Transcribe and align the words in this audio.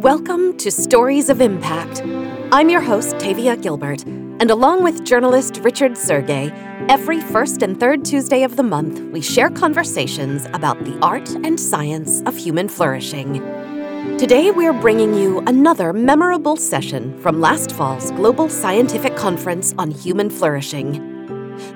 Welcome 0.00 0.56
to 0.56 0.70
Stories 0.70 1.28
of 1.28 1.42
Impact. 1.42 2.00
I'm 2.52 2.70
your 2.70 2.80
host, 2.80 3.18
Tavia 3.18 3.54
Gilbert, 3.54 4.02
and 4.06 4.50
along 4.50 4.82
with 4.82 5.04
journalist 5.04 5.58
Richard 5.62 5.92
Sergay, 5.92 6.50
every 6.88 7.20
first 7.20 7.60
and 7.60 7.78
third 7.78 8.02
Tuesday 8.02 8.42
of 8.42 8.56
the 8.56 8.62
month, 8.62 8.98
we 9.12 9.20
share 9.20 9.50
conversations 9.50 10.46
about 10.54 10.82
the 10.86 10.98
art 11.02 11.28
and 11.44 11.60
science 11.60 12.22
of 12.22 12.34
human 12.34 12.66
flourishing. 12.66 13.34
Today, 14.16 14.50
we're 14.50 14.72
bringing 14.72 15.12
you 15.12 15.40
another 15.40 15.92
memorable 15.92 16.56
session 16.56 17.20
from 17.20 17.38
last 17.38 17.70
fall's 17.70 18.10
Global 18.12 18.48
Scientific 18.48 19.16
Conference 19.16 19.74
on 19.76 19.90
Human 19.90 20.30
Flourishing 20.30 21.09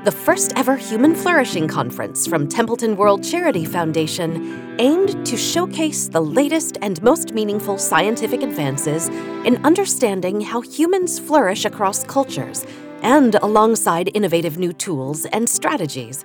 the 0.05 0.13
first 0.13 0.53
ever 0.57 0.77
Human 0.77 1.15
Flourishing 1.15 1.69
Conference 1.69 2.27
from 2.27 2.49
Templeton 2.49 2.97
World 2.97 3.23
Charity 3.25 3.65
Foundation 3.65 4.77
aimed 4.79 5.27
to 5.27 5.37
showcase 5.37 6.09
the 6.09 6.21
latest 6.21 6.79
and 6.83 7.03
most 7.03 7.33
meaningful 7.33 7.79
scientific 7.79 8.43
advances 8.43 9.09
in 9.47 9.61
understanding 9.65 10.41
how 10.41 10.61
humans 10.61 11.19
flourish 11.19 11.65
across 11.65 12.05
cultures 12.05 12.67
and 13.03 13.35
alongside 13.37 14.11
innovative 14.15 14.59
new 14.59 14.73
tools 14.73 15.27
and 15.27 15.49
strategies, 15.49 16.25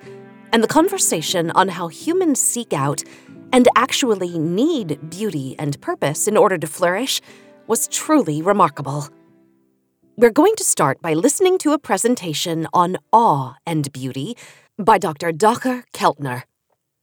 and 0.54 0.64
the 0.64 0.68
conversation 0.68 1.52
on 1.52 1.68
how 1.68 1.88
humans 1.88 2.40
seek 2.40 2.74
out 2.74 3.04
and 3.52 3.68
actually 3.76 4.38
need 4.40 5.10
beauty 5.10 5.56
and 5.60 5.80
purpose 5.82 6.28
in 6.28 6.38
order 6.38 6.58
to 6.58 6.68
flourish 6.68 7.22
was 7.68 7.88
truly 7.88 8.42
remarkable. 8.42 9.10
We're 10.22 10.32
going 10.32 10.58
to 10.58 10.66
start 10.66 11.02
by 11.02 11.14
listening 11.14 11.58
to 11.60 11.72
a 11.72 11.80
presentation 11.80 12.68
on 12.74 12.98
awe 13.14 13.56
and 13.66 13.90
beauty 13.94 14.36
by 14.78 14.98
Dr. 14.98 15.32
Dacher 15.32 15.86
Keltner. 15.94 16.44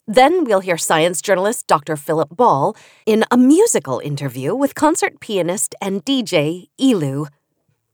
Then 0.06 0.45
we'll 0.45 0.61
hear 0.61 0.77
science 0.77 1.23
journalist 1.23 1.66
Dr. 1.66 1.97
Philip 1.97 2.29
Ball 2.37 2.77
in 3.06 3.25
a 3.30 3.39
musical 3.39 4.01
interview 4.01 4.55
with 4.55 4.75
concert 4.75 5.19
pianist 5.19 5.75
and 5.81 6.05
DJ 6.05 6.69
ELEW. 6.78 7.28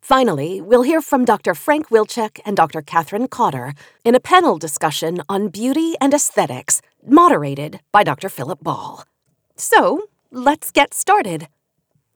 Finally, 0.01 0.61
we'll 0.61 0.83
hear 0.83 1.01
from 1.01 1.25
Dr. 1.25 1.55
Frank 1.55 1.91
Wilczek 1.91 2.41
and 2.45 2.57
Dr. 2.57 2.83
Katherine 2.83 3.29
Cotter 3.29 3.75
in 4.05 4.17
a 4.17 4.21
panel 4.21 4.59
discussion 4.59 5.23
on 5.29 5.51
beauty 5.51 5.95
and 6.01 6.13
aesthetics, 6.13 6.83
moderated 7.07 7.79
by 7.93 8.03
Dr. 8.03 8.29
Philip 8.29 8.59
Ball. 8.61 9.05
So, 9.55 10.09
let's 10.33 10.73
get 10.73 10.93
started. 10.93 11.47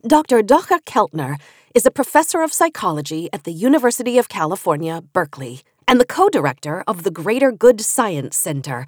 Dr. 0.05 0.43
Dacher 0.43 0.81
Keltner 0.85 1.37
is 1.77 1.85
a 1.85 1.91
professor 1.91 2.41
of 2.41 2.55
psychology 2.55 3.29
at 3.35 3.45
the 3.45 3.53
University 3.53 4.17
of 4.17 4.31
California, 4.31 5.03
Berkeley, 5.13 5.61
and 5.87 6.01
the 6.01 6.07
co 6.07 6.31
director 6.31 6.83
of 6.87 7.03
the 7.03 7.11
Greater 7.11 7.53
Good 7.53 7.83
Science 7.83 8.35
Center, 8.35 8.87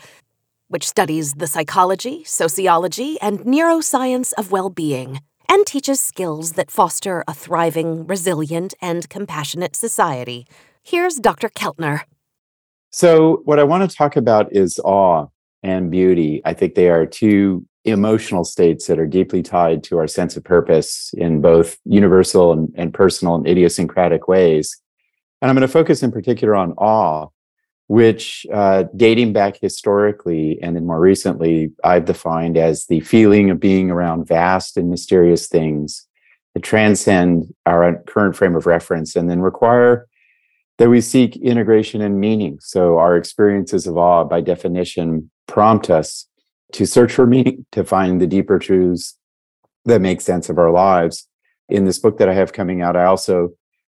which 0.69 0.89
studies 0.89 1.34
the 1.34 1.47
psychology, 1.47 2.25
sociology, 2.25 3.20
and 3.20 3.41
neuroscience 3.41 4.33
of 4.39 4.50
well 4.50 4.70
being 4.70 5.20
and 5.50 5.67
teaches 5.67 6.00
skills 6.00 6.53
that 6.53 6.70
foster 6.70 7.25
a 7.28 7.34
thriving, 7.34 8.06
resilient, 8.06 8.72
and 8.80 9.06
compassionate 9.11 9.77
society. 9.77 10.47
Here's 10.83 11.17
Dr. 11.17 11.50
Keltner. 11.50 12.05
So, 12.91 13.42
what 13.45 13.58
I 13.58 13.64
want 13.64 13.91
to 13.91 13.95
talk 13.95 14.17
about 14.17 14.50
is 14.50 14.80
awe 14.83 15.27
and 15.62 15.91
beauty. 15.91 16.41
I 16.47 16.55
think 16.55 16.75
they 16.75 16.89
are 16.89 17.05
two 17.05 17.67
emotional 17.91 18.44
states 18.44 18.86
that 18.86 18.98
are 18.98 19.06
deeply 19.06 19.42
tied 19.42 19.83
to 19.84 19.98
our 19.98 20.06
sense 20.06 20.36
of 20.36 20.44
purpose 20.44 21.12
in 21.17 21.41
both 21.41 21.78
universal 21.84 22.53
and, 22.53 22.72
and 22.77 22.95
personal 22.95 23.34
and 23.34 23.47
idiosyncratic 23.47 24.28
ways. 24.28 24.80
And 25.41 25.48
I'm 25.48 25.55
going 25.56 25.67
to 25.67 25.72
focus 25.72 26.03
in 26.03 26.11
particular 26.11 26.55
on 26.55 26.72
awe, 26.72 27.28
which, 27.86 28.47
uh, 28.53 28.84
dating 28.97 29.33
back 29.33 29.56
historically 29.61 30.58
and 30.62 30.77
then 30.77 30.86
more 30.86 31.00
recently, 31.00 31.72
I've 31.84 32.05
defined 32.05 32.56
as 32.56 32.86
the 32.86 33.00
feeling 33.00 33.50
of 33.50 33.61
being 33.61 33.91
around 33.91 34.27
vast 34.27 34.77
and 34.77 34.91
mysterious 34.91 35.48
things 35.48 36.06
that 36.55 36.62
transcend 36.62 37.55
our 37.67 38.02
current 38.06 38.36
frame 38.36 38.56
of 38.56 38.67
reference 38.67 39.17
and 39.17 39.30
then 39.30 39.41
require 39.41 40.08
that 40.79 40.91
we 40.91 41.01
seek 41.01 41.36
integration 41.36 42.01
and 42.01 42.20
meaning. 42.20 42.58
So, 42.61 42.98
our 42.98 43.17
experiences 43.17 43.86
of 43.86 43.96
awe, 43.96 44.24
by 44.24 44.41
definition, 44.41 45.30
prompt 45.46 45.91
us 45.91 46.27
to 46.73 46.86
search 46.86 47.12
for 47.12 47.27
meaning, 47.27 47.67
to 47.73 47.84
find 47.84 48.20
the 48.20 48.27
deeper 48.27 48.58
truths 48.58 49.18
that 49.84 50.01
make 50.01 50.20
sense 50.20 50.48
of 50.48 50.58
our 50.58 50.70
lives. 50.70 51.27
In 51.68 51.84
this 51.84 51.98
book 51.98 52.18
that 52.18 52.29
I 52.29 52.34
have 52.34 52.52
coming 52.52 52.83
out, 52.83 52.96
I 52.96 53.05
also 53.05 53.51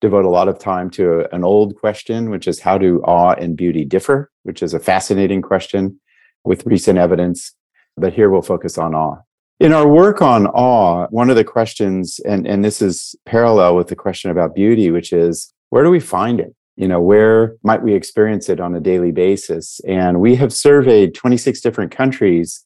devote 0.02 0.26
a 0.26 0.30
lot 0.30 0.48
of 0.48 0.60
time 0.60 0.90
to 0.92 1.26
an 1.34 1.44
old 1.44 1.76
question, 1.76 2.30
which 2.30 2.48
is 2.48 2.60
how 2.60 2.78
do 2.78 3.02
awe 3.02 3.34
and 3.34 3.58
beauty 3.58 3.86
differ, 3.86 4.32
which 4.44 4.64
is 4.64 4.74
a 4.74 4.80
fascinating 4.80 5.42
question 5.42 6.00
with 6.46 6.66
recent 6.66 6.98
evidence. 6.98 7.54
But 7.98 8.14
here 8.14 8.30
we'll 8.30 8.42
focus 8.42 8.78
on 8.78 8.96
awe. 8.96 9.18
In 9.60 9.74
our 9.74 9.88
work 9.88 10.22
on 10.22 10.48
awe, 10.48 11.08
one 11.10 11.30
of 11.30 11.36
the 11.36 11.44
questions, 11.44 12.20
and, 12.20 12.48
and 12.48 12.64
this 12.64 12.82
is 12.82 13.14
parallel 13.26 13.76
with 13.76 13.88
the 13.88 13.96
question 13.96 14.32
about 14.32 14.56
beauty, 14.56 14.90
which 14.90 15.12
is 15.12 15.54
where 15.70 15.84
do 15.84 15.90
we 15.90 16.00
find 16.00 16.40
it? 16.40 16.56
You 16.80 16.88
know 16.88 17.02
where 17.02 17.58
might 17.62 17.84
we 17.84 17.94
experience 17.94 18.48
it 18.48 18.62
on 18.62 18.74
a 18.74 18.80
daily 18.80 19.12
basis? 19.12 19.82
And 19.86 20.22
we 20.22 20.36
have 20.38 20.54
surveyed 20.54 21.14
26 21.14 21.60
different 21.60 21.92
countries. 21.92 22.66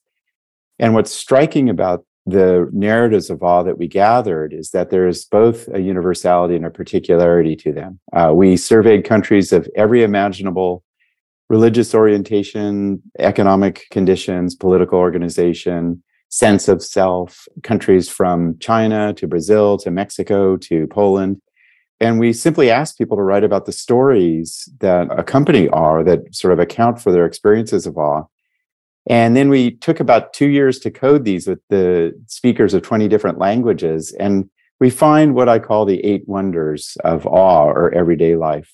And 0.78 0.94
what's 0.94 1.12
striking 1.12 1.68
about 1.68 2.06
the 2.24 2.68
narratives 2.72 3.28
of 3.28 3.42
awe 3.42 3.64
that 3.64 3.76
we 3.76 3.88
gathered 3.88 4.52
is 4.54 4.70
that 4.70 4.90
there 4.90 5.08
is 5.08 5.24
both 5.24 5.68
a 5.74 5.80
universality 5.80 6.54
and 6.54 6.64
a 6.64 6.70
particularity 6.70 7.56
to 7.56 7.72
them. 7.72 7.98
Uh, 8.12 8.30
we 8.32 8.56
surveyed 8.56 9.04
countries 9.04 9.52
of 9.52 9.68
every 9.74 10.04
imaginable 10.04 10.84
religious 11.50 11.92
orientation 11.94 13.02
economic 13.18 13.84
conditions 13.90 14.54
political 14.54 14.98
organization 14.98 16.02
sense 16.30 16.68
of 16.68 16.82
self 16.82 17.46
countries 17.62 18.08
from 18.08 18.58
china 18.60 19.12
to 19.12 19.26
brazil 19.26 19.76
to 19.76 19.90
mexico 19.90 20.56
to 20.56 20.86
poland 20.86 21.38
and 22.04 22.18
we 22.20 22.32
simply 22.32 22.70
ask 22.70 22.98
people 22.98 23.16
to 23.16 23.22
write 23.22 23.44
about 23.44 23.64
the 23.66 23.72
stories 23.72 24.68
that 24.80 25.08
accompany 25.10 25.68
awe, 25.68 26.02
that 26.02 26.34
sort 26.34 26.52
of 26.52 26.58
account 26.58 27.00
for 27.00 27.10
their 27.10 27.26
experiences 27.26 27.86
of 27.86 27.96
awe. 27.96 28.24
And 29.06 29.36
then 29.36 29.48
we 29.48 29.72
took 29.72 30.00
about 30.00 30.32
two 30.32 30.48
years 30.48 30.78
to 30.80 30.90
code 30.90 31.24
these 31.24 31.46
with 31.46 31.60
the 31.68 32.12
speakers 32.26 32.74
of 32.74 32.82
20 32.82 33.08
different 33.08 33.38
languages. 33.38 34.14
And 34.20 34.48
we 34.80 34.90
find 34.90 35.34
what 35.34 35.48
I 35.48 35.58
call 35.58 35.84
the 35.84 36.04
eight 36.04 36.26
wonders 36.26 36.96
of 37.04 37.26
awe 37.26 37.66
or 37.66 37.92
everyday 37.92 38.36
life 38.36 38.72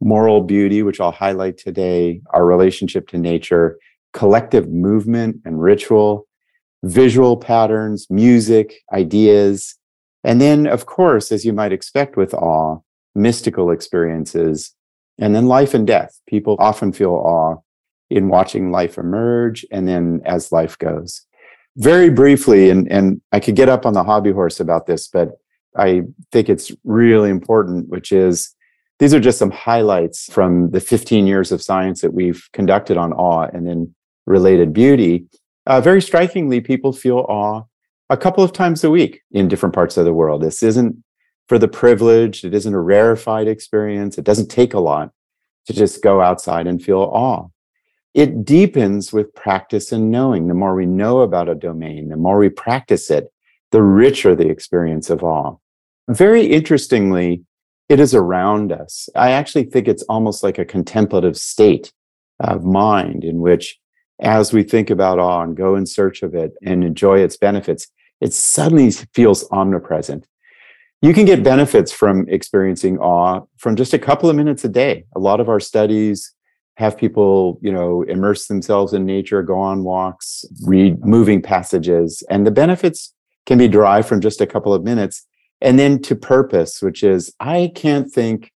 moral 0.00 0.40
beauty, 0.40 0.82
which 0.82 1.00
I'll 1.00 1.12
highlight 1.12 1.58
today, 1.58 2.22
our 2.30 2.46
relationship 2.46 3.08
to 3.08 3.18
nature, 3.18 3.78
collective 4.14 4.70
movement 4.70 5.36
and 5.44 5.60
ritual, 5.60 6.26
visual 6.82 7.36
patterns, 7.36 8.06
music, 8.08 8.80
ideas, 8.92 9.76
and 10.24 10.40
then, 10.40 10.66
of 10.66 10.86
course, 10.86 11.32
as 11.32 11.44
you 11.44 11.52
might 11.52 11.72
expect 11.72 12.16
with 12.16 12.34
awe, 12.34 12.78
mystical 13.14 13.70
experiences, 13.70 14.74
and 15.18 15.34
then 15.34 15.46
life 15.46 15.74
and 15.74 15.86
death. 15.86 16.20
People 16.26 16.56
often 16.58 16.92
feel 16.92 17.12
awe 17.12 17.56
in 18.08 18.28
watching 18.28 18.70
life 18.70 18.98
emerge 18.98 19.64
and 19.70 19.86
then 19.86 20.20
as 20.24 20.50
life 20.50 20.76
goes. 20.78 21.26
Very 21.76 22.10
briefly, 22.10 22.70
and, 22.70 22.90
and 22.90 23.20
I 23.32 23.40
could 23.40 23.54
get 23.54 23.68
up 23.68 23.86
on 23.86 23.92
the 23.92 24.02
hobby 24.02 24.32
horse 24.32 24.58
about 24.58 24.86
this, 24.86 25.06
but 25.06 25.38
I 25.76 26.02
think 26.32 26.48
it's 26.48 26.72
really 26.84 27.30
important, 27.30 27.88
which 27.88 28.10
is 28.10 28.54
these 28.98 29.14
are 29.14 29.20
just 29.20 29.38
some 29.38 29.52
highlights 29.52 30.30
from 30.32 30.70
the 30.72 30.80
15 30.80 31.26
years 31.26 31.52
of 31.52 31.62
science 31.62 32.00
that 32.00 32.12
we've 32.12 32.48
conducted 32.52 32.96
on 32.96 33.12
awe 33.12 33.48
and 33.52 33.66
then 33.66 33.94
related 34.26 34.72
beauty. 34.72 35.26
Uh, 35.66 35.80
very 35.80 36.02
strikingly, 36.02 36.60
people 36.60 36.92
feel 36.92 37.18
awe 37.28 37.62
a 38.10 38.16
couple 38.16 38.42
of 38.42 38.52
times 38.52 38.82
a 38.82 38.90
week 38.90 39.22
in 39.30 39.48
different 39.48 39.74
parts 39.74 39.96
of 39.96 40.04
the 40.04 40.12
world. 40.12 40.42
This 40.42 40.62
isn't 40.62 41.02
for 41.48 41.58
the 41.58 41.68
privileged, 41.68 42.44
it 42.44 42.54
isn't 42.54 42.74
a 42.74 42.80
rarefied 42.80 43.48
experience. 43.48 44.18
It 44.18 44.24
doesn't 44.24 44.48
take 44.48 44.74
a 44.74 44.80
lot 44.80 45.12
to 45.66 45.72
just 45.72 46.02
go 46.02 46.20
outside 46.20 46.66
and 46.66 46.82
feel 46.82 46.98
awe. 46.98 47.46
It 48.12 48.44
deepens 48.44 49.12
with 49.12 49.34
practice 49.34 49.92
and 49.92 50.10
knowing. 50.10 50.48
The 50.48 50.54
more 50.54 50.74
we 50.74 50.86
know 50.86 51.20
about 51.20 51.48
a 51.48 51.54
domain, 51.54 52.08
the 52.08 52.16
more 52.16 52.38
we 52.38 52.48
practice 52.48 53.10
it, 53.10 53.32
the 53.70 53.82
richer 53.82 54.34
the 54.34 54.48
experience 54.48 55.10
of 55.10 55.22
awe. 55.22 55.56
Very 56.08 56.46
interestingly, 56.46 57.44
it 57.88 58.00
is 58.00 58.14
around 58.14 58.72
us. 58.72 59.08
I 59.14 59.30
actually 59.30 59.64
think 59.64 59.86
it's 59.86 60.02
almost 60.04 60.42
like 60.42 60.58
a 60.58 60.64
contemplative 60.64 61.36
state 61.36 61.92
of 62.40 62.64
mind 62.64 63.22
in 63.22 63.40
which, 63.40 63.78
as 64.20 64.52
we 64.52 64.64
think 64.64 64.90
about 64.90 65.20
awe 65.20 65.42
and 65.42 65.56
go 65.56 65.76
in 65.76 65.86
search 65.86 66.22
of 66.22 66.34
it 66.34 66.52
and 66.64 66.82
enjoy 66.82 67.20
its 67.20 67.36
benefits, 67.36 67.88
it 68.20 68.32
suddenly 68.32 68.90
feels 69.14 69.48
omnipresent. 69.50 70.26
You 71.02 71.14
can 71.14 71.24
get 71.24 71.42
benefits 71.42 71.92
from 71.92 72.28
experiencing 72.28 72.98
awe 72.98 73.42
from 73.56 73.74
just 73.74 73.94
a 73.94 73.98
couple 73.98 74.28
of 74.28 74.36
minutes 74.36 74.64
a 74.64 74.68
day. 74.68 75.04
A 75.16 75.18
lot 75.18 75.40
of 75.40 75.48
our 75.48 75.60
studies 75.60 76.34
have 76.76 76.96
people, 76.96 77.58
you 77.62 77.72
know, 77.72 78.02
immerse 78.02 78.46
themselves 78.46 78.92
in 78.92 79.04
nature, 79.04 79.42
go 79.42 79.58
on 79.58 79.84
walks, 79.84 80.44
read 80.62 81.04
moving 81.04 81.40
passages, 81.42 82.22
and 82.30 82.46
the 82.46 82.50
benefits 82.50 83.14
can 83.46 83.58
be 83.58 83.68
derived 83.68 84.08
from 84.08 84.20
just 84.20 84.40
a 84.40 84.46
couple 84.46 84.74
of 84.74 84.84
minutes. 84.84 85.26
And 85.62 85.78
then 85.78 86.00
to 86.02 86.14
purpose, 86.14 86.82
which 86.82 87.02
is 87.02 87.34
I 87.40 87.72
can't 87.74 88.10
think 88.10 88.50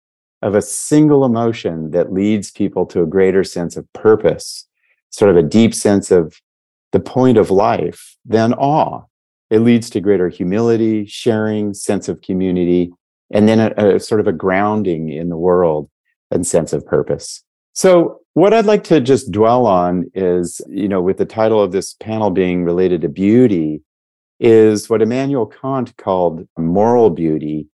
of 0.41 0.55
a 0.55 0.61
single 0.61 1.23
emotion 1.25 1.91
that 1.91 2.11
leads 2.11 2.51
people 2.51 2.85
to 2.87 3.01
a 3.01 3.07
greater 3.07 3.43
sense 3.43 3.77
of 3.77 3.91
purpose, 3.93 4.67
sort 5.09 5.29
of 5.29 5.37
a 5.37 5.43
deep 5.43 5.73
sense 5.73 6.09
of 6.09 6.41
the 6.91 6.99
point 6.99 7.37
of 7.37 7.51
life 7.51 8.17
than 8.25 8.53
awe. 8.53 9.03
It 9.51 9.59
leads 9.59 9.89
to 9.92 10.01
greater 10.01 10.30
humility, 10.30 11.06
sharing, 11.06 11.74
sense 11.75 12.09
of 12.09 12.21
community, 12.21 12.92
and 13.31 13.48
then 13.48 13.59
a, 13.59 13.95
a 13.95 14.00
sort 14.00 14.19
of 14.19 14.27
a 14.27 14.33
grounding 14.33 15.09
in 15.09 15.30
the 15.30 15.38
world 15.38 15.89
and 16.31 16.48
sense 16.48 16.74
of 16.74 16.86
purpose. 16.86 17.44
So, 17.74 18.21
what 18.33 18.53
I'd 18.53 18.65
like 18.65 18.86
to 18.86 19.01
just 19.01 19.31
dwell 19.31 19.68
on 19.68 20.09
is, 20.15 20.62
you 20.69 20.88
know, 20.88 21.01
with 21.01 21.18
the 21.18 21.25
title 21.25 21.62
of 21.62 21.74
this 21.74 21.94
panel 21.95 22.30
being 22.30 22.63
related 22.63 23.01
to 23.01 23.09
beauty, 23.09 23.81
is 24.39 24.89
what 24.89 25.01
Immanuel 25.01 25.45
Kant 25.45 25.95
called 25.97 26.47
moral 26.57 27.09
beauty 27.12 27.68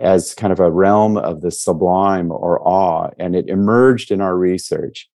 as 0.00 0.34
kind 0.34 0.52
of 0.52 0.60
a 0.60 0.70
realm 0.70 1.16
of 1.16 1.42
the 1.42 1.50
sublime 1.50 2.32
or 2.32 2.60
awe. 2.66 3.10
And 3.18 3.36
it 3.36 3.48
emerged 3.48 4.10
in 4.10 4.20
our 4.20 4.36
research. 4.36 5.08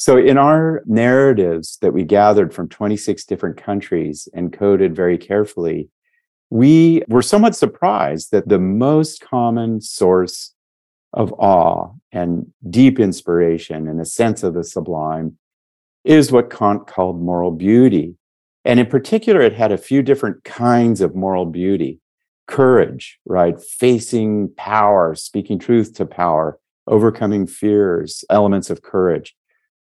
So, 0.00 0.16
in 0.16 0.38
our 0.38 0.82
narratives 0.86 1.76
that 1.82 1.92
we 1.92 2.04
gathered 2.04 2.54
from 2.54 2.70
26 2.70 3.22
different 3.26 3.58
countries 3.58 4.30
and 4.32 4.50
coded 4.50 4.96
very 4.96 5.18
carefully, 5.18 5.90
we 6.48 7.02
were 7.08 7.20
somewhat 7.20 7.54
surprised 7.54 8.30
that 8.30 8.48
the 8.48 8.58
most 8.58 9.20
common 9.20 9.82
source 9.82 10.54
of 11.12 11.34
awe 11.34 11.92
and 12.12 12.50
deep 12.70 12.98
inspiration 12.98 13.86
and 13.86 14.00
a 14.00 14.06
sense 14.06 14.42
of 14.42 14.54
the 14.54 14.64
sublime 14.64 15.36
is 16.02 16.32
what 16.32 16.48
Kant 16.48 16.86
called 16.86 17.20
moral 17.20 17.50
beauty. 17.50 18.14
And 18.64 18.80
in 18.80 18.86
particular, 18.86 19.42
it 19.42 19.52
had 19.52 19.70
a 19.70 19.76
few 19.76 20.02
different 20.02 20.44
kinds 20.44 21.02
of 21.02 21.14
moral 21.14 21.44
beauty 21.44 22.00
courage, 22.46 23.18
right? 23.26 23.60
Facing 23.60 24.48
power, 24.56 25.14
speaking 25.14 25.58
truth 25.58 25.92
to 25.96 26.06
power, 26.06 26.58
overcoming 26.86 27.46
fears, 27.46 28.24
elements 28.30 28.70
of 28.70 28.80
courage 28.80 29.36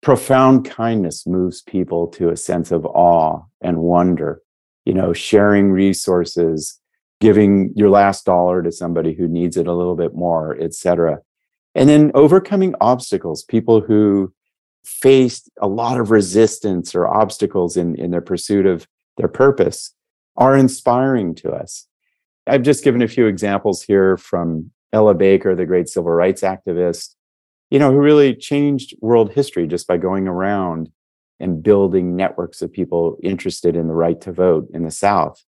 profound 0.07 0.65
kindness 0.65 1.27
moves 1.27 1.63
people 1.63 2.07
to 2.07 2.29
a 2.29 2.37
sense 2.37 2.71
of 2.71 2.87
awe 2.87 3.43
and 3.61 3.79
wonder. 3.79 4.41
You 4.85 4.95
know 4.95 5.13
sharing 5.13 5.73
resources 5.73 6.81
giving 7.19 7.73
your 7.75 7.91
last 7.91 8.25
dollar 8.25 8.63
to 8.63 8.71
somebody 8.71 9.15
who 9.15 9.27
needs 9.27 9.57
it 9.57 9.67
a 9.67 9.73
little 9.73 9.97
bit 9.97 10.15
more 10.15 10.57
etc 10.61 11.19
and 11.75 11.89
then 11.89 12.13
overcoming 12.15 12.73
obstacles 12.81 13.43
people 13.43 13.81
who 13.81 14.33
faced 14.85 15.51
a 15.61 15.67
lot 15.67 15.99
of 15.99 16.13
resistance 16.13 16.95
or 16.95 17.09
obstacles 17.09 17.77
in, 17.77 17.97
in 17.97 18.13
their 18.13 18.21
pursuit 18.21 18.65
of 18.65 18.87
their 19.17 19.27
purpose 19.27 19.93
are 20.37 20.57
inspiring 20.57 21.35
to 21.35 21.51
us. 21.51 21.89
I've 22.47 22.63
just 22.63 22.85
given 22.85 23.03
a 23.03 23.09
few 23.09 23.27
examples 23.27 23.83
here 23.83 24.17
from 24.17 24.71
ella 24.93 25.15
baker 25.15 25.57
the 25.57 25.67
great 25.67 25.89
civil 25.89 26.13
rights 26.13 26.43
activist 26.43 27.16
you 27.71 27.79
know, 27.79 27.91
who 27.91 27.99
really 27.99 28.35
changed 28.35 28.95
world 29.01 29.33
history 29.33 29.67
just 29.67 29.87
by 29.87 29.97
going 29.97 30.29
around 30.29 30.91
and 31.41 31.63
building 31.63 32.17
networks 32.17 32.63
of 32.63 32.73
people 32.73 33.17
interested 33.23 33.77
in 33.77 33.89
the 33.89 33.95
right 33.95 34.21
to 34.23 34.33
vote 34.33 34.69
in 34.73 34.85
the 34.85 34.91
South. 34.91 35.43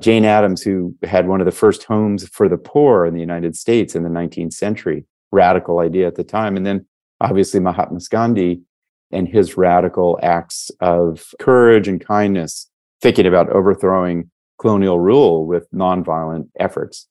Jane 0.00 0.24
Addams, 0.24 0.62
who 0.62 0.94
had 1.02 1.26
one 1.26 1.40
of 1.40 1.44
the 1.44 1.52
first 1.52 1.84
homes 1.84 2.26
for 2.28 2.48
the 2.48 2.56
poor 2.56 3.04
in 3.04 3.14
the 3.14 3.20
United 3.20 3.56
States 3.56 3.94
in 3.94 4.02
the 4.02 4.08
19th 4.08 4.52
century, 4.52 5.04
radical 5.32 5.80
idea 5.80 6.06
at 6.06 6.14
the 6.14 6.24
time. 6.24 6.56
And 6.56 6.64
then 6.64 6.86
obviously 7.20 7.60
Mahatma 7.60 8.00
Gandhi 8.10 8.62
and 9.10 9.28
his 9.28 9.56
radical 9.56 10.18
acts 10.22 10.70
of 10.80 11.32
courage 11.40 11.88
and 11.88 12.04
kindness, 12.04 12.70
thinking 13.00 13.26
about 13.26 13.50
overthrowing 13.50 14.30
colonial 14.60 15.00
rule 15.00 15.46
with 15.46 15.70
nonviolent 15.72 16.48
efforts. 16.58 17.08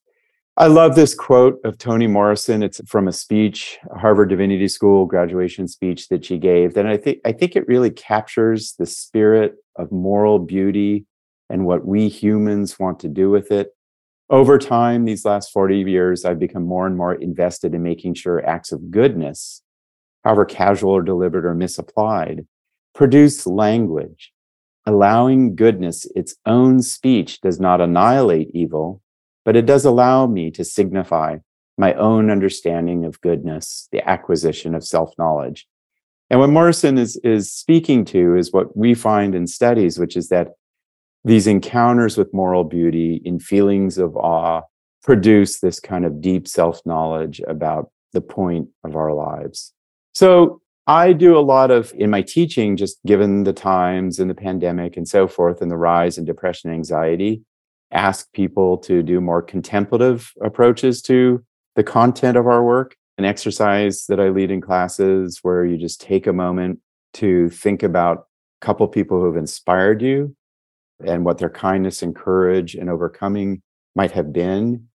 I 0.60 0.66
love 0.66 0.96
this 0.96 1.14
quote 1.14 1.60
of 1.62 1.78
Toni 1.78 2.08
Morrison. 2.08 2.64
It's 2.64 2.80
from 2.84 3.06
a 3.06 3.12
speech, 3.12 3.78
Harvard 3.96 4.28
Divinity 4.28 4.66
School 4.66 5.06
graduation 5.06 5.68
speech 5.68 6.08
that 6.08 6.24
she 6.24 6.36
gave. 6.36 6.76
And 6.76 6.88
I 6.88 6.96
think 6.96 7.20
I 7.24 7.30
think 7.30 7.54
it 7.54 7.68
really 7.68 7.90
captures 7.90 8.74
the 8.76 8.84
spirit 8.84 9.54
of 9.76 9.92
moral 9.92 10.40
beauty 10.40 11.06
and 11.48 11.64
what 11.64 11.86
we 11.86 12.08
humans 12.08 12.76
want 12.76 12.98
to 13.00 13.08
do 13.08 13.30
with 13.30 13.52
it. 13.52 13.68
Over 14.30 14.58
time, 14.58 15.04
these 15.04 15.24
last 15.24 15.52
40 15.52 15.78
years, 15.78 16.24
I've 16.24 16.40
become 16.40 16.66
more 16.66 16.88
and 16.88 16.96
more 16.96 17.14
invested 17.14 17.72
in 17.72 17.84
making 17.84 18.14
sure 18.14 18.44
acts 18.44 18.72
of 18.72 18.90
goodness, 18.90 19.62
however 20.24 20.44
casual 20.44 20.90
or 20.90 21.02
deliberate 21.02 21.44
or 21.44 21.54
misapplied, 21.54 22.48
produce 22.96 23.46
language. 23.46 24.32
Allowing 24.86 25.54
goodness 25.54 26.04
its 26.16 26.34
own 26.46 26.82
speech 26.82 27.40
does 27.42 27.60
not 27.60 27.80
annihilate 27.80 28.50
evil, 28.54 29.02
but 29.48 29.56
it 29.56 29.64
does 29.64 29.86
allow 29.86 30.26
me 30.26 30.50
to 30.50 30.62
signify 30.62 31.38
my 31.78 31.94
own 31.94 32.30
understanding 32.30 33.06
of 33.06 33.18
goodness, 33.22 33.88
the 33.92 34.06
acquisition 34.06 34.74
of 34.74 34.84
self 34.84 35.14
knowledge. 35.16 35.66
And 36.28 36.38
what 36.38 36.50
Morrison 36.50 36.98
is, 36.98 37.16
is 37.24 37.50
speaking 37.50 38.04
to 38.12 38.36
is 38.36 38.52
what 38.52 38.76
we 38.76 38.92
find 38.92 39.34
in 39.34 39.46
studies, 39.46 39.98
which 39.98 40.18
is 40.18 40.28
that 40.28 40.48
these 41.24 41.46
encounters 41.46 42.18
with 42.18 42.34
moral 42.34 42.62
beauty 42.62 43.22
in 43.24 43.40
feelings 43.40 43.96
of 43.96 44.14
awe 44.18 44.60
produce 45.02 45.60
this 45.60 45.80
kind 45.80 46.04
of 46.04 46.20
deep 46.20 46.46
self 46.46 46.84
knowledge 46.84 47.40
about 47.48 47.90
the 48.12 48.20
point 48.20 48.68
of 48.84 48.96
our 48.96 49.14
lives. 49.14 49.72
So 50.12 50.60
I 50.86 51.14
do 51.14 51.38
a 51.38 51.40
lot 51.40 51.70
of 51.70 51.94
in 51.96 52.10
my 52.10 52.20
teaching, 52.20 52.76
just 52.76 52.98
given 53.06 53.44
the 53.44 53.54
times 53.54 54.18
and 54.18 54.28
the 54.28 54.34
pandemic 54.34 54.98
and 54.98 55.08
so 55.08 55.26
forth, 55.26 55.62
and 55.62 55.70
the 55.70 55.78
rise 55.78 56.18
in 56.18 56.26
depression 56.26 56.68
and 56.68 56.76
anxiety 56.76 57.40
ask 57.92 58.32
people 58.32 58.78
to 58.78 59.02
do 59.02 59.20
more 59.20 59.42
contemplative 59.42 60.32
approaches 60.42 61.00
to 61.02 61.44
the 61.76 61.84
content 61.84 62.36
of 62.36 62.46
our 62.46 62.62
work. 62.62 62.96
An 63.16 63.24
exercise 63.24 64.06
that 64.06 64.20
I 64.20 64.28
lead 64.28 64.50
in 64.50 64.60
classes 64.60 65.40
where 65.42 65.64
you 65.64 65.76
just 65.76 66.00
take 66.00 66.26
a 66.26 66.32
moment 66.32 66.80
to 67.14 67.48
think 67.50 67.82
about 67.82 68.26
a 68.60 68.66
couple 68.66 68.86
people 68.86 69.18
who 69.18 69.26
have 69.26 69.36
inspired 69.36 70.02
you 70.02 70.36
and 71.04 71.24
what 71.24 71.38
their 71.38 71.50
kindness 71.50 72.02
and 72.02 72.14
courage 72.14 72.74
and 72.74 72.88
overcoming 72.88 73.62
might 73.96 74.12
have 74.12 74.32
been. 74.32 74.88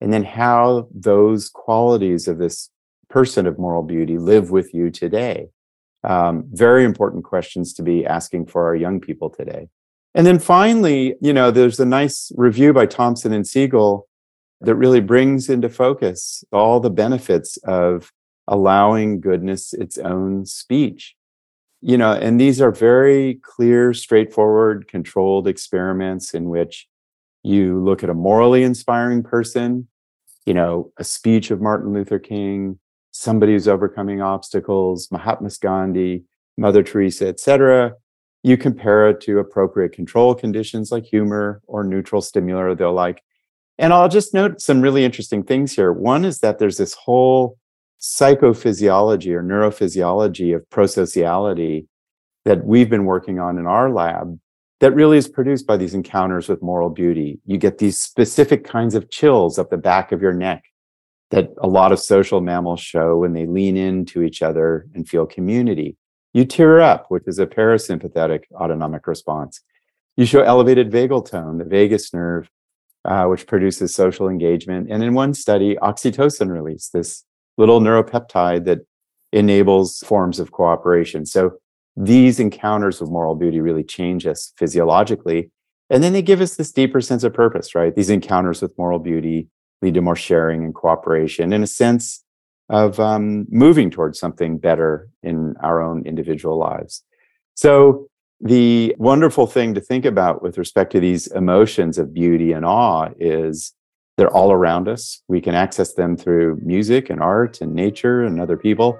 And 0.00 0.12
then 0.12 0.24
how 0.24 0.88
those 0.92 1.48
qualities 1.48 2.26
of 2.26 2.38
this 2.38 2.70
person 3.08 3.46
of 3.46 3.58
moral 3.58 3.82
beauty 3.82 4.18
live 4.18 4.50
with 4.50 4.72
you 4.72 4.90
today. 4.90 5.48
Um, 6.02 6.44
very 6.52 6.84
important 6.84 7.24
questions 7.24 7.74
to 7.74 7.82
be 7.82 8.06
asking 8.06 8.46
for 8.46 8.66
our 8.66 8.74
young 8.74 9.00
people 9.00 9.28
today. 9.28 9.68
And 10.14 10.26
then 10.26 10.38
finally, 10.38 11.14
you 11.20 11.32
know, 11.32 11.50
there's 11.50 11.78
a 11.78 11.86
nice 11.86 12.32
review 12.36 12.72
by 12.72 12.86
Thomson 12.86 13.32
and 13.32 13.46
Siegel 13.46 14.08
that 14.60 14.74
really 14.74 15.00
brings 15.00 15.48
into 15.48 15.68
focus 15.68 16.44
all 16.52 16.80
the 16.80 16.90
benefits 16.90 17.56
of 17.58 18.12
allowing 18.48 19.20
goodness 19.20 19.72
its 19.72 19.98
own 19.98 20.44
speech. 20.46 21.14
You 21.80 21.96
know, 21.96 22.12
and 22.12 22.38
these 22.40 22.60
are 22.60 22.72
very 22.72 23.36
clear, 23.42 23.94
straightforward, 23.94 24.88
controlled 24.88 25.46
experiments 25.46 26.34
in 26.34 26.50
which 26.50 26.88
you 27.42 27.82
look 27.82 28.02
at 28.02 28.10
a 28.10 28.14
morally 28.14 28.64
inspiring 28.64 29.22
person, 29.22 29.88
you 30.44 30.52
know, 30.52 30.92
a 30.98 31.04
speech 31.04 31.50
of 31.50 31.62
Martin 31.62 31.94
Luther 31.94 32.18
King, 32.18 32.78
somebody 33.12 33.52
who's 33.52 33.68
overcoming 33.68 34.20
obstacles, 34.20 35.10
Mahatma 35.10 35.48
Gandhi, 35.62 36.24
Mother 36.58 36.82
Teresa, 36.82 37.28
etc 37.28 37.94
you 38.42 38.56
compare 38.56 39.08
it 39.08 39.20
to 39.22 39.38
appropriate 39.38 39.92
control 39.92 40.34
conditions 40.34 40.90
like 40.90 41.04
humor 41.04 41.60
or 41.66 41.84
neutral 41.84 42.22
stimuli 42.22 42.60
or 42.60 42.74
they'll 42.74 42.92
like. 42.92 43.22
And 43.78 43.92
I'll 43.92 44.08
just 44.08 44.34
note 44.34 44.60
some 44.60 44.80
really 44.80 45.04
interesting 45.04 45.42
things 45.42 45.74
here. 45.74 45.92
One 45.92 46.24
is 46.24 46.40
that 46.40 46.58
there's 46.58 46.76
this 46.76 46.94
whole 46.94 47.58
psychophysiology 48.00 49.32
or 49.32 49.42
neurophysiology 49.42 50.54
of 50.54 50.68
prosociality 50.70 51.86
that 52.44 52.64
we've 52.64 52.88
been 52.88 53.04
working 53.04 53.38
on 53.38 53.58
in 53.58 53.66
our 53.66 53.90
lab 53.90 54.38
that 54.80 54.94
really 54.94 55.18
is 55.18 55.28
produced 55.28 55.66
by 55.66 55.76
these 55.76 55.94
encounters 55.94 56.48
with 56.48 56.62
moral 56.62 56.88
beauty. 56.88 57.38
You 57.44 57.58
get 57.58 57.78
these 57.78 57.98
specific 57.98 58.64
kinds 58.64 58.94
of 58.94 59.10
chills 59.10 59.58
up 59.58 59.68
the 59.68 59.76
back 59.76 60.10
of 60.12 60.22
your 60.22 60.32
neck 60.32 60.64
that 61.30 61.50
a 61.58 61.68
lot 61.68 61.92
of 61.92 62.00
social 62.00 62.40
mammals 62.40 62.80
show 62.80 63.18
when 63.18 63.34
they 63.34 63.46
lean 63.46 63.76
into 63.76 64.22
each 64.22 64.42
other 64.42 64.86
and 64.94 65.08
feel 65.08 65.26
community. 65.26 65.96
You 66.32 66.44
tear 66.44 66.80
up, 66.80 67.06
which 67.08 67.24
is 67.26 67.38
a 67.38 67.46
parasympathetic 67.46 68.44
autonomic 68.54 69.06
response. 69.06 69.60
You 70.16 70.26
show 70.26 70.42
elevated 70.42 70.90
vagal 70.90 71.30
tone, 71.30 71.58
the 71.58 71.64
vagus 71.64 72.14
nerve, 72.14 72.48
uh, 73.04 73.24
which 73.26 73.46
produces 73.46 73.94
social 73.94 74.28
engagement. 74.28 74.88
And 74.90 75.02
in 75.02 75.14
one 75.14 75.34
study, 75.34 75.76
oxytocin 75.76 76.50
release, 76.50 76.88
this 76.88 77.24
little 77.56 77.80
neuropeptide 77.80 78.64
that 78.66 78.80
enables 79.32 79.98
forms 79.98 80.38
of 80.38 80.52
cooperation. 80.52 81.26
So 81.26 81.58
these 81.96 82.38
encounters 82.40 83.00
with 83.00 83.10
moral 83.10 83.34
beauty 83.34 83.60
really 83.60 83.84
change 83.84 84.26
us 84.26 84.52
physiologically. 84.56 85.50
And 85.88 86.02
then 86.02 86.12
they 86.12 86.22
give 86.22 86.40
us 86.40 86.56
this 86.56 86.72
deeper 86.72 87.00
sense 87.00 87.24
of 87.24 87.34
purpose, 87.34 87.74
right? 87.74 87.94
These 87.94 88.10
encounters 88.10 88.62
with 88.62 88.76
moral 88.78 88.98
beauty 88.98 89.48
lead 89.82 89.94
to 89.94 90.00
more 90.00 90.16
sharing 90.16 90.64
and 90.64 90.74
cooperation. 90.74 91.52
In 91.52 91.62
a 91.62 91.66
sense, 91.66 92.24
of 92.70 93.00
um, 93.00 93.46
moving 93.50 93.90
towards 93.90 94.18
something 94.18 94.56
better 94.56 95.08
in 95.22 95.56
our 95.60 95.82
own 95.82 96.06
individual 96.06 96.56
lives. 96.56 97.02
So, 97.54 98.06
the 98.42 98.96
wonderful 98.96 99.46
thing 99.46 99.74
to 99.74 99.82
think 99.82 100.06
about 100.06 100.42
with 100.42 100.56
respect 100.56 100.92
to 100.92 101.00
these 101.00 101.26
emotions 101.26 101.98
of 101.98 102.14
beauty 102.14 102.52
and 102.52 102.64
awe 102.64 103.10
is 103.18 103.74
they're 104.16 104.34
all 104.34 104.50
around 104.50 104.88
us. 104.88 105.22
We 105.28 105.42
can 105.42 105.54
access 105.54 105.92
them 105.92 106.16
through 106.16 106.58
music 106.62 107.10
and 107.10 107.20
art 107.20 107.60
and 107.60 107.74
nature 107.74 108.22
and 108.22 108.40
other 108.40 108.56
people. 108.56 108.98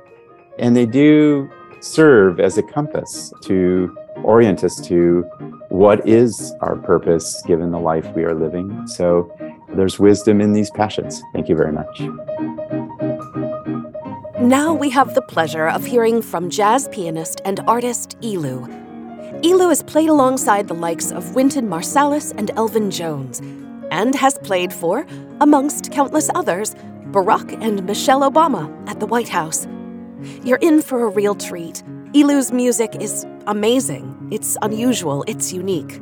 And 0.59 0.77
they 0.77 0.85
do 0.85 1.49
serve 1.81 2.39
as 2.39 2.59
a 2.59 2.63
compass 2.63 3.33
to 3.45 3.97
orient 4.25 4.63
us 4.63 4.79
to 4.89 5.23
what 5.71 6.07
is 6.07 6.53
our 6.61 6.77
purpose 6.77 7.43
given 7.47 7.71
the 7.71 7.81
life 7.81 8.07
we 8.15 8.25
are 8.25 8.35
living. 8.35 8.87
So 8.87 9.35
there's 9.75 9.99
wisdom 9.99 10.43
in 10.43 10.53
these 10.53 10.71
passions. 10.71 11.23
Thank 11.33 11.49
you 11.49 11.57
very 11.57 11.73
much. 11.73 12.70
Now 14.41 14.73
we 14.73 14.89
have 14.89 15.15
the 15.15 15.21
pleasure 15.21 15.69
of 15.69 15.85
hearing 15.85 16.23
from 16.23 16.49
jazz 16.49 16.89
pianist 16.89 17.43
and 17.45 17.61
artist 17.67 18.17
ELEW. 18.23 18.67
ELEW 19.45 19.69
has 19.69 19.83
played 19.83 20.09
alongside 20.09 20.67
the 20.67 20.75
likes 20.75 21.13
of 21.13 21.35
Wynton 21.35 21.69
Marsalis 21.69 22.33
and 22.39 22.51
Elvin 22.57 22.91
Jones, 22.91 23.41
and 23.91 24.15
has 24.15 24.39
played 24.39 24.73
for, 24.73 25.07
amongst 25.43 25.93
countless 25.93 26.31
others, 26.35 26.75
Barack 27.11 27.63
and 27.63 27.85
Michelle 27.85 28.23
Obama 28.23 28.73
at 28.89 28.99
the 28.99 29.07
White 29.07 29.29
House. 29.29 29.67
You're 30.43 30.59
in 30.63 30.81
for 30.81 31.05
a 31.05 31.11
real 31.11 31.35
treat. 31.35 31.83
ELEW's 32.15 32.51
music 32.51 32.97
is 32.99 33.27
amazing, 33.47 34.29
it's 34.31 34.57
unusual, 34.63 35.23
it's 35.27 35.53
unique. 35.53 36.01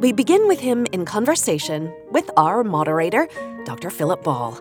We 0.00 0.12
begin 0.12 0.46
with 0.46 0.60
him 0.60 0.86
in 0.92 1.04
conversation 1.04 1.92
with 2.12 2.30
our 2.36 2.62
moderator, 2.62 3.26
Dr. 3.64 3.90
Philip 3.90 4.22
Ball. 4.22 4.60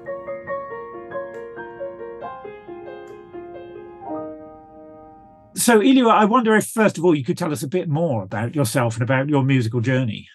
So, 5.56 5.82
ELEW, 5.82 6.10
I 6.10 6.26
wonder 6.26 6.56
if, 6.56 6.68
first 6.68 6.98
of 6.98 7.04
all, 7.04 7.14
you 7.14 7.26
could 7.26 7.38
tell 7.38 7.52
us 7.52 7.62
a 7.62 7.68
bit 7.68 7.90
more 7.90 8.24
about 8.24 8.56
yourself 8.56 8.96
and 8.96 9.04
about 9.04 9.28
your 9.28 9.44
musical 9.44 9.82
journey. 9.82 10.28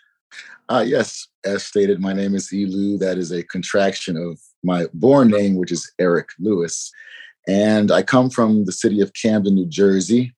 Uh, 0.68 0.84
yes, 0.86 1.28
as 1.44 1.64
stated, 1.64 2.00
my 2.00 2.12
name 2.12 2.34
is 2.34 2.52
ELEW. 2.52 2.98
That 2.98 3.16
is 3.16 3.32
a 3.32 3.42
contraction 3.44 4.16
of 4.16 4.38
my 4.62 4.86
born 4.92 5.28
name, 5.28 5.56
which 5.56 5.72
is 5.72 5.90
Eric 5.98 6.28
Lewis. 6.38 6.92
And 7.48 7.90
I 7.90 8.02
come 8.02 8.28
from 8.28 8.64
the 8.64 8.72
city 8.72 9.00
of 9.00 9.12
Camden, 9.14 9.54
New 9.54 9.66
Jersey. 9.66 10.34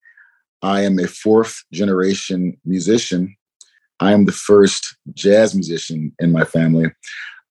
I 0.63 0.83
am 0.83 0.99
a 0.99 1.09
fourth 1.09 1.65
generation 1.73 2.57
musician. 2.65 3.35
I 4.01 4.13
am 4.13 4.27
the 4.27 4.33
first 4.33 4.97
jazz 5.15 5.55
musician 5.55 6.13
in 6.21 6.31
my 6.31 6.45
family. 6.45 6.93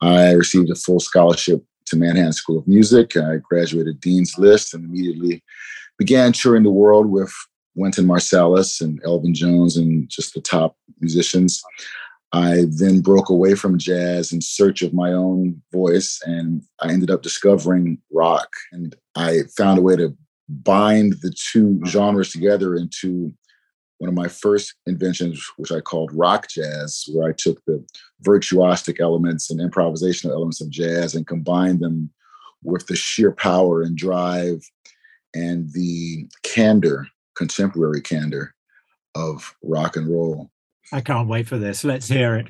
I 0.02 0.32
received 0.32 0.70
a 0.70 0.76
full 0.76 1.00
scholarship 1.00 1.64
to 1.88 1.98
Manhattan 1.98 2.34
School 2.34 2.60
of 2.60 2.68
Music. 2.68 3.18
I 3.18 3.38
graduated 3.38 4.00
Dean's 4.00 4.38
List 4.38 4.74
and 4.74 4.86
immediately 4.86 5.44
began 5.98 6.34
touring 6.34 6.63
the 6.63 6.70
world 6.70 7.08
with 7.08 7.34
Wynton 7.75 8.06
Marsalis 8.06 8.82
and 8.82 9.01
Elvin 9.06 9.34
Jones 9.34 9.77
and 9.77 10.10
just 10.10 10.34
the 10.34 10.42
top 10.42 10.75
musicians. 11.00 11.62
I 12.34 12.66
then 12.70 13.01
broke 13.01 13.30
away 13.30 13.56
from 13.56 13.77
jazz 13.77 14.34
in 14.34 14.42
search 14.42 14.82
of 14.82 14.94
my 14.94 15.13
own 15.13 15.62
voice, 15.72 16.20
and 16.25 16.62
I 16.82 16.92
ended 16.92 17.10
up 17.10 17.22
discovering 17.22 18.00
rock. 18.12 18.50
And 18.72 18.96
I 19.16 19.44
found 19.56 19.80
a 19.80 19.82
way 19.82 19.96
to 19.96 20.16
bind 20.50 21.13
the 21.22 21.34
two 21.51 21.80
genres 21.86 22.32
together 22.32 22.75
into 22.75 23.34
one 24.00 24.10
of 24.10 24.13
my 24.13 24.27
first 24.27 24.75
inventions, 24.86 25.44
which 25.58 25.72
I 25.72 25.80
called 25.80 26.12
rock 26.13 26.48
jazz, 26.50 27.06
where 27.13 27.30
I 27.30 27.34
took 27.34 27.63
the 27.66 27.84
virtuosic 28.24 29.00
elements 29.00 29.50
and 29.50 29.60
improvisational 29.60 30.32
elements 30.32 30.62
of 30.62 30.70
jazz 30.70 31.16
and 31.16 31.25
combined 31.25 31.80
them 31.80 32.12
with 32.63 32.88
the 32.88 32.96
sheer 32.96 33.32
power 33.32 33.82
and 33.82 33.96
drive 33.96 34.62
and 35.38 35.72
the 35.74 36.27
candor, 36.44 37.08
contemporary 37.36 38.01
candor 38.01 38.56
of 39.15 39.56
rock 39.63 39.96
and 39.96 40.08
roll. 40.08 40.50
I 40.91 41.01
can't 41.01 41.27
wait 41.27 41.48
for 41.48 41.58
this. 41.58 41.84
Let's 41.84 42.08
hear 42.08 42.36
it. 42.38 42.48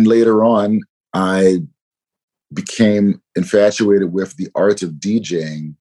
Then 0.00 0.10
later 0.10 0.44
on, 0.44 0.80
I 1.14 1.60
became 2.52 3.20
infatuated 3.36 4.12
with 4.12 4.36
the 4.36 4.48
art 4.54 4.82
of 4.82 4.90
DJing 4.92 5.74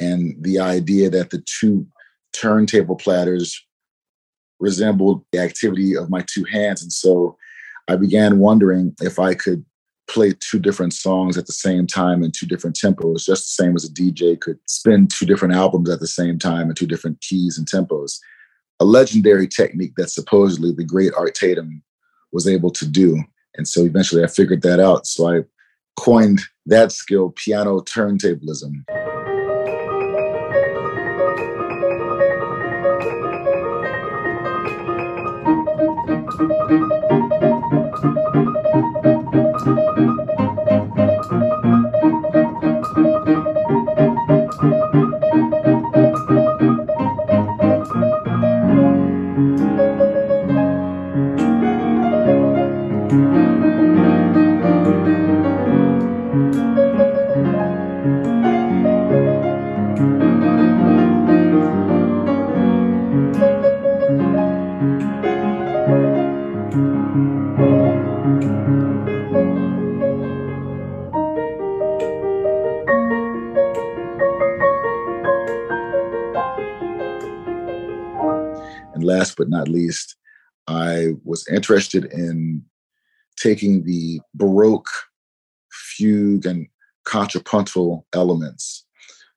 and 0.00 0.34
the 0.42 0.58
idea 0.58 1.08
that 1.10 1.30
the 1.30 1.42
two 1.46 1.86
turntable 2.32 2.96
platters 2.96 3.64
resembled 4.60 5.24
the 5.32 5.38
activity 5.38 5.96
of 5.96 6.10
my 6.10 6.24
two 6.26 6.44
hands. 6.44 6.82
And 6.82 6.92
so 6.92 7.36
I 7.88 7.96
began 7.96 8.38
wondering 8.38 8.94
if 9.00 9.18
I 9.18 9.34
could 9.34 9.64
play 10.08 10.34
two 10.40 10.58
different 10.58 10.92
songs 10.92 11.38
at 11.38 11.46
the 11.46 11.52
same 11.52 11.86
time 11.86 12.22
in 12.22 12.30
two 12.30 12.46
different 12.46 12.76
tempos, 12.76 13.24
just 13.24 13.44
the 13.44 13.64
same 13.64 13.74
as 13.74 13.84
a 13.84 13.92
DJ 13.92 14.38
could 14.38 14.58
spin 14.66 15.06
two 15.08 15.24
different 15.24 15.54
albums 15.54 15.88
at 15.88 16.00
the 16.00 16.06
same 16.06 16.38
time 16.38 16.68
in 16.68 16.74
two 16.74 16.86
different 16.86 17.20
keys 17.20 17.56
and 17.58 17.66
tempos. 17.66 18.18
A 18.80 18.84
legendary 18.84 19.48
technique 19.48 19.94
that 19.96 20.10
supposedly 20.10 20.72
the 20.72 20.84
great 20.84 21.12
Art 21.16 21.34
Tatum 21.34 21.82
was 22.32 22.48
able 22.48 22.70
to 22.72 22.86
do. 22.86 23.22
And 23.56 23.68
so 23.68 23.84
eventually 23.84 24.24
I 24.24 24.28
figured 24.28 24.62
that 24.62 24.80
out. 24.80 25.06
So 25.06 25.28
I 25.28 25.40
coined 25.96 26.40
that 26.66 26.92
skill 26.92 27.30
piano 27.36 27.80
turntablism. 27.80 28.84
Not 79.52 79.68
least, 79.68 80.16
I 80.66 81.12
was 81.24 81.46
interested 81.48 82.06
in 82.06 82.64
taking 83.36 83.84
the 83.84 84.20
Baroque 84.34 84.90
fugue 85.70 86.46
and 86.46 86.66
contrapuntal 87.04 88.06
elements 88.12 88.86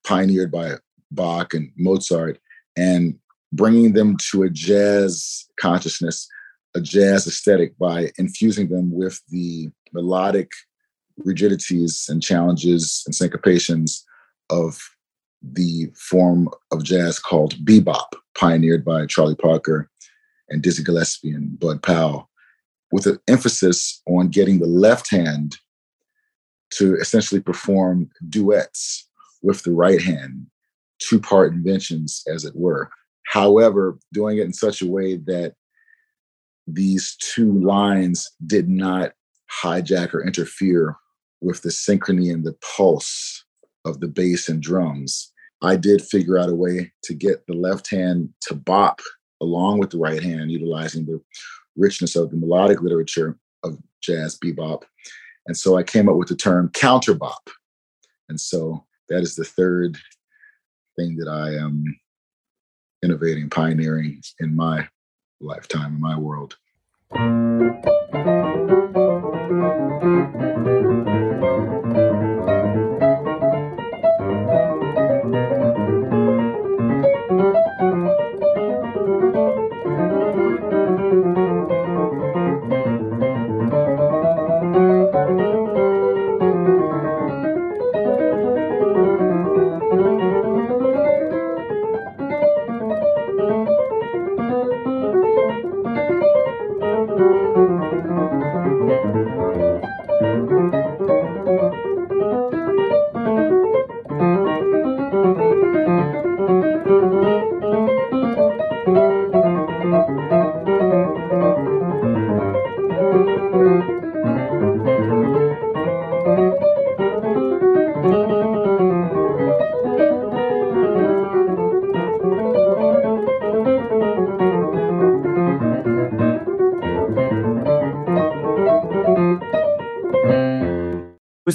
pioneered 0.05 0.51
by 0.51 0.73
Bach 1.11 1.53
and 1.53 1.71
Mozart 1.77 2.39
and 2.77 3.17
bringing 3.51 3.93
them 3.93 4.17
to 4.31 4.43
a 4.43 4.49
jazz 4.49 5.45
consciousness, 5.59 6.27
a 6.75 6.81
jazz 6.81 7.25
aesthetic 7.27 7.77
by 7.77 8.11
infusing 8.17 8.69
them 8.69 8.91
with 8.91 9.21
the 9.29 9.69
melodic 9.93 10.51
rigidities 11.17 12.07
and 12.09 12.21
challenges 12.21 13.03
and 13.05 13.15
syncopations 13.15 14.01
of 14.49 14.77
the 15.41 15.87
form 15.95 16.49
of 16.71 16.83
jazz 16.83 17.19
called 17.19 17.53
bebop, 17.65 18.07
pioneered 18.35 18.85
by 18.85 19.05
Charlie 19.05 19.35
Parker 19.35 19.89
and 20.49 20.61
Dizzy 20.61 20.83
Gillespie 20.83 21.31
and 21.31 21.59
Bud 21.59 21.81
Powell, 21.81 22.29
with 22.91 23.07
an 23.07 23.19
emphasis 23.27 24.01
on 24.07 24.29
getting 24.29 24.59
the 24.59 24.67
left 24.67 25.09
hand 25.09 25.57
to 26.71 26.95
essentially 26.95 27.41
perform 27.41 28.09
duets 28.29 29.07
with 29.41 29.63
the 29.63 29.71
right 29.71 30.01
hand, 30.01 30.47
two 30.99 31.19
part 31.19 31.53
inventions, 31.53 32.23
as 32.27 32.45
it 32.45 32.55
were. 32.55 32.89
However, 33.27 33.97
doing 34.13 34.37
it 34.37 34.45
in 34.45 34.53
such 34.53 34.81
a 34.81 34.89
way 34.89 35.17
that 35.17 35.55
these 36.67 37.15
two 37.19 37.59
lines 37.61 38.31
did 38.45 38.67
not 38.67 39.13
hijack 39.63 40.13
or 40.13 40.25
interfere 40.25 40.95
with 41.41 41.61
the 41.61 41.69
synchrony 41.69 42.33
and 42.33 42.43
the 42.43 42.55
pulse 42.75 43.45
of 43.85 43.99
the 43.99 44.07
bass 44.07 44.49
and 44.49 44.61
drums. 44.61 45.31
I 45.65 45.75
did 45.75 46.01
figure 46.01 46.37
out 46.37 46.49
a 46.49 46.55
way 46.55 46.91
to 47.03 47.13
get 47.13 47.45
the 47.47 47.53
left 47.53 47.89
hand 47.89 48.29
to 48.41 48.53
bop 48.53 49.01
along 49.41 49.79
with 49.79 49.89
the 49.89 49.97
right 49.97 50.21
hand, 50.21 50.51
utilizing 50.51 51.05
the 51.05 51.19
richness 51.75 52.15
of 52.15 52.29
the 52.29 52.37
melodic 52.37 52.81
literature 52.81 53.37
of 53.63 53.77
jazz 54.01 54.37
bebop. 54.37 54.83
And 55.47 55.57
so 55.57 55.77
I 55.77 55.83
came 55.83 56.07
up 56.07 56.15
with 56.15 56.29
the 56.29 56.35
term 56.35 56.69
counter 56.73 57.15
bop. 57.15 57.49
And 58.29 58.39
so 58.39 58.85
that 59.09 59.21
is 59.21 59.35
the 59.35 59.43
third 59.43 59.97
thing 60.97 61.17
that 61.17 61.27
I 61.27 61.55
am 61.55 61.83
innovating, 63.03 63.49
pioneering 63.49 64.21
in 64.39 64.55
my 64.55 64.87
lifetime, 65.41 65.95
in 65.95 66.01
my 66.01 66.17
world. 66.17 66.55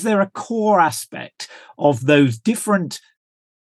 Was 0.00 0.04
there 0.04 0.22
a 0.22 0.30
core 0.30 0.80
aspect 0.80 1.46
of 1.76 2.06
those 2.06 2.38
different 2.38 3.02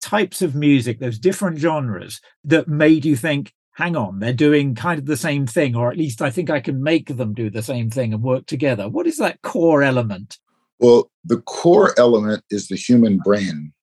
types 0.01 0.41
of 0.41 0.55
music, 0.55 1.01
those 1.01 1.19
different 1.19 1.57
genres 1.57 2.21
that 2.45 2.69
made 2.69 3.03
you 3.03 3.17
think, 3.17 3.51
hang 3.73 3.97
on, 3.97 4.19
they're 4.19 4.31
doing 4.31 4.73
kind 4.73 4.97
of 4.97 5.05
the 5.05 5.17
same 5.17 5.45
thing, 5.45 5.75
or 5.75 5.91
at 5.91 5.97
least 5.97 6.21
I 6.21 6.29
think 6.29 6.49
I 6.49 6.61
can 6.61 6.81
make 6.81 7.17
them 7.17 7.33
do 7.33 7.49
the 7.49 7.61
same 7.61 7.89
thing 7.89 8.13
and 8.13 8.23
work 8.23 8.45
together? 8.45 8.87
What 8.87 9.05
is 9.05 9.17
that 9.17 9.41
core 9.41 9.83
element? 9.83 10.37
Well, 10.79 11.11
the 11.25 11.41
core 11.41 11.93
element 11.99 12.45
is 12.49 12.69
the 12.69 12.77
human 12.77 13.17
brain, 13.17 13.73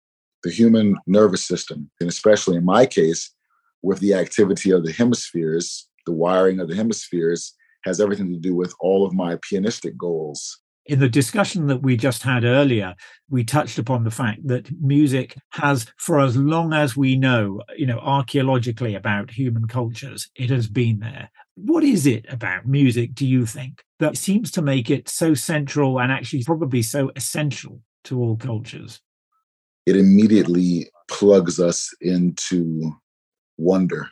the 0.42 0.50
human 0.50 0.96
nervous 1.06 1.46
system. 1.46 1.90
And 2.00 2.08
especially 2.08 2.56
in 2.56 2.64
my 2.64 2.86
case, 2.86 3.34
with 3.82 3.98
the 3.98 4.14
activity 4.14 4.70
of 4.70 4.82
the 4.82 4.92
hemispheres, 4.92 5.86
the 6.06 6.12
wiring 6.12 6.60
of 6.60 6.68
the 6.68 6.74
hemispheres 6.74 7.52
has 7.84 8.00
everything 8.00 8.32
to 8.32 8.38
do 8.38 8.56
with 8.56 8.72
all 8.80 9.04
of 9.04 9.12
my 9.12 9.36
pianistic 9.36 9.94
goals 9.98 10.58
in 10.88 11.00
the 11.00 11.08
discussion 11.08 11.66
that 11.66 11.82
we 11.82 11.96
just 11.96 12.22
had 12.22 12.44
earlier, 12.44 12.94
we 13.28 13.44
touched 13.44 13.78
upon 13.78 14.04
the 14.04 14.10
fact 14.10 14.46
that 14.46 14.70
music 14.80 15.36
has, 15.50 15.86
for 15.96 16.20
as 16.20 16.36
long 16.36 16.72
as 16.72 16.96
we 16.96 17.16
know, 17.16 17.60
you 17.76 17.86
know, 17.86 17.98
archaeologically 17.98 18.94
about 18.94 19.30
human 19.30 19.66
cultures, 19.66 20.28
it 20.36 20.50
has 20.50 20.68
been 20.68 21.00
there. 21.00 21.30
What 21.56 21.84
is 21.84 22.06
it 22.06 22.26
about 22.28 22.66
music, 22.66 23.14
do 23.14 23.26
you 23.26 23.46
think, 23.46 23.82
that 23.98 24.16
seems 24.16 24.50
to 24.52 24.62
make 24.62 24.90
it 24.90 25.08
so 25.08 25.34
central 25.34 25.98
and 25.98 26.12
actually 26.12 26.44
probably 26.44 26.82
so 26.82 27.10
essential 27.16 27.80
to 28.04 28.20
all 28.20 28.36
cultures? 28.36 29.00
It 29.86 29.96
immediately 29.96 30.90
plugs 31.08 31.58
us 31.60 31.92
into 32.00 32.92
wonder, 33.56 34.08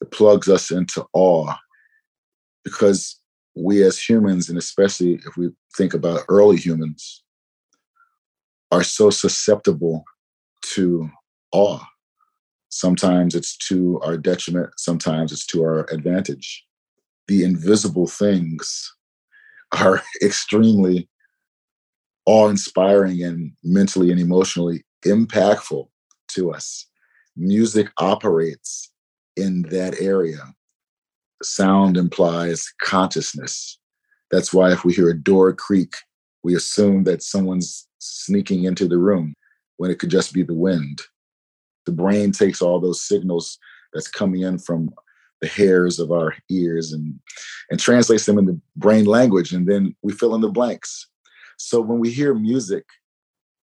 it 0.00 0.10
plugs 0.10 0.48
us 0.48 0.70
into 0.70 1.04
awe 1.12 1.54
because 2.64 3.21
we 3.54 3.82
as 3.82 3.98
humans, 3.98 4.48
and 4.48 4.58
especially 4.58 5.14
if 5.26 5.36
we 5.36 5.50
think 5.76 5.94
about 5.94 6.24
early 6.28 6.56
humans, 6.56 7.22
are 8.70 8.82
so 8.82 9.10
susceptible 9.10 10.04
to 10.62 11.08
awe. 11.52 11.84
Sometimes 12.70 13.34
it's 13.34 13.56
to 13.68 14.00
our 14.00 14.16
detriment, 14.16 14.70
sometimes 14.78 15.32
it's 15.32 15.46
to 15.46 15.62
our 15.62 15.86
advantage. 15.92 16.64
The 17.28 17.44
invisible 17.44 18.06
things 18.06 18.90
are 19.78 20.02
extremely 20.22 21.08
awe 22.24 22.48
inspiring 22.48 23.22
and 23.22 23.52
mentally 23.62 24.10
and 24.10 24.20
emotionally 24.20 24.84
impactful 25.04 25.88
to 26.28 26.52
us. 26.52 26.86
Music 27.36 27.88
operates 27.98 28.90
in 29.36 29.62
that 29.62 30.00
area 30.00 30.38
sound 31.44 31.96
implies 31.96 32.66
consciousness. 32.80 33.78
That's 34.30 34.52
why 34.52 34.72
if 34.72 34.84
we 34.84 34.92
hear 34.92 35.10
a 35.10 35.18
door 35.18 35.52
creak, 35.52 35.94
we 36.42 36.54
assume 36.54 37.04
that 37.04 37.22
someone's 37.22 37.86
sneaking 37.98 38.64
into 38.64 38.88
the 38.88 38.98
room 38.98 39.34
when 39.76 39.90
it 39.90 39.98
could 39.98 40.10
just 40.10 40.32
be 40.32 40.42
the 40.42 40.54
wind. 40.54 41.00
The 41.86 41.92
brain 41.92 42.32
takes 42.32 42.62
all 42.62 42.80
those 42.80 43.02
signals 43.02 43.58
that's 43.92 44.08
coming 44.08 44.42
in 44.42 44.58
from 44.58 44.90
the 45.40 45.48
hairs 45.48 45.98
of 45.98 46.12
our 46.12 46.34
ears 46.50 46.92
and 46.92 47.18
and 47.70 47.80
translates 47.80 48.26
them 48.26 48.38
into 48.38 48.60
brain 48.76 49.04
language 49.04 49.52
and 49.52 49.66
then 49.66 49.94
we 50.02 50.12
fill 50.12 50.34
in 50.34 50.40
the 50.40 50.48
blanks. 50.48 51.08
So 51.58 51.80
when 51.80 51.98
we 51.98 52.10
hear 52.10 52.32
music, 52.34 52.84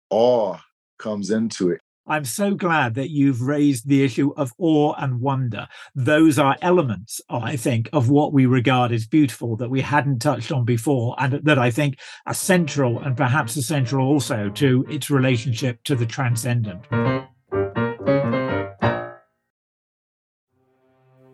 awe 0.10 0.58
comes 0.98 1.30
into 1.30 1.70
it. 1.70 1.82
I'm 2.10 2.24
so 2.24 2.54
glad 2.54 2.96
that 2.96 3.10
you've 3.10 3.42
raised 3.42 3.88
the 3.88 4.02
issue 4.04 4.32
of 4.38 4.54
awe 4.58 4.94
and 4.98 5.20
wonder. 5.20 5.68
Those 5.94 6.40
are 6.40 6.56
elements, 6.62 7.20
I 7.30 7.58
think, 7.58 7.90
of 7.92 8.10
what 8.10 8.32
we 8.32 8.46
regard 8.46 8.94
as 8.94 9.06
beautiful 9.06 9.58
that 9.58 9.70
we 9.70 9.82
hadn't 9.82 10.20
touched 10.20 10.54
on 10.54 10.64
before, 10.64 11.16
and 11.20 11.34
that 11.44 11.60
I 11.60 11.70
think 11.70 12.00
are 12.26 12.34
central 12.34 13.00
and 13.00 13.18
perhaps 13.18 13.58
essential 13.58 14.00
also 14.00 14.50
to 14.52 14.86
its 14.90 15.10
relationship 15.10 15.84
to 15.84 15.96
the 15.96 16.06
transcendent. 16.06 16.86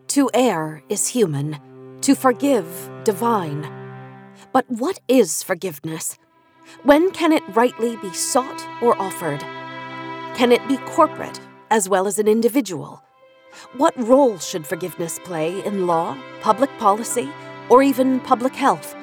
To 0.08 0.30
err 0.34 0.82
is 0.88 1.06
human, 1.06 1.60
to 2.00 2.16
forgive, 2.16 2.90
divine. 3.04 3.70
But 4.52 4.64
what 4.68 4.98
is 5.06 5.42
forgiveness? 5.44 6.18
When 6.82 7.12
can 7.12 7.32
it 7.32 7.42
rightly 7.54 7.96
be 7.96 8.12
sought 8.12 8.66
or 8.82 9.00
offered? 9.00 9.44
Can 10.34 10.50
it 10.50 10.66
be 10.66 10.78
corporate 10.78 11.40
as 11.70 11.88
well 11.88 12.08
as 12.08 12.18
an 12.18 12.26
individual? 12.26 13.00
What 13.76 13.96
role 13.96 14.36
should 14.38 14.66
forgiveness 14.66 15.20
play 15.22 15.64
in 15.64 15.86
law, 15.86 16.18
public 16.40 16.76
policy, 16.78 17.30
or 17.68 17.84
even 17.84 18.18
public 18.18 18.52
health? 18.52 18.96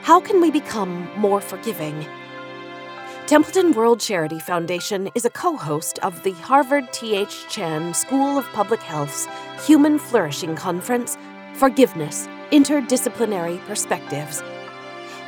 How 0.00 0.20
can 0.20 0.40
we 0.40 0.50
become 0.50 1.10
more 1.18 1.42
forgiving? 1.42 2.06
Templeton 3.26 3.72
World 3.72 4.00
Charity 4.00 4.38
Foundation 4.40 5.10
is 5.14 5.26
a 5.26 5.30
co 5.30 5.54
host 5.54 5.98
of 5.98 6.22
the 6.22 6.32
Harvard 6.32 6.90
T.H. 6.94 7.46
Chan 7.50 7.92
School 7.92 8.38
of 8.38 8.46
Public 8.54 8.80
Health's 8.80 9.28
Human 9.66 9.98
Flourishing 9.98 10.56
Conference 10.56 11.18
Forgiveness 11.56 12.26
Interdisciplinary 12.52 13.62
Perspectives. 13.66 14.42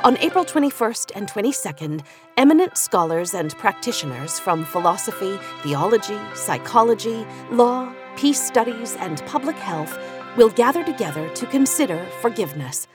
On 0.03 0.17
April 0.17 0.43
21st 0.43 1.11
and 1.15 1.29
22nd, 1.29 2.01
eminent 2.37 2.77
scholars 2.77 3.33
and 3.33 3.55
practitioners 3.57 4.39
from 4.39 4.65
philosophy, 4.65 5.39
theology, 5.61 6.19
psychology, 6.33 7.25
law, 7.51 7.93
peace 8.15 8.41
studies, 8.41 8.95
and 8.97 9.25
public 9.25 9.55
health 9.55 9.97
will 10.37 10.49
gather 10.49 10.83
together 10.83 11.29
to 11.35 11.45
consider 11.47 12.05
forgiveness. 12.21 12.87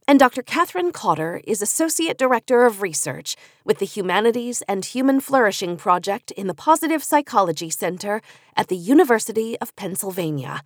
and 0.10 0.20
Dr. 0.20 0.42
Katherine 0.42 0.94
Cotter 0.94 1.42
is 1.46 1.62
Associate 1.62 2.18
Director 2.18 2.66
of 2.66 2.82
Research 2.82 3.36
with 3.66 3.80
the 3.80 3.86
Humanities 3.86 4.64
and 4.66 4.86
Human 4.86 5.20
Flourishing 5.20 5.76
Project 5.76 6.32
in 6.32 6.48
the 6.48 6.54
Positive 6.54 7.04
Psychology 7.04 7.70
Center 7.70 8.22
at 8.56 8.70
the 8.70 8.78
University 8.78 9.60
of 9.60 9.76
Pennsylvania. 9.76 10.62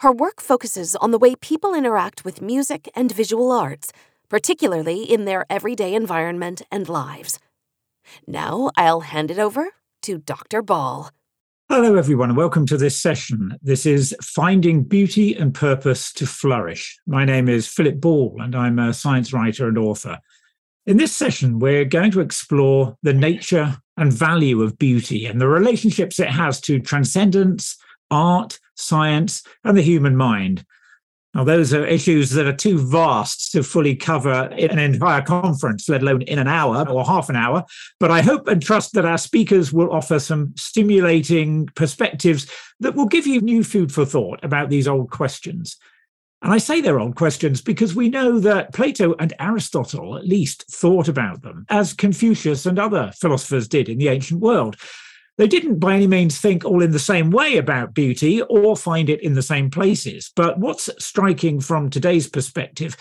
Her 0.00 0.10
work 0.10 0.40
focuses 0.40 0.96
on 0.96 1.10
the 1.10 1.18
way 1.18 1.34
people 1.34 1.74
interact 1.74 2.24
with 2.24 2.40
music 2.40 2.88
and 2.96 3.12
visual 3.12 3.52
arts, 3.52 3.92
particularly 4.30 5.02
in 5.02 5.26
their 5.26 5.44
everyday 5.50 5.94
environment 5.94 6.62
and 6.72 6.88
lives. 6.88 7.38
Now 8.26 8.70
I'll 8.74 9.00
hand 9.00 9.30
it 9.30 9.38
over 9.38 9.68
to 10.02 10.18
Dr. 10.18 10.62
Ball. 10.62 11.10
Hello, 11.68 11.94
everyone, 11.94 12.28
and 12.28 12.36
welcome 12.36 12.66
to 12.66 12.76
this 12.76 13.00
session. 13.00 13.56
This 13.62 13.86
is 13.86 14.14
Finding 14.20 14.82
Beauty 14.82 15.34
and 15.34 15.54
Purpose 15.54 16.12
to 16.14 16.26
Flourish. 16.26 16.98
My 17.06 17.24
name 17.24 17.48
is 17.48 17.68
Philip 17.68 18.00
Ball, 18.00 18.36
and 18.40 18.54
I'm 18.54 18.78
a 18.78 18.92
science 18.92 19.32
writer 19.32 19.68
and 19.68 19.78
author. 19.78 20.18
In 20.86 20.96
this 20.96 21.14
session, 21.14 21.60
we're 21.60 21.84
going 21.84 22.10
to 22.10 22.20
explore 22.20 22.96
the 23.02 23.14
nature 23.14 23.76
and 23.96 24.12
value 24.12 24.60
of 24.62 24.76
beauty 24.76 25.24
and 25.24 25.40
the 25.40 25.48
relationships 25.48 26.18
it 26.18 26.28
has 26.28 26.60
to 26.62 26.80
transcendence, 26.80 27.76
art, 28.10 28.58
science, 28.74 29.44
and 29.64 29.78
the 29.78 29.82
human 29.82 30.16
mind. 30.16 30.64
Now, 31.34 31.44
those 31.44 31.72
are 31.72 31.86
issues 31.86 32.30
that 32.30 32.46
are 32.46 32.52
too 32.52 32.78
vast 32.78 33.52
to 33.52 33.62
fully 33.62 33.96
cover 33.96 34.50
in 34.56 34.70
an 34.70 34.78
entire 34.78 35.22
conference, 35.22 35.88
let 35.88 36.02
alone 36.02 36.22
in 36.22 36.38
an 36.38 36.48
hour 36.48 36.86
or 36.88 37.04
half 37.06 37.30
an 37.30 37.36
hour. 37.36 37.64
But 37.98 38.10
I 38.10 38.20
hope 38.20 38.48
and 38.48 38.62
trust 38.62 38.92
that 38.92 39.06
our 39.06 39.16
speakers 39.16 39.72
will 39.72 39.90
offer 39.90 40.18
some 40.18 40.52
stimulating 40.56 41.68
perspectives 41.74 42.50
that 42.80 42.94
will 42.94 43.06
give 43.06 43.26
you 43.26 43.40
new 43.40 43.64
food 43.64 43.92
for 43.92 44.04
thought 44.04 44.44
about 44.44 44.68
these 44.68 44.86
old 44.86 45.10
questions. 45.10 45.78
And 46.42 46.52
I 46.52 46.58
say 46.58 46.80
they're 46.80 47.00
old 47.00 47.14
questions 47.14 47.62
because 47.62 47.94
we 47.94 48.10
know 48.10 48.38
that 48.40 48.74
Plato 48.74 49.14
and 49.18 49.32
Aristotle 49.38 50.18
at 50.18 50.26
least 50.26 50.68
thought 50.70 51.08
about 51.08 51.42
them, 51.42 51.64
as 51.70 51.94
Confucius 51.94 52.66
and 52.66 52.78
other 52.78 53.12
philosophers 53.18 53.68
did 53.68 53.88
in 53.88 53.98
the 53.98 54.08
ancient 54.08 54.40
world. 54.40 54.76
They 55.42 55.48
didn't 55.48 55.80
by 55.80 55.96
any 55.96 56.06
means 56.06 56.38
think 56.38 56.64
all 56.64 56.82
in 56.82 56.92
the 56.92 57.00
same 57.00 57.32
way 57.32 57.56
about 57.56 57.94
beauty 57.94 58.42
or 58.42 58.76
find 58.76 59.10
it 59.10 59.20
in 59.24 59.34
the 59.34 59.42
same 59.42 59.70
places. 59.70 60.30
But 60.36 60.60
what's 60.60 60.88
striking 61.04 61.58
from 61.58 61.90
today's 61.90 62.28
perspective 62.28 62.96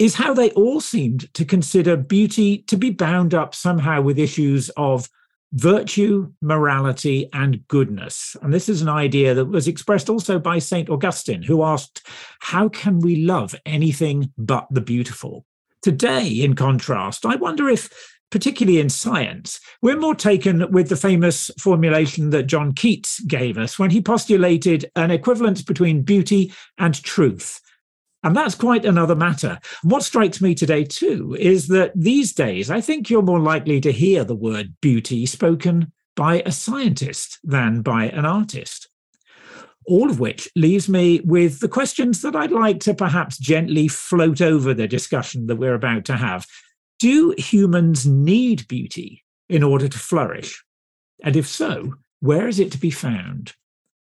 is 0.00 0.16
how 0.16 0.34
they 0.34 0.50
all 0.50 0.80
seemed 0.80 1.32
to 1.34 1.44
consider 1.44 1.96
beauty 1.96 2.58
to 2.62 2.76
be 2.76 2.90
bound 2.90 3.32
up 3.32 3.54
somehow 3.54 4.00
with 4.02 4.18
issues 4.18 4.70
of 4.70 5.08
virtue, 5.52 6.32
morality, 6.42 7.28
and 7.32 7.64
goodness. 7.68 8.36
And 8.42 8.52
this 8.52 8.68
is 8.68 8.82
an 8.82 8.88
idea 8.88 9.32
that 9.32 9.44
was 9.44 9.68
expressed 9.68 10.10
also 10.10 10.40
by 10.40 10.58
St. 10.58 10.90
Augustine, 10.90 11.44
who 11.44 11.62
asked, 11.62 12.04
How 12.40 12.68
can 12.68 12.98
we 12.98 13.24
love 13.24 13.54
anything 13.64 14.32
but 14.36 14.66
the 14.68 14.80
beautiful? 14.80 15.46
Today, 15.80 16.26
in 16.26 16.54
contrast, 16.56 17.24
I 17.24 17.36
wonder 17.36 17.68
if 17.68 17.88
particularly 18.34 18.80
in 18.80 18.90
science, 18.90 19.60
we're 19.80 19.96
more 19.96 20.12
taken 20.12 20.68
with 20.72 20.88
the 20.88 20.96
famous 20.96 21.52
formulation 21.56 22.30
that 22.30 22.48
John 22.48 22.72
Keats 22.72 23.20
gave 23.20 23.56
us 23.56 23.78
when 23.78 23.90
he 23.90 24.02
postulated 24.02 24.90
an 24.96 25.12
equivalence 25.12 25.62
between 25.62 26.02
beauty 26.02 26.52
and 26.76 27.00
truth. 27.00 27.60
And 28.24 28.36
that's 28.36 28.56
quite 28.56 28.84
another 28.84 29.14
matter. 29.14 29.60
What 29.84 30.02
strikes 30.02 30.40
me 30.40 30.56
today, 30.56 30.82
too, 30.82 31.36
is 31.38 31.68
that 31.68 31.92
these 31.94 32.32
days, 32.32 32.72
I 32.72 32.80
think 32.80 33.08
you're 33.08 33.22
more 33.22 33.38
likely 33.38 33.80
to 33.82 33.92
hear 33.92 34.24
the 34.24 34.34
word 34.34 34.74
beauty 34.80 35.26
spoken 35.26 35.92
by 36.16 36.42
a 36.44 36.50
scientist 36.50 37.38
than 37.44 37.82
by 37.82 38.06
an 38.06 38.24
artist. 38.24 38.88
All 39.86 40.10
of 40.10 40.18
which 40.18 40.48
leaves 40.56 40.88
me 40.88 41.20
with 41.24 41.60
the 41.60 41.68
questions 41.68 42.20
that 42.22 42.34
I'd 42.34 42.50
like 42.50 42.80
to 42.80 42.94
perhaps 42.94 43.38
gently 43.38 43.86
float 43.86 44.40
over 44.40 44.74
the 44.74 44.88
discussion 44.88 45.46
that 45.46 45.54
we're 45.54 45.74
about 45.74 46.04
to 46.06 46.16
have 46.16 46.48
do 47.04 47.34
humans 47.36 48.06
need 48.06 48.66
beauty 48.66 49.22
in 49.50 49.62
order 49.62 49.86
to 49.86 49.98
flourish? 49.98 50.64
And 51.22 51.36
if 51.36 51.46
so, 51.46 51.96
where 52.20 52.48
is 52.48 52.58
it 52.58 52.72
to 52.72 52.78
be 52.78 52.90
found? 52.90 53.52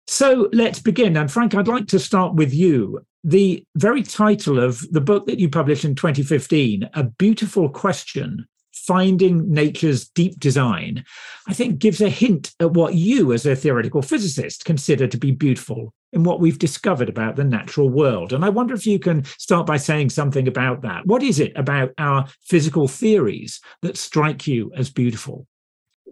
So 0.07 0.51
let's 0.53 0.79
begin. 0.79 1.17
And 1.17 1.33
Frank, 1.33 1.55
I'd 1.55 1.69
like 1.69 1.87
to 1.87 1.99
start 1.99 2.35
with 2.35 2.53
you. 2.53 3.01
The 3.25 3.65
very 3.77 4.03
title 4.03 4.59
of 4.59 4.87
the 4.93 5.01
book 5.01 5.25
that 5.25 5.39
you 5.39 5.49
published 5.49 5.87
in 5.87 5.95
2015, 5.95 6.91
A 6.93 7.05
Beautiful 7.05 7.71
Question 7.71 8.47
Finding 8.75 9.51
Nature's 9.51 10.11
Deep 10.11 10.39
Design, 10.39 11.03
I 11.49 11.55
think 11.55 11.79
gives 11.79 12.03
a 12.03 12.11
hint 12.11 12.53
at 12.61 12.73
what 12.73 12.93
you, 12.93 13.33
as 13.33 13.47
a 13.47 13.57
theoretical 13.57 14.03
physicist, 14.03 14.67
consider 14.67 15.07
to 15.07 15.17
be 15.17 15.31
beautiful 15.31 15.95
in 16.13 16.25
what 16.25 16.41
we've 16.41 16.59
discovered 16.59 17.09
about 17.09 17.37
the 17.37 17.45
natural 17.45 17.89
world. 17.89 18.33
And 18.33 18.45
I 18.45 18.51
wonder 18.51 18.75
if 18.75 18.87
you 18.87 18.99
can 18.99 19.25
start 19.25 19.67
by 19.67 19.79
saying 19.79 20.11
something 20.11 20.47
about 20.47 20.83
that. 20.83 21.07
What 21.07 21.23
is 21.23 21.41
it 21.41 21.53
about 21.57 21.93
our 21.99 22.27
physical 22.43 22.89
theories 22.89 23.61
that 23.81 23.97
strike 23.97 24.47
you 24.47 24.73
as 24.77 24.91
beautiful? 24.91 25.47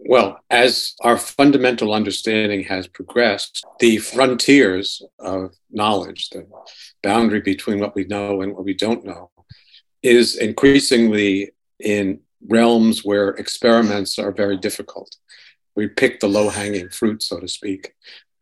Well, 0.03 0.39
as 0.49 0.95
our 1.01 1.17
fundamental 1.17 1.93
understanding 1.93 2.63
has 2.63 2.87
progressed, 2.87 3.63
the 3.79 3.97
frontiers 3.97 5.03
of 5.19 5.53
knowledge, 5.69 6.29
the 6.29 6.47
boundary 7.03 7.41
between 7.41 7.79
what 7.79 7.93
we 7.93 8.05
know 8.05 8.41
and 8.41 8.53
what 8.55 8.65
we 8.65 8.73
don't 8.73 9.05
know, 9.05 9.29
is 10.01 10.37
increasingly 10.37 11.51
in 11.79 12.19
realms 12.47 13.05
where 13.05 13.29
experiments 13.29 14.17
are 14.17 14.31
very 14.31 14.57
difficult. 14.57 15.15
We 15.75 15.87
pick 15.87 16.19
the 16.19 16.27
low 16.27 16.49
hanging 16.49 16.89
fruit, 16.89 17.21
so 17.21 17.39
to 17.39 17.47
speak. 17.47 17.93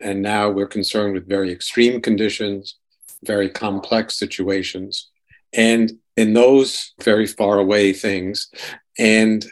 And 0.01 0.21
now 0.21 0.49
we're 0.49 0.67
concerned 0.67 1.13
with 1.13 1.27
very 1.27 1.51
extreme 1.51 2.01
conditions, 2.01 2.75
very 3.23 3.49
complex 3.49 4.17
situations. 4.17 5.09
And 5.53 5.93
in 6.15 6.33
those 6.33 6.93
very 7.01 7.25
far 7.25 7.59
away 7.59 7.93
things, 7.93 8.49
and 8.97 9.45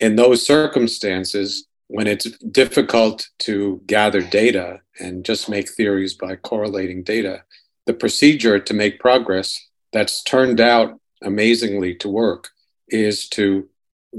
in 0.00 0.16
those 0.16 0.44
circumstances, 0.44 1.66
when 1.88 2.06
it's 2.06 2.30
difficult 2.38 3.28
to 3.40 3.80
gather 3.86 4.20
data 4.20 4.80
and 4.98 5.24
just 5.24 5.48
make 5.48 5.70
theories 5.70 6.14
by 6.14 6.36
correlating 6.36 7.02
data, 7.02 7.42
the 7.86 7.94
procedure 7.94 8.58
to 8.58 8.74
make 8.74 9.00
progress 9.00 9.68
that's 9.92 10.22
turned 10.22 10.60
out 10.60 10.98
amazingly 11.22 11.94
to 11.96 12.08
work 12.08 12.50
is 12.88 13.28
to 13.28 13.68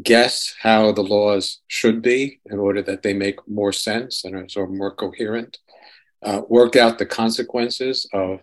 guess 0.04 0.56
how 0.62 0.92
the 0.92 1.04
laws 1.04 1.62
should 1.68 2.02
be 2.02 2.40
in 2.46 2.60
order 2.60 2.82
that 2.82 3.02
they 3.04 3.14
make 3.14 3.46
more 3.48 3.72
sense 3.72 4.24
and 4.24 4.36
are 4.36 4.50
sort 4.50 4.70
of 4.70 4.76
more 4.76 4.92
coherent, 4.92 5.58
uh, 6.26 6.42
work 6.50 6.76
out 6.76 6.98
the 6.98 7.06
consequences 7.06 8.08
of 8.14 8.42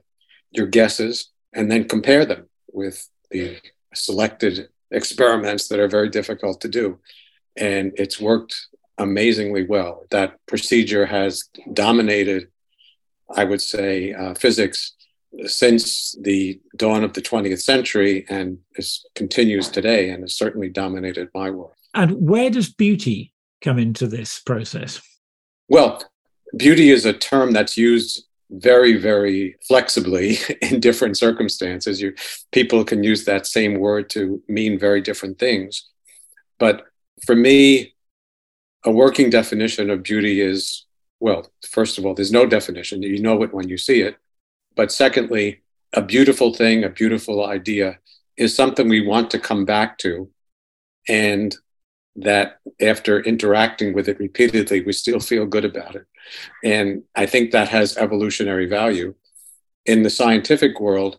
your 0.50 0.66
guesses, 0.66 1.30
and 1.52 1.70
then 1.70 1.88
compare 1.88 2.24
them 2.24 2.48
with 2.72 3.08
the 3.30 3.58
selected 3.94 4.68
experiments 4.90 5.68
that 5.68 5.80
are 5.80 5.88
very 5.88 6.08
difficult 6.08 6.60
to 6.60 6.68
do. 6.68 6.98
And 7.56 7.92
it's 7.96 8.20
worked 8.20 8.54
amazingly 8.98 9.64
well. 9.66 10.04
That 10.10 10.36
procedure 10.46 11.06
has 11.06 11.48
dominated, 11.72 12.48
I 13.34 13.44
would 13.44 13.60
say, 13.60 14.12
uh, 14.12 14.34
physics 14.34 14.94
since 15.46 16.14
the 16.20 16.60
dawn 16.76 17.04
of 17.04 17.14
the 17.14 17.22
20th 17.22 17.62
century 17.62 18.26
and 18.28 18.58
is, 18.76 19.04
continues 19.14 19.68
today 19.68 20.10
and 20.10 20.22
has 20.22 20.34
certainly 20.34 20.68
dominated 20.68 21.28
my 21.34 21.50
work. 21.50 21.76
And 21.94 22.28
where 22.28 22.50
does 22.50 22.72
beauty 22.72 23.32
come 23.62 23.78
into 23.78 24.06
this 24.06 24.40
process? 24.40 25.00
Well, 25.68 26.02
beauty 26.56 26.90
is 26.90 27.04
a 27.04 27.12
term 27.12 27.52
that's 27.52 27.76
used 27.76 28.26
very 28.50 28.98
very 28.98 29.56
flexibly 29.66 30.36
in 30.62 30.80
different 30.80 31.16
circumstances. 31.16 32.00
You 32.00 32.14
people 32.52 32.84
can 32.84 33.02
use 33.02 33.24
that 33.24 33.46
same 33.46 33.78
word 33.78 34.10
to 34.10 34.42
mean 34.48 34.78
very 34.78 35.00
different 35.00 35.38
things. 35.38 35.88
But 36.58 36.84
for 37.26 37.34
me 37.34 37.94
a 38.84 38.90
working 38.90 39.30
definition 39.30 39.90
of 39.90 40.02
beauty 40.02 40.40
is 40.40 40.86
well 41.20 41.46
first 41.70 41.98
of 41.98 42.04
all 42.04 42.14
there's 42.14 42.32
no 42.32 42.46
definition. 42.46 43.02
You 43.02 43.20
know 43.20 43.42
it 43.42 43.54
when 43.54 43.68
you 43.68 43.78
see 43.78 44.02
it. 44.02 44.16
But 44.74 44.92
secondly, 44.92 45.62
a 45.92 46.02
beautiful 46.02 46.54
thing, 46.54 46.84
a 46.84 46.88
beautiful 46.88 47.44
idea 47.44 47.98
is 48.36 48.56
something 48.56 48.88
we 48.88 49.06
want 49.06 49.30
to 49.30 49.38
come 49.38 49.64
back 49.64 49.98
to. 49.98 50.30
And 51.08 51.54
that 52.16 52.58
after 52.80 53.20
interacting 53.20 53.94
with 53.94 54.08
it 54.08 54.18
repeatedly, 54.18 54.82
we 54.82 54.92
still 54.92 55.20
feel 55.20 55.46
good 55.46 55.64
about 55.64 55.94
it. 55.94 56.06
And 56.62 57.04
I 57.14 57.26
think 57.26 57.50
that 57.50 57.68
has 57.68 57.96
evolutionary 57.96 58.66
value. 58.66 59.14
In 59.86 60.02
the 60.02 60.10
scientific 60.10 60.78
world, 60.80 61.18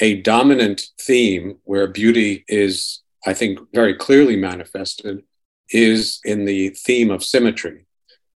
a 0.00 0.20
dominant 0.22 0.88
theme 1.00 1.58
where 1.64 1.86
beauty 1.86 2.44
is, 2.48 3.02
I 3.26 3.32
think, 3.32 3.60
very 3.72 3.94
clearly 3.94 4.36
manifested 4.36 5.22
is 5.70 6.20
in 6.24 6.44
the 6.44 6.70
theme 6.70 7.10
of 7.10 7.24
symmetry. 7.24 7.86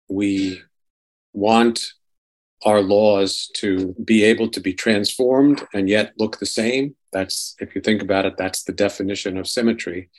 We 0.08 0.62
want 1.32 1.92
our 2.64 2.80
laws 2.80 3.50
to 3.54 3.94
be 4.04 4.24
able 4.24 4.48
to 4.48 4.60
be 4.60 4.72
transformed 4.72 5.66
and 5.74 5.88
yet 5.88 6.12
look 6.18 6.38
the 6.38 6.46
same. 6.46 6.96
That's, 7.12 7.54
if 7.60 7.74
you 7.74 7.80
think 7.80 8.02
about 8.02 8.26
it, 8.26 8.36
that's 8.36 8.64
the 8.64 8.72
definition 8.72 9.36
of 9.36 9.46
symmetry. 9.46 10.10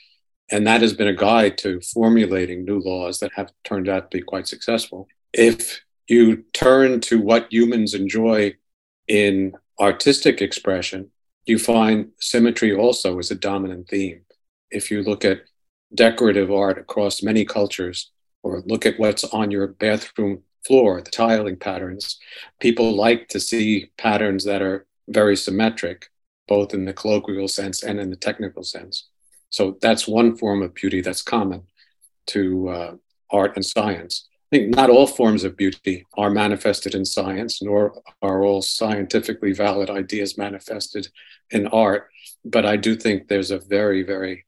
And 0.50 0.66
that 0.66 0.82
has 0.82 0.92
been 0.92 1.08
a 1.08 1.14
guide 1.14 1.58
to 1.58 1.80
formulating 1.80 2.64
new 2.64 2.80
laws 2.80 3.20
that 3.20 3.32
have 3.34 3.52
turned 3.64 3.88
out 3.88 4.10
to 4.10 4.18
be 4.18 4.22
quite 4.22 4.48
successful. 4.48 5.08
If 5.32 5.80
you 6.08 6.44
turn 6.52 7.00
to 7.02 7.20
what 7.20 7.52
humans 7.52 7.94
enjoy 7.94 8.56
in 9.06 9.54
artistic 9.78 10.42
expression, 10.42 11.10
you 11.46 11.58
find 11.58 12.10
symmetry 12.18 12.74
also 12.74 13.18
is 13.18 13.30
a 13.30 13.36
dominant 13.36 13.88
theme. 13.88 14.22
If 14.70 14.90
you 14.90 15.02
look 15.02 15.24
at 15.24 15.42
decorative 15.94 16.50
art 16.50 16.78
across 16.78 17.22
many 17.22 17.44
cultures, 17.44 18.10
or 18.42 18.62
look 18.66 18.86
at 18.86 18.98
what's 18.98 19.24
on 19.24 19.50
your 19.50 19.66
bathroom 19.66 20.42
floor, 20.66 21.00
the 21.02 21.10
tiling 21.10 21.56
patterns. 21.56 22.18
People 22.58 22.94
like 22.94 23.28
to 23.28 23.40
see 23.40 23.90
patterns 23.98 24.44
that 24.44 24.62
are 24.62 24.86
very 25.08 25.36
symmetric, 25.36 26.10
both 26.48 26.74
in 26.74 26.84
the 26.84 26.92
colloquial 26.92 27.48
sense 27.48 27.82
and 27.82 27.98
in 28.00 28.10
the 28.10 28.16
technical 28.16 28.62
sense. 28.62 29.08
So 29.50 29.76
that's 29.80 30.08
one 30.08 30.36
form 30.36 30.62
of 30.62 30.74
beauty 30.74 31.00
that's 31.00 31.22
common 31.22 31.64
to 32.28 32.68
uh, 32.68 32.94
art 33.30 33.56
and 33.56 33.66
science. 33.66 34.28
I 34.52 34.56
think 34.56 34.74
not 34.74 34.90
all 34.90 35.06
forms 35.06 35.44
of 35.44 35.56
beauty 35.56 36.06
are 36.16 36.30
manifested 36.30 36.94
in 36.94 37.04
science, 37.04 37.62
nor 37.62 38.02
are 38.20 38.42
all 38.44 38.62
scientifically 38.62 39.52
valid 39.52 39.90
ideas 39.90 40.36
manifested 40.36 41.08
in 41.50 41.68
art. 41.68 42.08
But 42.44 42.66
I 42.66 42.76
do 42.76 42.96
think 42.96 43.28
there's 43.28 43.52
a 43.52 43.58
very, 43.58 44.02
very 44.02 44.46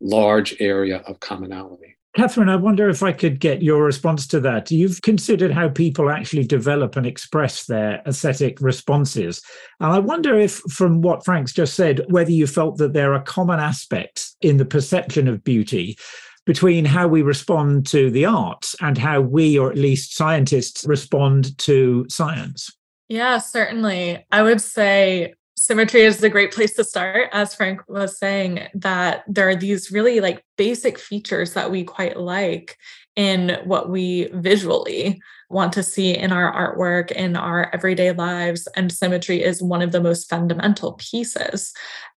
large 0.00 0.56
area 0.60 0.98
of 1.06 1.20
commonality. 1.20 1.96
Katherine, 2.14 2.50
I 2.50 2.56
wonder 2.56 2.90
if 2.90 3.02
I 3.02 3.12
could 3.12 3.40
get 3.40 3.62
your 3.62 3.82
response 3.84 4.26
to 4.28 4.40
that. 4.40 4.70
You've 4.70 5.00
considered 5.00 5.50
how 5.50 5.70
people 5.70 6.10
actually 6.10 6.44
develop 6.44 6.96
and 6.96 7.06
express 7.06 7.64
their 7.64 8.02
aesthetic 8.06 8.60
responses. 8.60 9.40
And 9.80 9.92
I 9.92 9.98
wonder 9.98 10.38
if, 10.38 10.56
from 10.68 11.00
what 11.00 11.24
Frank's 11.24 11.54
just 11.54 11.74
said, 11.74 12.04
whether 12.10 12.30
you 12.30 12.46
felt 12.46 12.76
that 12.76 12.92
there 12.92 13.14
are 13.14 13.22
common 13.22 13.60
aspects 13.60 14.36
in 14.42 14.58
the 14.58 14.66
perception 14.66 15.26
of 15.26 15.42
beauty 15.42 15.96
between 16.44 16.84
how 16.84 17.08
we 17.08 17.22
respond 17.22 17.86
to 17.86 18.10
the 18.10 18.26
arts 18.26 18.76
and 18.82 18.98
how 18.98 19.22
we, 19.22 19.58
or 19.58 19.70
at 19.70 19.78
least 19.78 20.14
scientists, 20.14 20.84
respond 20.84 21.56
to 21.58 22.04
science. 22.10 22.70
Yeah, 23.08 23.38
certainly. 23.38 24.26
I 24.30 24.42
would 24.42 24.60
say 24.60 25.34
symmetry 25.62 26.02
is 26.02 26.20
a 26.22 26.28
great 26.28 26.52
place 26.52 26.74
to 26.74 26.82
start. 26.82 27.28
As 27.32 27.54
frank 27.54 27.80
was 27.88 28.18
saying 28.18 28.66
that 28.74 29.22
there 29.28 29.48
are 29.48 29.54
these 29.54 29.92
really 29.92 30.20
like 30.20 30.44
basic 30.56 30.98
features 30.98 31.54
that 31.54 31.70
we 31.70 31.84
quite 31.84 32.18
like 32.18 32.76
in 33.14 33.58
what 33.64 33.88
we 33.88 34.28
visually 34.32 35.20
want 35.50 35.72
to 35.74 35.82
see 35.82 36.16
in 36.16 36.32
our 36.32 36.50
artwork 36.52 37.12
in 37.12 37.36
our 37.36 37.70
everyday 37.74 38.10
lives 38.10 38.66
and 38.74 38.90
symmetry 38.90 39.42
is 39.42 39.62
one 39.62 39.82
of 39.82 39.92
the 39.92 40.00
most 40.00 40.28
fundamental 40.28 40.94
pieces. 40.94 41.72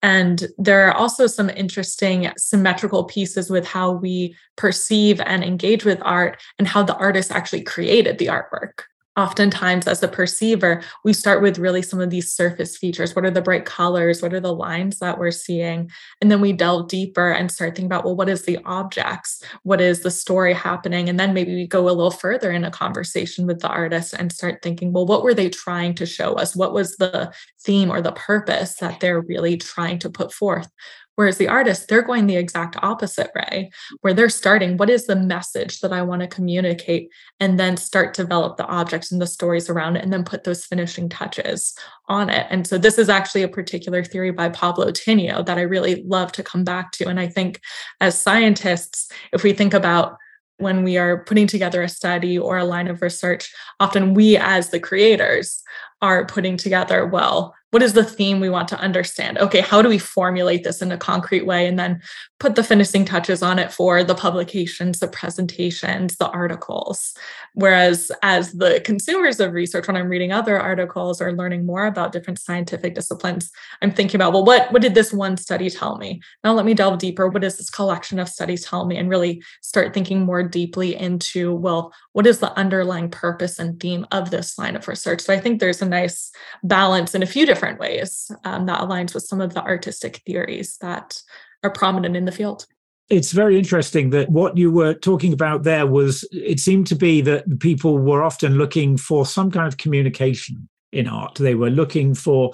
And 0.02 0.46
there 0.59 0.87
are 0.87 0.94
also 0.94 1.26
some 1.26 1.50
interesting 1.50 2.31
symmetrical 2.37 3.05
pieces 3.05 3.50
with 3.50 3.66
how 3.66 3.90
we 3.90 4.37
perceive 4.57 5.20
and 5.20 5.42
engage 5.42 5.85
with 5.85 5.98
art 6.02 6.40
and 6.59 6.68
how 6.68 6.85
the 6.85 6.96
artist 6.96 7.33
actually 7.33 7.62
created 7.62 8.18
the 8.18 8.26
artwork 8.26 8.83
oftentimes 9.16 9.87
as 9.87 10.03
a 10.03 10.09
perceiver 10.09 10.83
we 11.05 11.12
start 11.12 11.42
with 11.42 11.59
really 11.59 11.83
some 11.83 12.01
of 12.01 12.09
these 12.09 12.33
surface 12.33 12.79
features. 12.79 13.14
What 13.14 13.27
are 13.27 13.31
the 13.31 13.42
bright 13.42 13.66
colors? 13.66 14.22
What 14.22 14.33
are 14.33 14.40
the 14.40 14.55
lines 14.55 14.98
that 15.01 15.18
we're 15.18 15.31
seeing? 15.31 15.90
And 16.20 16.31
then 16.31 16.40
we 16.40 16.53
delve 16.53 16.88
deeper 16.88 17.31
and 17.31 17.51
start 17.51 17.70
thinking 17.70 17.87
about 17.87 18.05
well 18.05 18.16
what 18.16 18.31
is 18.31 18.42
the 18.42 18.59
objects? 18.64 19.42
What 19.64 19.81
is 19.81 20.01
the 20.01 20.11
story 20.11 20.55
happening? 20.55 21.09
And 21.09 21.20
then 21.20 21.35
maybe 21.35 21.55
we 21.55 21.66
go 21.66 21.88
a 21.88 21.90
little 21.90 22.11
further 22.11 22.51
in 22.51 22.64
a 22.64 22.70
conversation 22.70 23.46
with 23.46 23.61
the 23.61 23.68
artist 23.68 24.14
and 24.14 24.33
start 24.33 24.62
thinking 24.62 24.92
well 24.92 25.07
what 25.07 25.22
were 25.22 25.35
they 25.35 25.51
trying 25.51 25.94
to 25.96 26.07
show 26.07 26.35
us? 26.35 26.57
What 26.57 26.72
was 26.72 26.96
the 26.96 27.33
theme 27.61 27.90
or 27.90 28.01
the 28.01 28.12
purpose 28.12 28.77
that 28.77 29.01
they're 29.01 29.20
really 29.20 29.59
trying 29.59 29.98
to 30.01 30.11
put 30.11 30.33
forth 30.33 30.68
Whereas 31.16 31.38
the 31.38 31.48
artist, 31.48 31.88
they're 31.88 32.03
going 32.03 32.27
the 32.27 32.37
exact 32.37 32.77
opposite 32.83 33.31
way, 33.35 33.70
where 34.01 34.14
they're 34.14 34.29
starting, 34.29 34.77
what 34.77 34.88
is 34.88 35.07
the 35.07 35.16
message 35.16 35.81
that 35.81 35.92
I 35.92 36.03
want 36.03 36.22
to 36.22 36.29
communicate? 36.29 37.11
And 37.38 37.61
then 37.61 37.77
start 37.77 38.14
develop 38.14 38.57
the 38.57 38.66
objects 38.66 39.12
and 39.12 39.20
the 39.20 39.27
stories 39.27 39.68
around 39.68 39.96
it, 39.96 40.05
and 40.05 40.12
then 40.12 40.25
put 40.25 40.44
those 40.44 40.64
finishing 40.64 41.09
touches 41.09 41.75
on 42.09 42.31
it. 42.31 42.46
And 42.51 42.66
so 42.66 42.79
this 42.79 42.98
is 42.98 43.09
actually 43.09 43.42
a 43.42 43.48
particular 43.48 44.03
theory 44.03 44.31
by 44.31 44.48
Pablo 44.48 44.90
Tinio 44.90 45.44
that 45.44 45.59
I 45.59 45.62
really 45.62 46.03
love 46.07 46.33
to 46.33 46.42
come 46.42 46.64
back 46.64 46.92
to. 46.92 47.09
And 47.09 47.20
I 47.20 47.29
think 47.29 47.61
as 48.01 48.18
scientists, 48.18 49.11
if 49.33 49.42
we 49.42 49.53
think 49.53 49.75
about 49.75 50.16
when 50.59 50.85
we 50.85 50.96
are 50.96 51.25
putting 51.25 51.46
together 51.46 51.83
a 51.83 51.88
study 51.88 52.38
or 52.38 52.57
a 52.57 52.64
line 52.64 52.88
of 52.88 53.03
research, 53.03 53.53
often 53.81 54.14
we 54.14 54.37
as 54.37 54.70
the 54.70 54.81
creators 54.81 55.62
are 56.01 56.25
putting 56.27 56.57
together, 56.57 57.07
well, 57.07 57.55
what 57.73 57.83
is 57.83 57.95
the 57.95 58.05
theme 58.05 58.39
we 58.39 58.49
want 58.49 58.69
to 58.69 58.79
understand? 58.79 59.39
Okay 59.39 59.61
how 59.61 59.83
do 59.83 59.89
we 59.89 59.99
formulate 59.99 60.65
this 60.65 60.81
in 60.81 60.93
a 60.93 60.99
concrete 60.99 61.47
way 61.47 61.67
and 61.67 61.79
then 61.79 62.01
put 62.39 62.55
the 62.55 62.65
finishing 62.65 63.05
touches 63.05 63.43
on 63.43 63.59
it 63.59 63.73
for 63.73 64.05
the 64.05 64.15
publications 64.15 64.99
the 64.99 65.09
presentations 65.09 66.17
the 66.17 66.29
articles? 66.29 67.15
Whereas 67.55 68.13
as 68.23 68.53
the 68.53 68.81
consumers 68.85 69.41
of 69.41 69.53
research 69.53 69.87
when 69.87 69.97
i'm 69.97 70.09
reading 70.09 70.33
other 70.33 70.59
articles 70.59 71.21
or 71.21 71.33
learning 71.33 71.67
more 71.67 71.87
about 71.87 72.13
different 72.13 72.39
scientific 72.39 72.95
disciplines 72.95 73.51
i'm 73.81 73.93
thinking 73.93 74.17
about 74.17 74.33
well 74.33 74.45
what 74.45 74.71
what 74.73 74.83
did 74.83 74.95
this 74.95 75.13
one 75.13 75.37
study 75.37 75.71
tell 75.71 75.97
me? 75.97 76.21
Now 76.45 76.53
let 76.53 76.67
me 76.67 76.75
delve 76.75 76.99
deeper. 76.99 77.29
What 77.29 77.43
does 77.43 77.57
this 77.57 77.71
collection 77.71 78.19
of 78.19 78.29
studies 78.29 78.65
tell 78.65 78.87
me? 78.87 78.97
And 78.97 79.09
really 79.09 79.43
start 79.61 79.95
thinking 79.95 80.23
more 80.23 80.43
deeply 80.43 80.95
into 80.95 81.55
well 81.55 81.93
what 82.13 82.27
is 82.27 82.39
the 82.39 82.53
underlying 82.59 83.11
purpose 83.11 83.59
and 83.59 83.81
theme 83.81 84.07
of 84.13 84.31
this 84.31 84.59
line 84.59 84.77
of 84.77 84.89
research? 84.89 85.21
So 85.21 85.33
i 85.33 85.41
think 85.41 85.61
there's 85.61 85.83
a 85.83 85.89
nice 85.89 86.31
balance 86.63 87.15
in 87.15 87.23
a 87.23 87.27
few 87.27 87.47
different 87.47 87.62
different 87.62 87.79
ways 87.79 88.31
um, 88.44 88.66
that 88.66 88.81
aligns 88.81 89.14
with 89.14 89.22
some 89.22 89.40
of 89.40 89.55
the 89.55 89.62
artistic 89.62 90.20
theories 90.27 90.79
that 90.79 91.22
are 91.62 91.70
prominent 91.70 92.16
in 92.16 92.25
the 92.25 92.33
field. 92.33 92.66
It's 93.09 93.31
very 93.31 93.57
interesting 93.57 94.11
that 94.11 94.31
what 94.31 94.57
you 94.57 94.72
were 94.72 94.94
talking 94.94 95.33
about 95.33 95.62
there 95.62 95.87
was 95.87 96.27
it 96.33 96.59
seemed 96.59 96.88
to 96.88 96.96
be 96.96 97.20
that 97.20 97.61
people 97.61 97.98
were 97.98 98.25
often 98.25 98.55
looking 98.55 98.96
for 98.96 99.25
some 99.25 99.51
kind 99.51 99.68
of 99.68 99.77
communication 99.77 100.68
in 100.92 101.07
art. 101.07 101.37
They 101.37 101.55
were 101.55 101.70
looking 101.70 102.14
for 102.14 102.53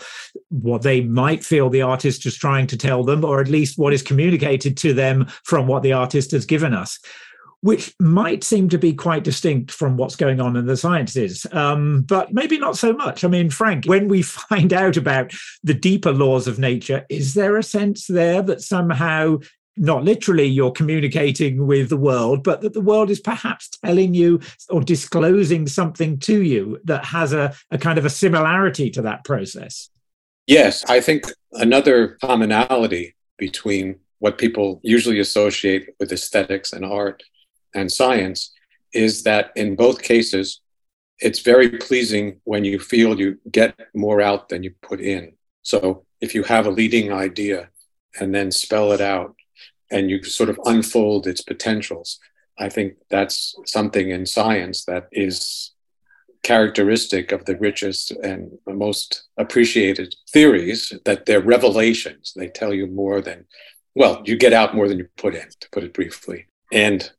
what 0.50 0.82
they 0.82 1.00
might 1.00 1.42
feel 1.42 1.70
the 1.70 1.82
artist 1.82 2.26
is 2.26 2.36
trying 2.36 2.66
to 2.68 2.76
tell 2.76 3.02
them, 3.02 3.24
or 3.24 3.40
at 3.40 3.48
least 3.48 3.78
what 3.78 3.94
is 3.94 4.02
communicated 4.02 4.76
to 4.78 4.92
them 4.92 5.26
from 5.44 5.66
what 5.66 5.82
the 5.82 5.92
artist 5.92 6.32
has 6.32 6.44
given 6.44 6.74
us 6.74 6.98
which 7.60 7.94
might 7.98 8.44
seem 8.44 8.68
to 8.68 8.78
be 8.78 8.92
quite 8.92 9.24
distinct 9.24 9.70
from 9.70 9.96
what's 9.96 10.16
going 10.16 10.40
on 10.40 10.56
in 10.56 10.66
the 10.66 10.76
sciences, 10.76 11.46
um, 11.52 12.02
but 12.02 12.32
maybe 12.32 12.58
not 12.58 12.76
so 12.76 12.92
much. 12.92 13.24
I 13.24 13.28
mean, 13.28 13.50
Frank, 13.50 13.86
when 13.86 14.08
we 14.08 14.22
find 14.22 14.72
out 14.72 14.96
about 14.96 15.32
the 15.62 15.74
deeper 15.74 16.12
laws 16.12 16.46
of 16.46 16.58
nature, 16.58 17.04
is 17.08 17.34
there 17.34 17.56
a 17.56 17.62
sense 17.62 18.06
there 18.06 18.42
that 18.42 18.62
somehow 18.62 19.38
not 19.78 20.04
literally 20.04 20.46
you're 20.46 20.72
communicating 20.72 21.66
with 21.66 21.88
the 21.88 21.96
world, 21.96 22.42
but 22.42 22.60
that 22.60 22.72
the 22.72 22.80
world 22.80 23.10
is 23.10 23.20
perhaps 23.20 23.68
telling 23.84 24.12
you 24.12 24.40
or 24.68 24.82
disclosing 24.82 25.66
something 25.66 26.18
to 26.18 26.42
you 26.42 26.80
that 26.84 27.04
has 27.04 27.32
a, 27.32 27.54
a 27.70 27.78
kind 27.78 27.98
of 27.98 28.04
a 28.04 28.10
similarity 28.10 28.90
to 28.90 29.02
that 29.02 29.24
process. 29.24 29.88
Yes, 30.46 30.84
I 30.88 31.00
think 31.00 31.24
another 31.52 32.18
commonality 32.20 33.14
between 33.36 34.00
what 34.18 34.38
people 34.38 34.80
usually 34.82 35.20
associate 35.20 35.90
with 36.00 36.10
aesthetics 36.10 36.72
and 36.72 36.84
art 36.84 37.22
and 37.78 37.90
science 37.90 38.52
is 38.92 39.22
that 39.22 39.50
in 39.56 39.76
both 39.76 40.02
cases, 40.02 40.60
it's 41.20 41.40
very 41.40 41.70
pleasing 41.70 42.40
when 42.44 42.64
you 42.64 42.78
feel 42.78 43.18
you 43.18 43.38
get 43.50 43.78
more 43.94 44.20
out 44.20 44.48
than 44.48 44.62
you 44.62 44.72
put 44.82 45.00
in. 45.00 45.32
So 45.62 46.04
if 46.20 46.34
you 46.34 46.42
have 46.44 46.66
a 46.66 46.70
leading 46.70 47.12
idea 47.12 47.70
and 48.20 48.34
then 48.34 48.50
spell 48.50 48.92
it 48.92 49.00
out 49.00 49.34
and 49.90 50.10
you 50.10 50.22
sort 50.22 50.48
of 50.48 50.60
unfold 50.64 51.26
its 51.26 51.42
potentials, 51.42 52.18
I 52.58 52.68
think 52.68 52.94
that's 53.10 53.54
something 53.64 54.10
in 54.10 54.26
science 54.26 54.84
that 54.84 55.08
is 55.12 55.72
characteristic 56.42 57.32
of 57.32 57.44
the 57.44 57.56
richest 57.56 58.10
and 58.10 58.58
most 58.66 59.28
appreciated 59.36 60.14
theories 60.30 60.92
that 61.04 61.26
they're 61.26 61.40
revelations. 61.40 62.32
They 62.34 62.48
tell 62.48 62.72
you 62.72 62.86
more 62.86 63.20
than, 63.20 63.44
well, 63.94 64.22
you 64.24 64.36
get 64.36 64.52
out 64.52 64.74
more 64.74 64.88
than 64.88 64.98
you 64.98 65.08
put 65.16 65.34
in, 65.34 65.48
to 65.60 65.68
put 65.70 65.84
it 65.84 65.92
briefly. 65.92 66.46
And 66.72 67.10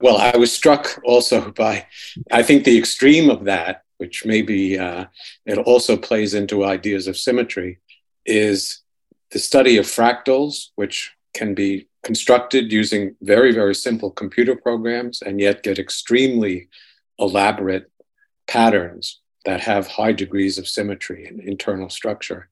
well, 0.00 0.18
I 0.18 0.36
was 0.36 0.52
struck 0.52 1.00
also 1.04 1.50
by, 1.52 1.86
I 2.30 2.42
think 2.42 2.64
the 2.64 2.78
extreme 2.78 3.30
of 3.30 3.44
that, 3.44 3.82
which 3.98 4.26
maybe 4.26 4.78
uh, 4.78 5.06
it 5.46 5.58
also 5.58 5.96
plays 5.96 6.34
into 6.34 6.64
ideas 6.64 7.06
of 7.06 7.16
symmetry, 7.16 7.78
is 8.26 8.82
the 9.30 9.38
study 9.38 9.78
of 9.78 9.86
fractals, 9.86 10.68
which 10.76 11.14
can 11.34 11.54
be 11.54 11.88
constructed 12.02 12.72
using 12.72 13.16
very, 13.22 13.52
very 13.52 13.74
simple 13.74 14.10
computer 14.10 14.54
programs 14.54 15.22
and 15.22 15.40
yet 15.40 15.62
get 15.62 15.78
extremely 15.78 16.68
elaborate 17.18 17.90
patterns 18.46 19.20
that 19.44 19.60
have 19.60 19.86
high 19.86 20.12
degrees 20.12 20.58
of 20.58 20.68
symmetry 20.68 21.26
and 21.26 21.40
internal 21.40 21.88
structure 21.88 22.48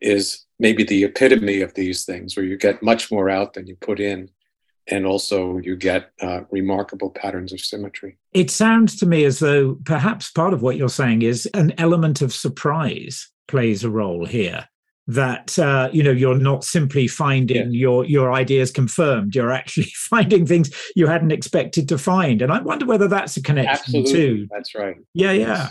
is 0.00 0.44
maybe 0.58 0.84
the 0.84 1.04
epitome 1.04 1.60
of 1.60 1.74
these 1.74 2.04
things, 2.04 2.36
where 2.36 2.46
you 2.46 2.56
get 2.56 2.82
much 2.82 3.10
more 3.10 3.28
out 3.30 3.54
than 3.54 3.66
you 3.66 3.76
put 3.76 4.00
in 4.00 4.28
and 4.88 5.06
also 5.06 5.58
you 5.58 5.76
get 5.76 6.12
uh, 6.20 6.42
remarkable 6.50 7.10
patterns 7.10 7.52
of 7.52 7.60
symmetry. 7.60 8.18
It 8.32 8.50
sounds 8.50 8.96
to 8.96 9.06
me 9.06 9.24
as 9.24 9.38
though 9.38 9.76
perhaps 9.84 10.30
part 10.30 10.52
of 10.52 10.62
what 10.62 10.76
you're 10.76 10.88
saying 10.88 11.22
is 11.22 11.46
an 11.54 11.74
element 11.78 12.22
of 12.22 12.32
surprise 12.32 13.28
plays 13.48 13.84
a 13.84 13.90
role 13.90 14.26
here. 14.26 14.68
That 15.08 15.56
uh, 15.56 15.88
you 15.92 16.02
know 16.02 16.10
you're 16.10 16.36
not 16.36 16.64
simply 16.64 17.06
finding 17.06 17.56
yeah. 17.72 17.78
your 17.78 18.04
your 18.04 18.32
ideas 18.32 18.72
confirmed; 18.72 19.36
you're 19.36 19.52
actually 19.52 19.84
finding 19.94 20.44
things 20.46 20.74
you 20.96 21.06
hadn't 21.06 21.30
expected 21.30 21.88
to 21.90 21.98
find. 21.98 22.42
And 22.42 22.52
I 22.52 22.60
wonder 22.60 22.86
whether 22.86 23.06
that's 23.06 23.36
a 23.36 23.42
connection 23.42 24.00
Absolutely. 24.00 24.12
too. 24.12 24.48
That's 24.50 24.74
right. 24.74 24.96
Yeah, 25.14 25.30
yeah. 25.30 25.70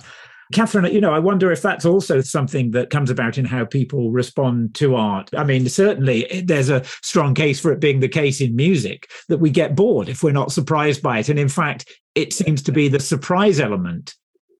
Katherine, 0.53 0.93
you 0.93 1.01
know, 1.01 1.13
I 1.13 1.19
wonder 1.19 1.51
if 1.51 1.61
that's 1.61 1.85
also 1.85 2.21
something 2.21 2.71
that 2.71 2.89
comes 2.89 3.09
about 3.09 3.37
in 3.37 3.45
how 3.45 3.65
people 3.65 4.11
respond 4.11 4.75
to 4.75 4.95
art. 4.95 5.29
I 5.35 5.43
mean, 5.43 5.67
certainly 5.69 6.29
eh, 6.29 6.41
there's 6.45 6.69
a 6.69 6.83
strong 7.01 7.33
case 7.33 7.59
for 7.59 7.71
it 7.71 7.79
being 7.79 7.99
the 7.99 8.07
case 8.07 8.41
in 8.41 8.55
music 8.55 9.09
that 9.27 9.39
we 9.39 9.49
get 9.49 9.75
bored 9.75 10.07
if 10.07 10.21
we're 10.21 10.31
not 10.31 10.51
surprised 10.51 11.01
by 11.01 11.19
it. 11.19 11.29
And 11.29 11.39
in 11.39 11.49
fact, 11.49 11.89
it 12.13 12.31
seems 12.31 12.61
to 12.63 12.71
be 12.71 12.87
the 12.87 12.99
surprise 12.99 13.59
element 13.59 14.13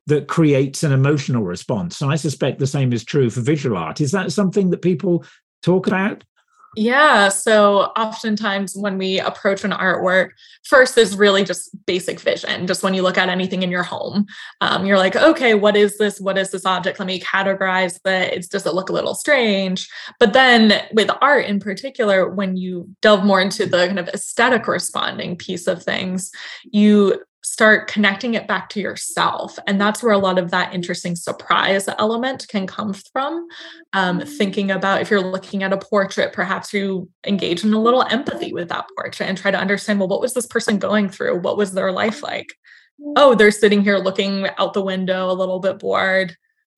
that 0.07 0.27
creates 0.27 0.83
an 0.83 0.91
emotional 0.91 1.43
response. 1.43 2.01
And 2.01 2.11
I 2.11 2.15
suspect 2.15 2.59
the 2.59 2.67
same 2.67 2.93
is 2.93 3.03
true 3.03 3.29
for 3.29 3.41
visual 3.41 3.77
art. 3.77 4.01
Is 4.01 4.11
that 4.11 4.31
something 4.31 4.69
that 4.71 4.81
people 4.81 5.23
talk 5.61 5.87
about? 5.87 6.23
Yeah. 6.75 7.29
So 7.29 7.91
oftentimes 7.97 8.75
when 8.75 8.97
we 8.97 9.19
approach 9.19 9.63
an 9.63 9.71
artwork, 9.71 10.29
first 10.63 10.97
is 10.97 11.15
really 11.15 11.43
just 11.43 11.69
basic 11.85 12.19
vision. 12.19 12.67
Just 12.67 12.83
when 12.83 12.93
you 12.93 13.01
look 13.01 13.17
at 13.17 13.29
anything 13.29 13.63
in 13.63 13.71
your 13.71 13.83
home, 13.83 14.25
um, 14.61 14.85
you're 14.85 14.97
like, 14.97 15.15
okay, 15.15 15.53
what 15.53 15.75
is 15.75 15.97
this? 15.97 16.19
What 16.19 16.37
is 16.37 16.51
this 16.51 16.65
object? 16.65 16.99
Let 16.99 17.05
me 17.05 17.19
categorize 17.19 17.99
that. 18.03 18.33
It's 18.33 18.47
does 18.47 18.65
it 18.65 18.73
look 18.73 18.89
a 18.89 18.93
little 18.93 19.15
strange? 19.15 19.87
But 20.19 20.33
then 20.33 20.85
with 20.93 21.09
art 21.21 21.45
in 21.45 21.59
particular, 21.59 22.29
when 22.29 22.57
you 22.57 22.89
delve 23.01 23.23
more 23.23 23.41
into 23.41 23.65
the 23.65 23.87
kind 23.87 23.99
of 23.99 24.09
aesthetic 24.09 24.67
responding 24.67 25.37
piece 25.37 25.67
of 25.67 25.83
things, 25.83 26.31
you 26.63 27.21
start 27.45 27.87
connecting 27.87 28.33
it 28.33 28.47
back 28.47 28.69
to 28.69 28.79
yourself. 28.81 29.59
And 29.67 29.79
that's 29.79 30.01
where 30.01 30.13
a 30.13 30.17
lot 30.17 30.39
of 30.39 30.49
that 30.49 30.73
interesting 30.73 31.15
surprise 31.15 31.87
element 31.99 32.47
can 32.47 32.65
come 32.65 32.91
from. 32.91 33.47
Um, 33.93 34.19
thinking 34.21 34.71
about 34.71 35.01
if 35.01 35.11
you're 35.11 35.21
looking 35.21 35.61
at 35.61 35.71
a 35.71 35.77
portrait, 35.77 36.33
perhaps 36.33 36.73
you 36.73 37.07
engage 37.23 37.63
in 37.63 37.71
a 37.71 37.79
little 37.79 38.01
empathy 38.01 38.51
with 38.51 38.69
that 38.69 38.87
portrait 38.97 39.29
and 39.29 39.37
try 39.37 39.51
to 39.51 39.59
understand 39.59 39.99
well, 39.99 40.07
what 40.07 40.21
was 40.21 40.33
this 40.33 40.47
person 40.47 40.79
going 40.79 41.07
through? 41.07 41.39
What 41.39 41.55
was 41.55 41.73
their 41.73 41.91
life 41.91 42.23
like? 42.23 42.57
Oh, 43.15 43.35
they're 43.35 43.51
sitting 43.51 43.83
here 43.83 43.97
looking 43.97 44.47
out 44.57 44.73
the 44.73 44.81
window, 44.81 45.29
a 45.29 45.33
little 45.33 45.59
bit 45.59 45.77
bored 45.77 46.35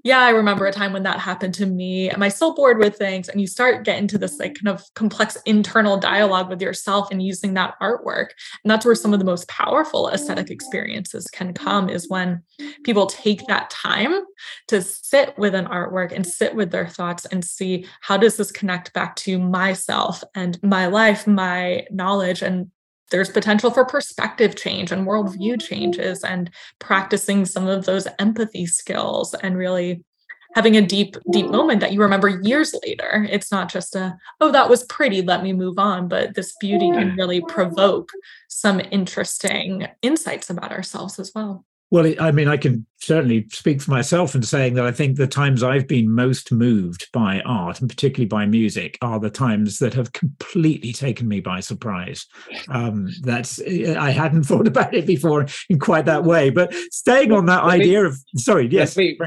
yeah, 0.08 0.22
I 0.22 0.30
remember 0.30 0.66
a 0.66 0.72
time 0.72 0.94
when 0.94 1.04
that 1.04 1.20
happened 1.20 1.54
to 1.56 1.66
me. 1.66 2.10
Am 2.10 2.24
I 2.24 2.30
still 2.30 2.56
bored 2.56 2.78
with 2.78 2.96
things? 2.96 3.28
And 3.28 3.42
you 3.42 3.46
start 3.46 3.84
getting 3.84 4.08
to 4.08 4.18
this 4.18 4.40
like 4.40 4.54
mm-hmm. 4.54 4.68
kind 4.68 4.80
of 4.80 4.86
complex 4.94 5.38
internal 5.46 5.98
dialogue 5.98 6.48
with 6.48 6.62
yourself 6.62 7.12
and 7.12 7.22
using 7.22 7.56
that 7.56 7.76
artwork. 7.82 8.28
And 8.64 8.72
that's 8.72 8.86
where 8.86 8.96
some 8.96 9.12
of 9.12 9.20
the 9.20 9.26
most 9.26 9.50
powerful 9.50 10.08
aesthetic 10.08 10.46
mm-hmm. 10.46 10.54
experiences 10.54 11.28
can 11.28 11.54
come 11.54 11.90
is 11.90 12.08
when 12.08 12.42
people 12.86 13.08
take 13.08 13.46
that 13.48 13.70
time 13.70 14.22
to 14.70 14.82
sit 14.82 15.38
with 15.38 15.54
an 15.54 15.66
artwork 15.66 16.14
and 16.14 16.26
sit 16.26 16.56
with 16.56 16.72
their 16.72 16.88
thoughts 16.88 17.26
and 17.26 17.44
see 17.44 17.86
how 18.00 18.16
does 18.16 18.38
this 18.38 18.50
connect 18.50 18.94
back 18.94 19.18
to 19.18 19.38
myself 19.38 20.24
and 20.34 20.58
my 20.64 20.88
life, 20.88 21.28
my 21.28 21.86
knowledge 21.92 22.42
and 22.42 22.72
there's 23.12 23.30
potential 23.30 23.72
for 23.72 23.86
perspective 23.86 24.56
change 24.56 24.92
and 24.92 25.08
worldview 25.08 25.54
mm-hmm. 25.54 25.68
changes 25.68 26.24
and 26.24 26.50
practicing 26.80 27.46
some 27.46 27.68
of 27.68 27.86
those 27.86 28.08
empathy 28.20 28.66
skills 28.66 29.34
and 29.34 29.58
really 29.58 30.04
having 30.56 30.78
a 30.78 30.82
deep 30.82 31.16
deep 31.32 31.50
moment 31.50 31.82
that 31.82 31.92
you 31.92 32.02
remember 32.02 32.28
years 32.28 32.74
later. 32.84 33.28
It's 33.30 33.52
not 33.52 33.70
just 33.72 33.96
a 33.96 34.18
oh 34.42 34.52
that 34.52 34.70
was 34.70 34.86
pretty 34.86 35.22
let 35.22 35.44
me 35.44 35.54
move 35.54 35.78
on 35.78 36.08
but 36.08 36.34
this 36.36 36.56
beauty 36.60 36.90
can 36.92 37.16
really 37.16 37.42
provoke 37.48 38.10
some 38.48 38.82
interesting 38.92 39.88
insights 40.02 40.50
about 40.50 40.72
ourselves 40.72 41.20
as 41.20 41.32
well 41.36 41.66
well, 41.90 42.14
I 42.20 42.32
mean, 42.32 42.50
I 42.50 42.58
can 42.58 42.86
certainly 43.00 43.48
speak 43.50 43.82
for 43.82 43.92
myself 43.92 44.36
in 44.36 44.44
saying 44.44 44.74
that 44.74 44.86
I 44.86 44.92
think 44.92 45.16
the 45.16 45.28
times 45.28 45.64
I've 45.64 45.88
been 45.88 46.14
most 46.14 46.52
moved 46.52 47.08
by 47.14 47.42
art, 47.46 47.80
and 47.80 47.90
particularly 47.90 48.28
by 48.28 48.46
music, 48.46 48.98
are 49.02 49.20
the 49.22 49.30
times 49.30 49.80
that 49.80 49.94
have 49.94 50.12
completely 50.12 50.92
taken 50.92 51.30
me 51.30 51.40
by 51.40 51.62
surprise. 51.62 52.26
Um, 52.68 53.10
that's 53.22 53.62
I 53.62 54.10
hadn't 54.10 54.44
thought 54.46 54.68
about 54.68 54.94
it 54.94 55.06
before 55.06 55.48
in 55.70 55.80
quite 55.80 56.06
that 56.06 56.26
way. 56.26 56.50
But 56.50 56.74
staying 56.92 57.32
on 57.32 57.46
that 57.46 57.64
let 57.64 57.80
idea 57.80 58.02
me, 58.02 58.08
of 58.08 58.18
sorry, 58.36 58.68
yes, 58.68 58.98
me, 58.98 59.18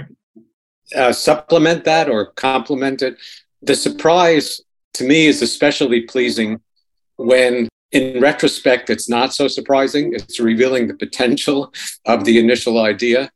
uh, 0.94 1.12
supplement 1.12 1.85
that 1.85 2.11
or 2.11 2.27
complement 2.33 3.01
it. 3.01 3.16
The 3.62 3.75
surprise 3.75 4.61
to 4.94 5.05
me 5.05 5.29
is 5.29 5.40
especially 5.40 6.03
pleasing 6.03 6.61
when 7.16 7.70
in 7.92 8.20
retrospect, 8.20 8.90
it's 8.90 9.09
not 9.09 9.35
so 9.35 9.48
surprising. 9.48 10.12
It's 10.14 10.38
revealing 10.38 10.87
the 10.87 10.94
potential 10.94 11.72
of 12.07 12.24
the 12.24 12.38
initial 12.38 12.81
idea. 12.81 13.31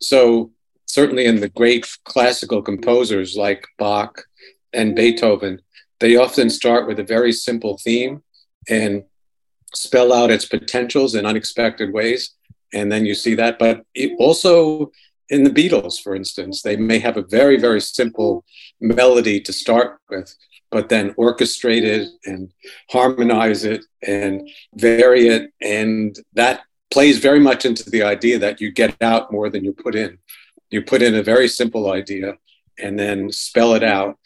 So, 0.00 0.50
certainly 0.86 1.26
in 1.26 1.40
the 1.40 1.48
great 1.48 1.86
classical 2.04 2.62
composers 2.62 3.36
like 3.36 3.64
Bach 3.78 4.22
and 4.72 4.96
Beethoven, 4.96 5.60
they 6.00 6.16
often 6.16 6.50
start 6.50 6.88
with 6.88 6.98
a 6.98 7.04
very 7.04 7.32
simple 7.32 7.78
theme 7.78 8.22
and 8.68 9.04
spell 9.74 10.12
out 10.12 10.30
its 10.30 10.46
potentials 10.46 11.14
in 11.14 11.26
unexpected 11.26 11.92
ways. 11.92 12.34
And 12.72 12.90
then 12.90 13.06
you 13.06 13.14
see 13.14 13.34
that. 13.36 13.58
But 13.58 13.84
also 14.18 14.90
in 15.28 15.44
the 15.44 15.50
Beatles, 15.50 16.00
for 16.00 16.14
instance, 16.14 16.62
they 16.62 16.76
may 16.76 16.98
have 16.98 17.16
a 17.16 17.22
very, 17.22 17.56
very 17.58 17.80
simple 17.80 18.44
melody 18.80 19.40
to 19.40 19.52
start 19.52 20.00
with, 20.10 20.34
but 20.70 20.88
then 20.88 21.14
orchestrate 21.14 21.82
it 21.82 22.08
mm-hmm. 22.08 22.30
and 22.30 22.52
harmonize 22.90 23.64
it 23.64 23.84
and 24.06 24.48
vary 24.74 25.28
it. 25.28 25.52
And 25.60 26.16
that 26.34 26.62
plays 26.90 27.18
very 27.18 27.40
much 27.40 27.64
into 27.64 27.88
the 27.88 28.02
idea 28.02 28.38
that 28.38 28.60
you 28.60 28.70
get 28.72 28.96
out 29.00 29.32
more 29.32 29.48
than 29.48 29.64
you 29.64 29.72
put 29.72 29.94
in. 29.94 30.18
You 30.70 30.82
put 30.82 31.02
in 31.02 31.14
a 31.14 31.22
very 31.22 31.48
simple 31.48 31.92
idea 31.92 32.34
and 32.78 32.98
then 32.98 33.30
spell 33.30 33.74
it 33.74 33.84
out 33.84 34.18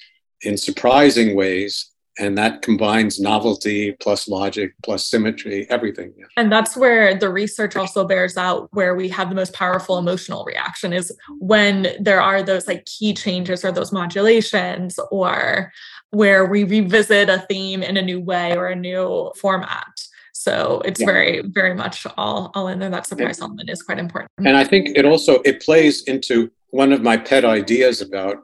in 0.43 0.57
surprising 0.57 1.35
ways 1.35 1.91
and 2.19 2.39
that 2.39 2.63
combines 2.63 3.19
novelty 3.19 3.93
plus 4.01 4.29
logic 4.29 4.75
plus 4.83 5.07
symmetry 5.07 5.67
everything 5.71 6.13
and 6.37 6.51
that's 6.51 6.77
where 6.77 7.15
the 7.15 7.29
research 7.29 7.77
also 7.77 8.07
bears 8.07 8.37
out 8.37 8.69
where 8.73 8.95
we 8.95 9.09
have 9.09 9.29
the 9.29 9.35
most 9.35 9.53
powerful 9.53 9.99
emotional 9.99 10.45
reaction 10.45 10.93
is 10.93 11.13
when 11.39 11.89
there 12.01 12.21
are 12.21 12.43
those 12.43 12.69
like 12.69 12.85
key 12.87 13.13
changes 13.13 13.65
or 13.65 13.73
those 13.73 13.93
modulations 13.93 14.99
or 15.11 15.73
where 16.15 16.47
we 16.47 16.65
revisit 16.65 17.29
a 17.29 17.45
theme 17.49 17.83
in 17.83 17.97
a 17.97 18.03
new 18.03 18.21
way 18.21 18.57
or 18.57 18.69
a 18.69 18.77
new 18.77 19.31
format 19.37 20.01
so 20.33 20.81
it's 20.85 21.01
yeah. 21.01 21.07
very 21.07 21.43
very 21.47 21.75
much 21.75 22.07
all 22.17 22.51
all 22.55 22.69
in 22.69 22.79
there 22.79 22.91
that 22.91 23.07
surprise 23.07 23.39
yeah. 23.39 23.45
element 23.45 23.69
is 23.71 23.83
quite 23.83 23.99
important 23.99 24.31
and 24.39 24.57
i 24.57 24.65
think 24.65 24.89
it 24.97 25.05
also 25.05 25.41
it 25.45 25.63
plays 25.63 26.05
into 26.05 26.51
one 26.71 26.93
of 26.93 27.03
my 27.03 27.17
pet 27.17 27.45
ideas 27.45 28.01
about 28.01 28.39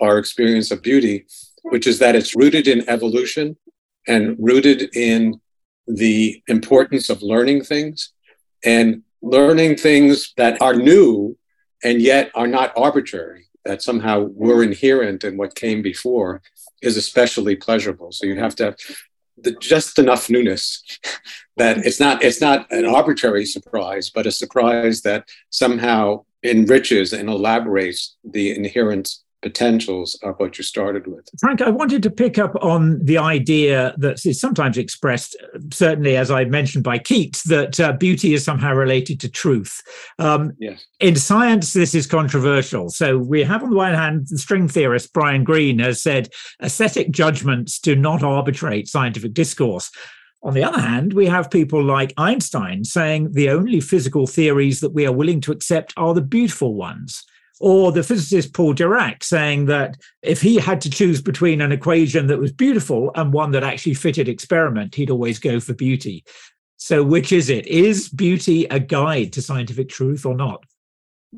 our 0.00 0.18
experience 0.18 0.70
of 0.70 0.82
beauty 0.82 1.24
which 1.64 1.86
is 1.86 1.98
that 1.98 2.14
it's 2.14 2.34
rooted 2.34 2.66
in 2.66 2.88
evolution 2.88 3.56
and 4.08 4.36
rooted 4.38 4.94
in 4.96 5.40
the 5.86 6.42
importance 6.48 7.08
of 7.08 7.22
learning 7.22 7.62
things 7.62 8.12
and 8.64 9.02
learning 9.20 9.76
things 9.76 10.32
that 10.36 10.60
are 10.60 10.74
new 10.74 11.36
and 11.84 12.00
yet 12.00 12.30
are 12.34 12.46
not 12.46 12.72
arbitrary, 12.76 13.46
that 13.64 13.82
somehow 13.82 14.28
were 14.34 14.62
inherent 14.62 15.24
in 15.24 15.36
what 15.36 15.54
came 15.54 15.82
before, 15.82 16.42
is 16.82 16.96
especially 16.96 17.56
pleasurable. 17.56 18.12
So 18.12 18.26
you 18.26 18.38
have 18.38 18.56
to 18.56 18.64
have 18.64 18.76
the, 19.38 19.52
just 19.52 19.98
enough 19.98 20.28
newness 20.28 20.82
that 21.56 21.78
it's 21.78 22.00
not 22.00 22.22
it's 22.22 22.40
not 22.40 22.70
an 22.70 22.84
arbitrary 22.84 23.46
surprise, 23.46 24.10
but 24.10 24.26
a 24.26 24.32
surprise 24.32 25.02
that 25.02 25.28
somehow 25.50 26.24
enriches 26.42 27.12
and 27.12 27.28
elaborates 27.28 28.16
the 28.24 28.54
inherent 28.54 29.14
potentials 29.42 30.18
of 30.22 30.36
what 30.38 30.56
you 30.56 30.64
started 30.64 31.06
with. 31.06 31.28
Frank, 31.40 31.60
I 31.60 31.68
wanted 31.68 32.02
to 32.04 32.10
pick 32.10 32.38
up 32.38 32.54
on 32.62 33.04
the 33.04 33.18
idea 33.18 33.94
that 33.98 34.24
is 34.24 34.40
sometimes 34.40 34.78
expressed, 34.78 35.36
certainly 35.72 36.16
as 36.16 36.30
I 36.30 36.44
mentioned 36.44 36.84
by 36.84 36.98
Keats, 36.98 37.42
that 37.44 37.78
uh, 37.80 37.92
beauty 37.92 38.34
is 38.34 38.44
somehow 38.44 38.72
related 38.72 39.20
to 39.20 39.28
truth. 39.28 39.82
Um, 40.18 40.52
yes. 40.58 40.86
In 41.00 41.16
science, 41.16 41.72
this 41.72 41.94
is 41.94 42.06
controversial. 42.06 42.88
So 42.88 43.18
we 43.18 43.42
have, 43.42 43.62
on 43.62 43.70
the 43.70 43.76
one 43.76 43.94
hand, 43.94 44.28
the 44.28 44.38
string 44.38 44.68
theorist 44.68 45.12
Brian 45.12 45.44
Greene 45.44 45.80
has 45.80 46.00
said 46.00 46.28
aesthetic 46.62 47.10
judgments 47.10 47.78
do 47.78 47.96
not 47.96 48.22
arbitrate 48.22 48.88
scientific 48.88 49.34
discourse. 49.34 49.90
On 50.44 50.54
the 50.54 50.64
other 50.64 50.80
hand, 50.80 51.12
we 51.12 51.26
have 51.26 51.50
people 51.50 51.82
like 51.84 52.12
Einstein 52.16 52.84
saying 52.84 53.32
the 53.32 53.50
only 53.50 53.80
physical 53.80 54.26
theories 54.26 54.80
that 54.80 54.92
we 54.92 55.06
are 55.06 55.12
willing 55.12 55.40
to 55.42 55.52
accept 55.52 55.92
are 55.96 56.14
the 56.14 56.20
beautiful 56.20 56.74
ones. 56.74 57.24
Or 57.64 57.92
the 57.92 58.02
physicist 58.02 58.54
Paul 58.54 58.74
Dirac 58.74 59.22
saying 59.22 59.66
that 59.66 59.96
if 60.20 60.42
he 60.42 60.56
had 60.56 60.80
to 60.80 60.90
choose 60.90 61.22
between 61.22 61.60
an 61.60 61.70
equation 61.70 62.26
that 62.26 62.40
was 62.40 62.50
beautiful 62.50 63.12
and 63.14 63.32
one 63.32 63.52
that 63.52 63.62
actually 63.62 63.94
fitted 63.94 64.28
experiment, 64.28 64.96
he'd 64.96 65.10
always 65.10 65.38
go 65.38 65.60
for 65.60 65.72
beauty. 65.72 66.24
So, 66.76 67.04
which 67.04 67.30
is 67.30 67.50
it? 67.50 67.64
Is 67.68 68.08
beauty 68.08 68.64
a 68.64 68.80
guide 68.80 69.32
to 69.34 69.42
scientific 69.42 69.88
truth 69.88 70.26
or 70.26 70.34
not? 70.34 70.64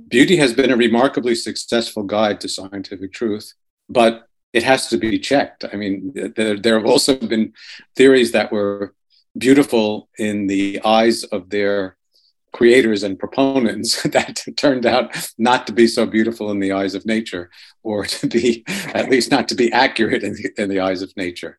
Beauty 0.09 0.37
has 0.37 0.55
been 0.55 0.70
a 0.70 0.77
remarkably 0.79 1.35
successful 1.35 2.05
guide 2.05 2.41
to 2.41 2.49
scientific 2.49 3.12
truth, 3.12 3.53
but 3.91 4.27
it 4.55 4.62
has 4.62 4.87
to 4.89 4.97
be 4.97 5.18
checked. 5.18 5.66
I 5.70 5.77
mean, 5.77 6.14
there, 6.37 6.57
there 6.57 6.79
have 6.79 6.89
also 6.89 7.16
been 7.16 7.53
theories 7.97 8.33
that 8.33 8.51
were 8.51 8.95
beautiful 9.37 10.09
in 10.18 10.47
the 10.47 10.81
eyes 10.87 11.22
of 11.25 11.51
their 11.51 11.99
creators 12.55 13.02
and 13.02 13.18
proponents 13.18 14.02
that 14.16 14.42
turned 14.57 14.86
out 14.86 15.12
not 15.36 15.66
to 15.66 15.72
be 15.72 15.86
so 15.86 16.07
beautiful 16.07 16.50
in 16.50 16.61
the 16.61 16.72
eyes 16.72 16.94
of 16.94 17.05
nature, 17.05 17.50
or 17.82 18.07
to 18.16 18.26
be 18.26 18.64
at 18.94 19.11
least 19.11 19.30
not 19.30 19.48
to 19.48 19.55
be 19.55 19.70
accurate 19.72 20.22
in 20.22 20.32
the, 20.34 20.50
in 20.57 20.70
the 20.70 20.80
eyes 20.80 21.02
of 21.02 21.12
nature. 21.16 21.59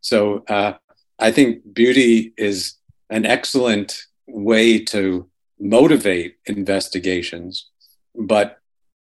So 0.00 0.44
uh, 0.48 0.74
I 1.18 1.32
think 1.32 1.74
beauty 1.74 2.34
is 2.36 2.74
an 3.10 3.24
excellent 3.24 4.04
way 4.28 4.78
to 4.84 5.28
motivate 5.58 6.36
investigations, 6.46 7.70
but 8.14 8.58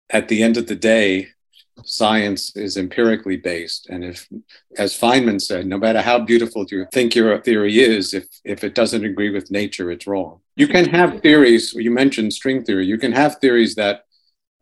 at 0.09 0.27
the 0.27 0.43
end 0.43 0.57
of 0.57 0.67
the 0.67 0.75
day, 0.75 1.29
science 1.85 2.55
is 2.55 2.77
empirically 2.77 3.37
based. 3.37 3.87
And 3.89 4.03
if, 4.03 4.27
as 4.77 4.97
Feynman 4.97 5.41
said, 5.41 5.65
no 5.65 5.77
matter 5.77 6.01
how 6.01 6.19
beautiful 6.19 6.65
you 6.69 6.85
think 6.91 7.15
your 7.15 7.39
theory 7.41 7.79
is, 7.79 8.13
if, 8.13 8.25
if 8.43 8.63
it 8.63 8.75
doesn't 8.75 9.05
agree 9.05 9.29
with 9.29 9.51
nature, 9.51 9.91
it's 9.91 10.07
wrong. 10.07 10.39
You 10.55 10.67
can 10.67 10.85
have 10.89 11.21
theories, 11.21 11.73
you 11.73 11.91
mentioned 11.91 12.33
string 12.33 12.63
theory, 12.63 12.85
you 12.85 12.97
can 12.97 13.11
have 13.11 13.37
theories 13.39 13.75
that 13.75 14.05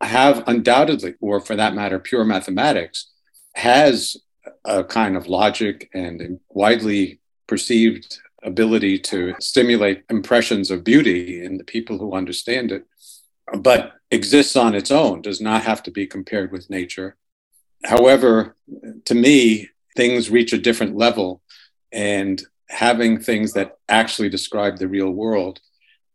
have 0.01 0.43
undoubtedly, 0.47 1.15
or 1.19 1.39
for 1.39 1.55
that 1.55 1.75
matter, 1.75 1.99
pure 1.99 2.23
mathematics, 2.23 3.11
has 3.55 4.17
a 4.65 4.83
kind 4.83 5.17
of 5.17 5.27
logic 5.27 5.89
and 5.93 6.39
widely 6.49 7.19
perceived 7.47 8.19
ability 8.43 8.97
to 8.97 9.35
stimulate 9.39 10.03
impressions 10.09 10.71
of 10.71 10.83
beauty 10.83 11.43
in 11.43 11.57
the 11.57 11.63
people 11.63 11.97
who 11.97 12.13
understand 12.13 12.71
it. 12.71 12.85
But 13.59 13.93
exists 14.11 14.55
on 14.55 14.75
its 14.75 14.91
own, 14.91 15.21
does 15.21 15.39
not 15.39 15.63
have 15.63 15.83
to 15.83 15.91
be 15.91 16.07
compared 16.07 16.51
with 16.51 16.69
nature. 16.69 17.15
However, 17.85 18.55
to 19.05 19.15
me, 19.15 19.69
things 19.95 20.29
reach 20.29 20.53
a 20.53 20.57
different 20.57 20.95
level, 20.95 21.41
and 21.91 22.41
having 22.67 23.19
things 23.19 23.53
that 23.53 23.77
actually 23.87 24.29
describe 24.29 24.77
the 24.77 24.87
real 24.87 25.09
world 25.09 25.59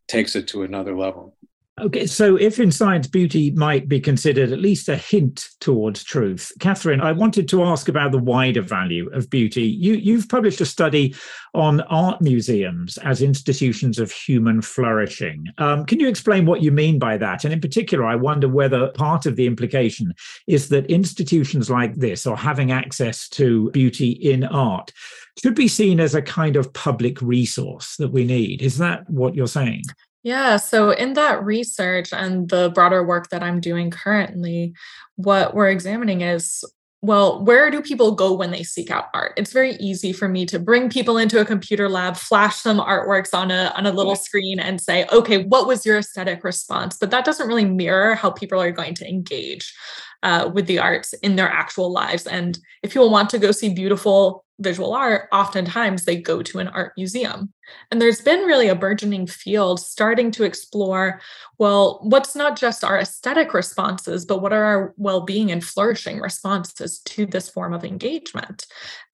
takes 0.07 0.37
it 0.37 0.49
to 0.49 0.63
another 0.63 0.97
level. 0.97 1.37
Okay, 1.81 2.07
so 2.07 2.37
if 2.37 2.61
in 2.61 2.71
science 2.71 3.09
beauty 3.09 3.51
might 3.51 3.89
be 3.89 3.99
considered 3.99 4.53
at 4.53 4.61
least 4.61 4.89
a 4.89 4.97
hint 4.97 5.49
towards 5.59 6.05
truth, 6.05 6.53
Katherine, 6.61 7.01
I 7.01 7.11
wanted 7.11 7.49
to 7.49 7.65
ask 7.65 7.89
about 7.89 8.13
the 8.13 8.19
wider 8.19 8.63
value 8.63 9.11
of 9.13 9.29
beauty. 9.29 9.65
You, 9.65 9.95
you've 9.95 10.29
published 10.29 10.61
a 10.61 10.67
study 10.67 11.17
on 11.53 11.81
art 11.83 12.23
museums 12.23 12.97
as 12.99 13.23
institutions 13.23 13.99
of 13.99 14.13
human 14.13 14.63
flourishing. 14.63 15.47
Um, 15.59 15.85
can 15.85 15.99
you 15.99 16.07
explain 16.07 16.47
what 16.47 16.63
you 16.63 16.71
mean 16.71 17.01
by 17.01 17.17
that? 17.17 17.43
And 17.43 17.53
in 17.53 17.61
particular, 17.61 18.05
I 18.05 18.15
wonder 18.15 18.47
whether 18.47 18.93
part 18.93 19.27
of 19.27 19.35
the 19.35 19.47
implication 19.47 20.15
is 20.47 20.69
that 20.69 20.87
institutions 20.87 21.71
like 21.71 21.97
this, 21.97 22.25
or 22.25 22.37
having 22.37 22.71
access 22.71 23.29
to 23.31 23.73
beauty 23.73 24.11
in 24.11 24.45
art, 24.45 24.93
should 25.43 25.57
be 25.57 25.67
seen 25.67 25.99
as 25.99 26.15
a 26.15 26.23
kind 26.23 26.55
of 26.55 26.73
public 26.73 27.21
resource 27.21 27.97
that 27.97 28.13
we 28.13 28.23
need. 28.23 28.63
Is 28.63 28.79
that 28.79 29.11
what 29.11 29.35
you're 29.35 29.49
saying? 29.49 29.83
Yeah. 30.25 30.57
So, 30.57 30.91
in 30.91 31.13
that 31.15 31.45
research 31.45 32.13
and 32.13 32.49
the 32.49 32.71
broader 32.75 33.05
work 33.07 33.29
that 33.31 33.43
I'm 33.43 33.61
doing 33.61 33.91
currently, 33.91 34.75
what 35.17 35.55
we're 35.55 35.71
examining 35.71 36.23
is 36.23 36.65
well, 37.03 37.45
where 37.45 37.71
do 37.71 37.83
people 37.83 38.13
go 38.15 38.33
when 38.33 38.51
they 38.51 38.63
seek 38.63 38.91
out 38.91 39.09
art? 39.13 39.35
It's 39.37 39.53
very 39.53 39.75
easy 39.75 40.11
for 40.15 40.27
me 40.27 40.47
to 40.47 40.59
bring 40.59 40.89
people 40.89 41.19
into 41.19 41.39
a 41.39 41.45
computer 41.45 41.87
lab, 41.91 42.17
flash 42.17 42.57
some 42.57 42.79
artworks 42.81 43.35
on 43.35 43.51
a 43.51 43.73
on 43.77 43.85
a 43.85 43.93
little 43.93 44.17
screen 44.17 44.59
and 44.59 44.81
say, 44.81 45.07
"Okay, 45.13 45.45
what 45.45 45.67
was 45.67 45.85
your 45.85 45.99
aesthetic 45.99 46.43
response?" 46.45 46.97
But 46.99 47.11
that 47.11 47.27
doesn't 47.27 47.47
really 47.47 47.67
mirror 47.67 48.15
how 48.15 48.31
people 48.31 48.61
are 48.61 48.73
going 48.73 48.95
to 48.95 49.07
engage 49.09 49.75
uh, 50.23 50.51
with 50.55 50.67
the 50.67 50.79
arts 50.79 51.13
in 51.23 51.37
their 51.37 51.51
actual 51.51 51.93
lives. 51.93 52.27
And 52.27 52.59
if 52.83 52.93
people 52.95 53.11
want 53.11 53.29
to 53.31 53.39
go 53.39 53.53
see 53.53 53.69
beautiful 53.75 54.44
visual 54.61 54.95
art, 54.95 55.29
oftentimes 55.33 56.05
they 56.05 56.17
go 56.17 56.43
to 56.43 56.59
an 56.59 56.69
art 56.69 56.93
museum. 56.97 57.53
And 57.91 58.01
there's 58.01 58.21
been 58.21 58.41
really 58.41 58.69
a 58.69 58.75
burgeoning 58.75 59.27
field 59.27 59.81
starting 59.81 60.31
to 60.33 60.45
explore 60.45 61.21
well, 61.59 62.01
what's 62.03 62.35
not 62.35 62.59
just 62.59 62.85
our 62.85 62.99
aesthetic 62.99 63.55
responses, 63.55 64.25
but 64.25 64.43
what 64.43 64.53
are 64.53 64.65
our 64.65 64.95
well 64.97 65.23
being 65.23 65.51
and 65.51 65.65
flourishing 65.65 66.21
responses 66.21 67.01
to 67.01 67.27
this 67.27 67.49
form 67.49 67.73
of 67.73 67.85
engagement? 67.85 68.67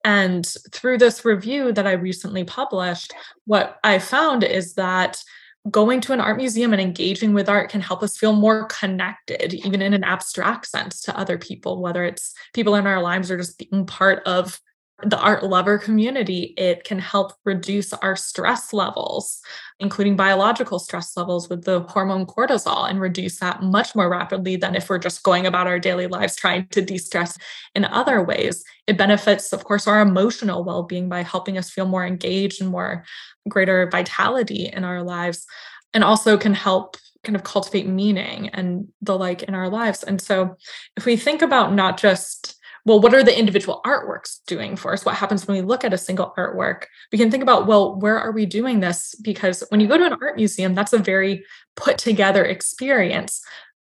And 0.03 0.45
through 0.71 0.97
this 0.97 1.23
review 1.23 1.71
that 1.73 1.87
I 1.87 1.93
recently 1.93 2.43
published, 2.43 3.13
what 3.45 3.79
I 3.83 3.99
found 3.99 4.43
is 4.43 4.73
that 4.75 5.21
going 5.69 6.01
to 6.01 6.13
an 6.13 6.19
art 6.19 6.37
museum 6.37 6.73
and 6.73 6.81
engaging 6.81 7.33
with 7.33 7.47
art 7.47 7.69
can 7.69 7.81
help 7.81 8.01
us 8.01 8.17
feel 8.17 8.33
more 8.33 8.65
connected, 8.65 9.53
even 9.53 9.81
in 9.81 9.93
an 9.93 10.03
abstract 10.03 10.65
sense, 10.65 11.01
to 11.01 11.17
other 11.17 11.37
people, 11.37 11.81
whether 11.81 12.03
it's 12.03 12.33
people 12.53 12.73
in 12.75 12.87
our 12.87 13.01
lives 13.01 13.29
or 13.29 13.37
just 13.37 13.59
being 13.59 13.85
part 13.85 14.23
of 14.25 14.59
the 15.05 15.19
art 15.19 15.43
lover 15.43 15.77
community, 15.77 16.53
it 16.57 16.83
can 16.83 16.99
help 16.99 17.33
reduce 17.45 17.93
our 17.93 18.15
stress 18.15 18.73
levels, 18.73 19.41
including 19.79 20.15
biological 20.15 20.79
stress 20.79 21.15
levels 21.17 21.49
with 21.49 21.63
the 21.63 21.81
hormone 21.81 22.25
cortisol, 22.25 22.89
and 22.89 22.99
reduce 22.99 23.39
that 23.39 23.61
much 23.63 23.95
more 23.95 24.09
rapidly 24.09 24.55
than 24.55 24.75
if 24.75 24.89
we're 24.89 24.97
just 24.97 25.23
going 25.23 25.45
about 25.45 25.67
our 25.67 25.79
daily 25.79 26.07
lives 26.07 26.35
trying 26.35 26.67
to 26.67 26.81
de 26.81 26.97
stress 26.97 27.37
in 27.75 27.85
other 27.85 28.23
ways. 28.23 28.63
It 28.87 28.97
benefits, 28.97 29.53
of 29.53 29.63
course, 29.63 29.87
our 29.87 30.01
emotional 30.01 30.63
well 30.63 30.83
being 30.83 31.09
by 31.09 31.23
helping 31.23 31.57
us 31.57 31.69
feel 31.69 31.85
more 31.85 32.05
engaged 32.05 32.61
and 32.61 32.69
more 32.69 33.03
greater 33.49 33.89
vitality 33.91 34.69
in 34.71 34.83
our 34.83 35.03
lives, 35.03 35.45
and 35.93 36.03
also 36.03 36.37
can 36.37 36.53
help 36.53 36.97
kind 37.23 37.35
of 37.35 37.43
cultivate 37.43 37.87
meaning 37.87 38.49
and 38.49 38.87
the 39.01 39.17
like 39.17 39.43
in 39.43 39.53
our 39.53 39.69
lives. 39.69 40.03
And 40.03 40.21
so, 40.21 40.55
if 40.97 41.05
we 41.05 41.15
think 41.17 41.41
about 41.41 41.73
not 41.73 41.97
just 41.97 42.57
well, 42.85 42.99
what 42.99 43.13
are 43.13 43.23
the 43.23 43.37
individual 43.37 43.81
artworks 43.85 44.39
doing 44.47 44.75
for 44.75 44.93
us? 44.93 45.05
What 45.05 45.15
happens 45.15 45.47
when 45.47 45.57
we 45.57 45.63
look 45.63 45.83
at 45.83 45.93
a 45.93 45.97
single 45.97 46.33
artwork? 46.37 46.85
We 47.11 47.17
can 47.17 47.29
think 47.29 47.43
about, 47.43 47.67
well, 47.67 47.99
where 47.99 48.19
are 48.19 48.31
we 48.31 48.45
doing 48.45 48.79
this? 48.79 49.15
Because 49.21 49.63
when 49.69 49.79
you 49.79 49.87
go 49.87 49.97
to 49.97 50.05
an 50.05 50.17
art 50.21 50.35
museum, 50.35 50.73
that's 50.73 50.93
a 50.93 50.97
very 50.97 51.45
put 51.75 51.97
together 51.97 52.43
experience 52.43 53.41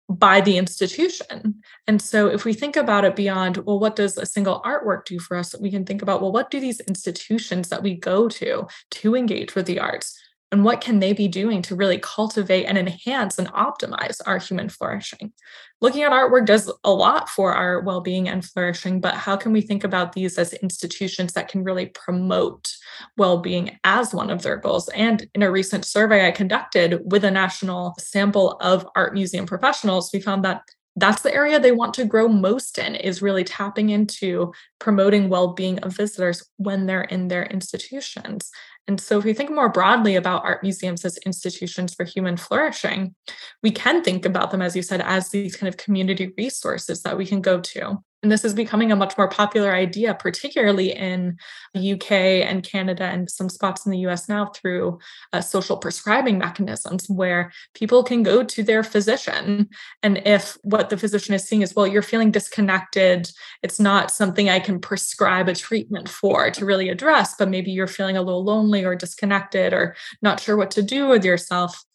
by 0.09 0.41
the 0.41 0.57
institution. 0.57 1.63
And 1.87 2.01
so 2.01 2.29
if 2.29 2.45
we 2.45 2.53
think 2.53 2.77
about 2.77 3.05
it 3.05 3.17
beyond, 3.17 3.59
well, 3.59 3.81
what 3.81 3.97
does 3.97 4.17
a 4.17 4.25
single 4.25 4.63
artwork 4.63 5.05
do 5.05 5.19
for 5.19 5.37
us? 5.37 5.55
We 5.59 5.71
can 5.71 5.85
think 5.85 6.01
about, 6.01 6.23
well, 6.23 6.33
what 6.33 6.51
do 6.51 6.61
these 6.61 6.81
institutions 6.81 7.69
that 7.71 7.83
we 7.83 7.97
go 7.97 8.29
to 8.29 8.67
to 8.93 9.17
engage 9.17 9.55
with 9.55 9.67
the 9.67 9.81
arts 9.81 10.17
and 10.53 10.65
what 10.65 10.81
can 10.81 11.01
they 11.01 11.13
be 11.13 11.27
doing 11.27 11.61
to 11.63 11.75
really 11.75 11.99
cultivate 11.99 12.67
and 12.67 12.79
enhance 12.79 13.39
and 13.39 13.49
optimize 13.49 14.21
our 14.27 14.39
human 14.39 14.69
flourishing? 14.69 15.33
Looking 15.81 16.03
at 16.03 16.13
artwork 16.13 16.47
does 16.47 16.73
a 16.85 16.93
lot 16.93 17.29
for 17.29 17.53
our 17.53 17.81
well-being 17.81 18.29
and 18.29 18.45
flourishing 18.45 19.01
but 19.01 19.15
how 19.15 19.37
can 19.37 19.53
we 19.53 19.61
think 19.61 19.83
about 19.83 20.13
these 20.13 20.39
as 20.39 20.53
institutions 20.55 21.33
that 21.33 21.49
can 21.49 21.65
really 21.65 21.87
promote 21.87 22.73
well-being 23.17 23.79
as 23.83 24.15
one 24.15 24.31
of 24.31 24.43
their 24.43 24.57
goals? 24.57 24.89
And 24.91 25.29
in 25.35 25.43
a 25.43 25.51
recent 25.51 25.85
survey 25.85 26.27
i 26.27 26.31
conducted 26.31 27.01
with 27.05 27.25
a 27.25 27.31
national 27.31 27.95
sample 27.99 28.53
of 28.61 28.87
art 28.95 29.15
museum 29.15 29.47
professionals 29.47 30.11
we 30.13 30.21
found 30.21 30.45
that 30.45 30.63
that's 30.99 31.21
the 31.21 31.35
area 31.35 31.61
they 31.61 31.73
want 31.73 31.93
to 31.95 32.07
grow 32.07 32.27
most 32.27 32.79
in 32.79 32.95
is 32.95 33.21
really 33.21 33.45
tapping 33.45 33.91
into 33.91 34.53
promoting 34.79 35.29
well-being 35.29 35.79
of 35.81 35.95
visitors 35.95 36.43
when 36.57 36.87
they're 36.87 37.03
in 37.03 37.29
their 37.29 37.45
institutions 37.45 38.51
And 38.89 39.01
so, 39.01 39.19
if 39.19 39.25
we 39.25 39.35
think 39.35 39.51
more 39.51 39.69
broadly 39.69 40.15
about 40.15 40.45
art 40.45 40.63
museums 40.63 41.05
as 41.05 41.19
institutions 41.19 41.95
for 41.95 42.05
human 42.05 42.37
flourishing, 42.37 43.15
we 43.63 43.71
can 43.73 44.03
think 44.03 44.25
about 44.25 44.51
them, 44.51 44.63
as 44.63 44.77
you 44.77 44.83
said, 44.83 45.01
as 45.01 45.31
these 45.31 45.57
kind 45.57 45.69
of 45.69 45.77
community 45.77 46.33
resources 46.39 47.03
that 47.03 47.19
we 47.19 47.27
can 47.27 47.41
go 47.41 47.61
to. 47.61 47.99
And 48.23 48.33
this 48.33 48.45
is 48.45 48.55
becoming 48.55 48.91
a 48.91 48.97
much 48.97 49.17
more 49.17 49.29
popular 49.29 49.73
idea, 49.73 50.15
particularly 50.15 50.91
in 50.91 51.37
the 51.75 51.93
UK 51.93 52.13
and 52.13 52.63
Canada 52.63 53.05
and 53.05 53.31
some 53.31 53.49
spots 53.49 53.87
in 53.87 53.93
the 53.93 53.99
US 53.99 54.29
now 54.29 54.47
through 54.47 54.99
uh, 55.33 55.41
social 55.41 55.77
prescribing 55.77 56.39
mechanisms 56.39 57.09
where 57.09 57.53
people 57.75 58.03
can 58.03 58.23
go 58.23 58.43
to 58.43 58.63
their 58.63 58.83
physician. 58.83 59.69
And 60.03 60.23
if 60.27 60.57
what 60.63 60.91
the 60.91 60.97
physician 60.97 61.35
is 61.35 61.47
seeing 61.47 61.63
is, 61.63 61.77
well, 61.77 61.87
you're 61.87 62.03
feeling 62.03 62.31
disconnected, 62.31 63.31
it's 63.63 63.79
not 63.79 64.11
something 64.11 64.49
I 64.49 64.61
can 64.61 64.81
prescribe 64.81 65.49
a 65.49 65.55
treatment 65.55 66.09
for 66.09 66.51
to 66.51 66.65
really 66.65 66.89
address, 66.89 67.35
but 67.39 67.49
maybe 67.49 67.71
you're 67.71 67.87
feeling 67.87 68.17
a 68.17 68.23
little 68.23 68.45
lonely 68.45 68.85
or 68.85 68.97
disconnected 68.97 69.73
or 69.73 69.95
not 70.23 70.41
sure 70.41 70.57
what 70.57 70.71
to 70.73 70.83
do 70.83 71.07
with 71.07 71.25
yourself 71.25 71.86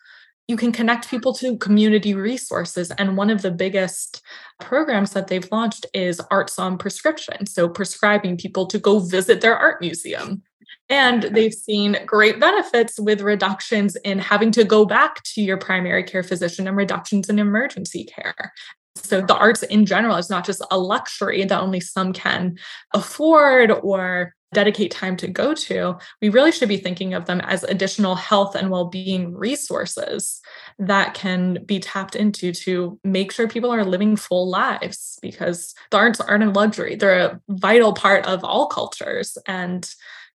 you 0.52 0.58
can 0.58 0.74
connect 0.74 1.10
people 1.10 1.34
to 1.36 1.58
community 1.58 2.14
resources. 2.14 2.92
And 2.92 3.16
one 3.16 3.30
of 3.30 3.42
the 3.42 3.52
biggest 3.52 4.22
programs 4.60 5.14
that 5.14 5.30
they've 5.30 5.50
launched 5.50 5.86
is 5.94 6.22
Arts 6.30 6.60
on 6.60 6.78
Prescription. 6.78 7.48
So, 7.48 7.70
prescribing 7.70 8.36
people 8.36 8.68
to 8.68 8.78
go 8.78 9.00
visit 9.00 9.40
their 9.40 9.58
art 9.58 9.80
museum. 9.80 10.44
And 10.90 11.24
they've 11.24 11.54
seen 11.54 11.98
great 12.06 12.38
benefits 12.38 13.00
with 13.00 13.22
reductions 13.22 13.96
in 14.04 14.20
having 14.20 14.52
to 14.52 14.66
go 14.66 14.86
back 14.86 15.24
to 15.24 15.42
your 15.42 15.58
primary 15.58 16.04
care 16.04 16.22
physician 16.22 16.68
and 16.68 16.76
reductions 16.76 17.30
in 17.30 17.40
emergency 17.40 18.04
care. 18.04 18.52
So, 18.98 19.22
the 19.22 19.36
arts 19.36 19.64
in 19.64 19.86
general 19.86 20.18
is 20.18 20.30
not 20.30 20.46
just 20.46 20.62
a 20.70 20.78
luxury 20.78 21.46
that 21.46 21.62
only 21.62 21.80
some 21.80 22.12
can 22.12 22.58
afford 22.94 23.72
or 23.72 24.36
dedicate 24.54 24.92
time 24.92 25.16
to 25.18 25.28
go 25.28 25.54
to, 25.54 25.98
we 26.22 26.30
really 26.30 26.52
should 26.52 26.70
be 26.70 26.78
thinking 26.78 27.14
of 27.14 27.26
them 27.26 27.42
as 27.42 27.64
additional 27.64 28.16
health 28.16 28.56
and 28.56 28.70
well 28.70 28.86
being 28.86 29.34
resources 29.34 30.42
that 30.80 31.14
can 31.14 31.64
be 31.66 31.80
tapped 31.80 32.16
into 32.16 32.52
to 32.52 33.00
make 33.04 33.32
sure 33.32 33.48
people 33.48 33.72
are 33.72 33.86
living 33.86 34.16
full 34.16 34.50
lives 34.50 35.18
because 35.22 35.74
the 35.92 35.98
arts 35.98 36.20
aren't 36.20 36.44
a 36.44 36.50
luxury. 36.50 36.96
They're 36.96 37.20
a 37.20 37.42
vital 37.50 37.94
part 37.94 38.26
of 38.26 38.44
all 38.44 38.68
cultures 38.68 39.38
and 39.48 39.90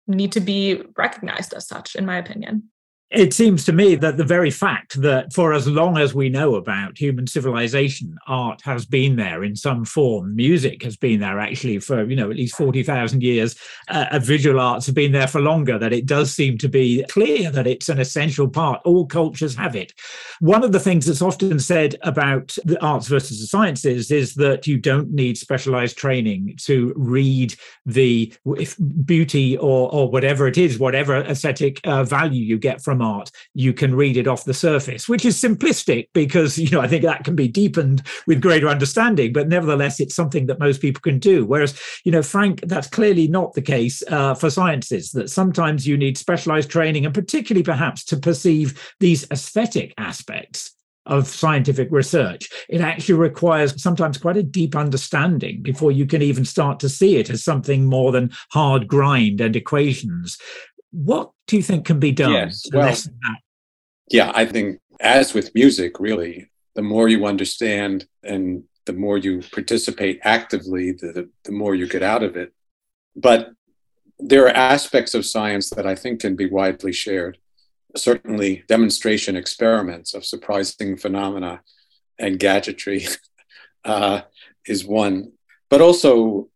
need 0.07 0.31
to 0.33 0.39
be 0.39 0.83
recognized 0.95 1.53
as 1.53 1.67
such, 1.67 1.95
in 1.95 2.05
my 2.05 2.17
opinion 2.17 2.69
it 3.11 3.33
seems 3.33 3.63
to 3.65 3.71
me 3.71 3.93
that 3.95 4.17
the 4.17 4.23
very 4.23 4.49
fact 4.49 4.99
that 5.01 5.31
for 5.31 5.53
as 5.53 5.67
long 5.67 5.97
as 5.97 6.15
we 6.15 6.27
know 6.27 6.55
about 6.55 6.97
human 6.97 7.27
civilization, 7.27 8.17
art 8.27 8.61
has 8.63 8.85
been 8.85 9.15
there 9.15 9.43
in 9.43 9.55
some 9.55 9.85
form. 9.85 10.35
Music 10.35 10.81
has 10.81 10.97
been 10.97 11.19
there 11.19 11.39
actually 11.39 11.77
for, 11.77 12.03
you 12.03 12.15
know, 12.15 12.31
at 12.31 12.35
least 12.35 12.57
40,000 12.57 13.21
years. 13.21 13.55
Uh, 13.89 14.19
visual 14.23 14.59
arts 14.59 14.87
have 14.87 14.95
been 14.95 15.11
there 15.11 15.27
for 15.27 15.39
longer, 15.39 15.77
that 15.77 15.93
it 15.93 16.07
does 16.07 16.33
seem 16.33 16.57
to 16.57 16.67
be 16.67 17.05
clear 17.09 17.51
that 17.51 17.67
it's 17.67 17.89
an 17.89 17.99
essential 17.99 18.49
part. 18.49 18.81
All 18.85 19.05
cultures 19.05 19.55
have 19.55 19.75
it. 19.75 19.93
One 20.39 20.63
of 20.63 20.71
the 20.71 20.79
things 20.79 21.05
that's 21.05 21.21
often 21.21 21.59
said 21.59 21.95
about 22.01 22.57
the 22.65 22.83
arts 22.83 23.07
versus 23.07 23.39
the 23.39 23.47
sciences 23.47 24.09
is 24.09 24.33
that 24.35 24.65
you 24.65 24.79
don't 24.79 25.11
need 25.11 25.37
specialized 25.37 25.97
training 25.97 26.55
to 26.63 26.91
read 26.95 27.53
the 27.85 28.33
beauty 29.05 29.57
or, 29.57 29.93
or 29.93 30.09
whatever 30.09 30.47
it 30.47 30.57
is, 30.57 30.79
whatever 30.79 31.17
aesthetic 31.17 31.79
uh, 31.83 32.03
value 32.03 32.43
you 32.43 32.57
get 32.57 32.81
from 32.81 32.94
art, 33.01 33.31
you 33.53 33.73
can 33.73 33.95
read 33.95 34.17
it 34.17 34.27
off 34.27 34.45
the 34.45 34.53
surface, 34.53 35.07
which 35.09 35.25
is 35.25 35.41
simplistic 35.41 36.07
because, 36.13 36.57
you 36.57 36.69
know, 36.69 36.81
I 36.81 36.87
think 36.87 37.03
that 37.03 37.23
can 37.23 37.35
be 37.35 37.47
deepened 37.47 38.03
with 38.27 38.41
greater 38.41 38.67
understanding, 38.67 39.33
but 39.33 39.47
nevertheless, 39.47 39.99
it's 39.99 40.15
something 40.15 40.45
that 40.47 40.59
most 40.59 40.81
people 40.81 41.01
can 41.01 41.19
do. 41.19 41.45
Whereas, 41.45 41.79
you 42.03 42.11
know, 42.11 42.23
Frank, 42.23 42.61
that's 42.61 42.87
clearly 42.87 43.27
not 43.27 43.53
the 43.53 43.61
case 43.61 44.03
uh, 44.09 44.33
for 44.33 44.49
sciences, 44.49 45.11
that 45.11 45.29
sometimes 45.29 45.87
you 45.87 45.97
need 45.97 46.17
specialized 46.17 46.69
training 46.69 47.05
and 47.05 47.13
particularly 47.13 47.63
perhaps 47.63 48.03
to 48.05 48.17
perceive 48.17 48.95
these 48.99 49.29
aesthetic 49.31 49.93
aspects 49.97 50.71
of 51.05 51.27
scientific 51.27 51.87
research. 51.91 52.49
It 52.67 52.81
actually 52.81 53.15
requires 53.15 53.81
sometimes 53.81 54.17
quite 54.17 54.37
a 54.37 54.43
deep 54.43 54.75
understanding 54.75 55.61
before 55.61 55.91
you 55.91 56.05
can 56.05 56.21
even 56.21 56.45
start 56.45 56.79
to 56.79 56.89
see 56.89 57.17
it 57.17 57.29
as 57.29 57.43
something 57.43 57.85
more 57.85 58.11
than 58.11 58.31
hard 58.51 58.87
grind 58.87 59.41
and 59.41 59.55
equations. 59.55 60.37
What 60.95 61.31
do 61.47 61.57
you 61.57 61.61
think 61.61 61.85
can 61.85 61.99
be 61.99 62.13
done 62.13 62.31
yes, 62.31 62.61
to 62.63 62.77
well, 62.77 62.87
lessen 62.87 63.17
that? 63.21 63.39
Yeah, 64.09 64.31
I 64.33 64.45
think 64.45 64.79
as 65.01 65.33
with 65.33 65.53
music, 65.53 65.99
really, 65.99 66.49
the 66.73 66.81
more 66.81 67.09
you 67.09 67.25
understand 67.25 68.07
and 68.23 68.63
the 68.85 68.93
more 68.93 69.17
you 69.17 69.41
participate 69.51 70.21
actively, 70.23 70.93
the, 70.93 71.11
the, 71.11 71.29
the 71.43 71.51
more 71.51 71.75
you 71.75 71.87
get 71.87 72.01
out 72.01 72.23
of 72.23 72.37
it. 72.37 72.53
But 73.13 73.51
there 74.19 74.45
are 74.45 74.55
aspects 74.55 75.13
of 75.13 75.25
science 75.25 75.69
that 75.71 75.85
I 75.85 75.95
think 75.95 76.21
can 76.21 76.37
be 76.37 76.45
widely 76.45 76.93
shared. 76.93 77.39
Certainly, 77.97 78.63
demonstration 78.69 79.35
experiments 79.35 80.13
of 80.13 80.25
surprising 80.25 80.95
phenomena 80.95 81.61
and 82.17 82.39
gadgetry 82.39 83.05
uh, 83.85 84.21
is 84.65 84.85
one, 84.85 85.33
but 85.69 85.81
also 85.81 86.47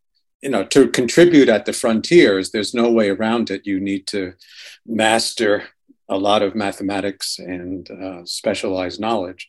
you 0.42 0.50
know 0.50 0.64
to 0.64 0.88
contribute 0.88 1.50
at 1.50 1.66
the 1.66 1.74
frontiers 1.74 2.52
there's 2.52 2.74
no 2.74 2.90
way 2.92 3.10
around 3.10 3.50
it. 3.50 3.66
You 3.66 3.80
need 3.80 4.08
to 4.08 4.34
master 4.86 5.64
a 6.08 6.18
lot 6.18 6.42
of 6.42 6.56
mathematics 6.56 7.38
and 7.40 7.90
uh, 7.92 8.26
specialized 8.26 9.00
knowledge. 9.00 9.48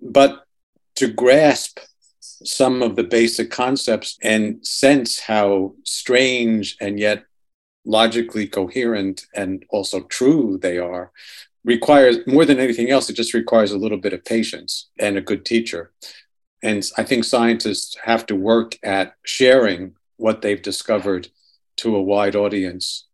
But 0.00 0.44
to 0.96 1.08
grasp 1.08 1.78
some 2.20 2.82
of 2.82 2.96
the 2.96 3.04
basic 3.04 3.50
concepts 3.50 4.18
and 4.22 4.66
sense 4.66 5.20
how 5.20 5.74
strange 5.84 6.76
and 6.80 6.98
yet 6.98 7.24
logically 7.84 8.46
coherent 8.46 9.26
and 9.34 9.64
also 9.70 10.00
true 10.02 10.58
they 10.60 10.78
are 10.78 11.12
requires 11.64 12.18
more 12.26 12.46
than 12.46 12.58
anything 12.58 12.90
else 12.90 13.10
it 13.10 13.14
just 13.14 13.34
requires 13.34 13.72
a 13.72 13.78
little 13.78 13.98
bit 13.98 14.12
of 14.12 14.24
patience 14.24 14.88
and 14.98 15.16
a 15.16 15.20
good 15.20 15.44
teacher. 15.44 15.92
And 16.62 16.88
i 16.96 17.02
think 17.02 17.24
scientists 17.24 17.96
have 18.04 18.24
to 18.26 18.36
work 18.36 18.78
at 18.82 19.14
sharing 19.24 19.94
what 20.20 20.42
they've 20.42 20.62
discovered 20.62 21.28
to 21.78 21.96
a 21.96 22.02
wide 22.02 22.36
audience 22.36 23.06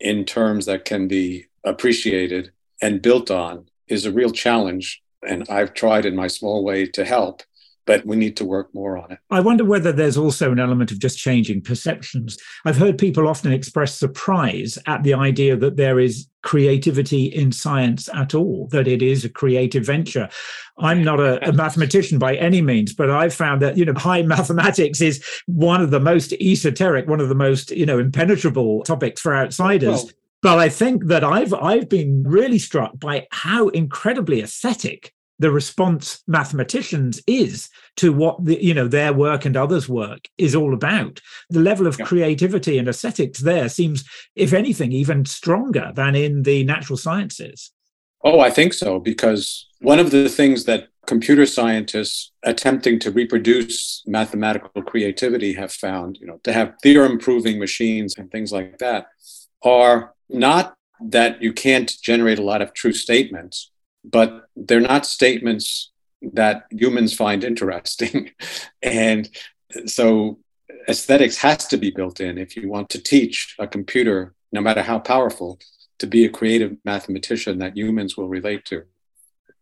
in 0.00 0.24
terms 0.24 0.66
that 0.66 0.84
can 0.84 1.06
be 1.06 1.46
appreciated 1.64 2.50
and 2.80 3.02
built 3.02 3.30
on 3.30 3.66
is 3.88 4.06
a 4.06 4.12
real 4.12 4.30
challenge. 4.30 5.02
And 5.26 5.46
I've 5.48 5.74
tried 5.74 6.06
in 6.06 6.16
my 6.16 6.26
small 6.26 6.64
way 6.64 6.86
to 6.86 7.04
help 7.04 7.42
but 7.86 8.04
we 8.06 8.16
need 8.16 8.36
to 8.38 8.44
work 8.44 8.74
more 8.74 8.96
on 8.96 9.12
it. 9.12 9.18
I 9.30 9.40
wonder 9.40 9.64
whether 9.64 9.92
there's 9.92 10.16
also 10.16 10.52
an 10.52 10.58
element 10.58 10.90
of 10.90 10.98
just 10.98 11.18
changing 11.18 11.62
perceptions. 11.62 12.38
I've 12.64 12.76
heard 12.76 12.98
people 12.98 13.28
often 13.28 13.52
express 13.52 13.94
surprise 13.94 14.78
at 14.86 15.02
the 15.02 15.14
idea 15.14 15.56
that 15.56 15.76
there 15.76 16.00
is 16.00 16.26
creativity 16.42 17.24
in 17.24 17.52
science 17.52 18.08
at 18.14 18.34
all, 18.34 18.68
that 18.68 18.86
it 18.86 19.02
is 19.02 19.24
a 19.24 19.28
creative 19.28 19.84
venture. 19.86 20.28
I'm 20.78 21.02
not 21.02 21.18
a, 21.20 21.48
a, 21.48 21.52
mathematician 21.52 22.18
by 22.18 22.36
any 22.36 22.60
means, 22.60 22.92
but 22.92 23.10
I've 23.10 23.34
found 23.34 23.62
that, 23.62 23.78
you 23.78 23.84
know, 23.84 23.94
high 23.94 24.22
mathematics 24.36 25.00
is 25.00 25.24
one 25.46 25.80
of 25.80 25.90
the 25.90 26.00
most 26.00 26.32
esoteric, 26.34 27.08
one 27.08 27.20
of 27.20 27.28
the 27.28 27.34
most, 27.34 27.70
you 27.70 27.86
know, 27.86 27.98
impenetrable 27.98 28.82
topics 28.84 29.20
for 29.20 29.34
outsiders. 29.34 30.04
Well, 30.04 30.10
but 30.42 30.58
I 30.58 30.68
think 30.68 31.06
that 31.06 31.24
I've 31.24 31.54
I've 31.54 31.88
been 31.88 32.22
really 32.22 32.58
struck 32.58 32.98
by 32.98 33.26
how 33.30 33.68
incredibly 33.68 34.42
aesthetic 34.42 35.14
the 35.38 35.50
response 35.50 36.22
mathematicians 36.26 37.20
is 37.26 37.68
to 37.96 38.12
what 38.12 38.44
the, 38.44 38.62
you 38.62 38.74
know 38.74 38.88
their 38.88 39.12
work 39.12 39.44
and 39.44 39.56
others 39.56 39.88
work 39.88 40.28
is 40.38 40.54
all 40.54 40.74
about 40.74 41.20
the 41.50 41.60
level 41.60 41.86
of 41.86 41.98
yeah. 41.98 42.04
creativity 42.04 42.78
and 42.78 42.88
aesthetics 42.88 43.40
there 43.40 43.68
seems 43.68 44.04
if 44.36 44.52
anything 44.52 44.92
even 44.92 45.24
stronger 45.24 45.92
than 45.94 46.14
in 46.14 46.42
the 46.42 46.64
natural 46.64 46.96
sciences 46.96 47.72
oh 48.22 48.40
i 48.40 48.50
think 48.50 48.72
so 48.72 48.98
because 48.98 49.66
one 49.80 49.98
of 49.98 50.10
the 50.10 50.28
things 50.28 50.64
that 50.64 50.88
computer 51.06 51.44
scientists 51.44 52.32
attempting 52.44 52.98
to 52.98 53.10
reproduce 53.10 54.02
mathematical 54.06 54.82
creativity 54.82 55.52
have 55.52 55.72
found 55.72 56.16
you 56.20 56.26
know 56.26 56.40
to 56.44 56.52
have 56.52 56.74
theorem 56.82 57.18
proving 57.18 57.58
machines 57.58 58.14
and 58.16 58.30
things 58.30 58.52
like 58.52 58.78
that 58.78 59.06
are 59.62 60.14
not 60.28 60.74
that 61.00 61.42
you 61.42 61.52
can't 61.52 61.92
generate 62.02 62.38
a 62.38 62.42
lot 62.42 62.62
of 62.62 62.72
true 62.72 62.92
statements 62.92 63.70
but 64.04 64.48
they're 64.54 64.80
not 64.80 65.06
statements 65.06 65.90
that 66.32 66.64
humans 66.70 67.14
find 67.14 67.44
interesting. 67.44 68.30
and 68.82 69.28
so 69.86 70.38
aesthetics 70.88 71.38
has 71.38 71.66
to 71.68 71.76
be 71.76 71.90
built 71.90 72.20
in 72.20 72.38
if 72.38 72.56
you 72.56 72.68
want 72.68 72.90
to 72.90 73.02
teach 73.02 73.54
a 73.58 73.66
computer, 73.66 74.34
no 74.52 74.60
matter 74.60 74.82
how 74.82 74.98
powerful, 74.98 75.58
to 75.98 76.06
be 76.06 76.24
a 76.24 76.30
creative 76.30 76.76
mathematician 76.84 77.58
that 77.58 77.76
humans 77.76 78.16
will 78.16 78.28
relate 78.28 78.64
to. 78.66 78.84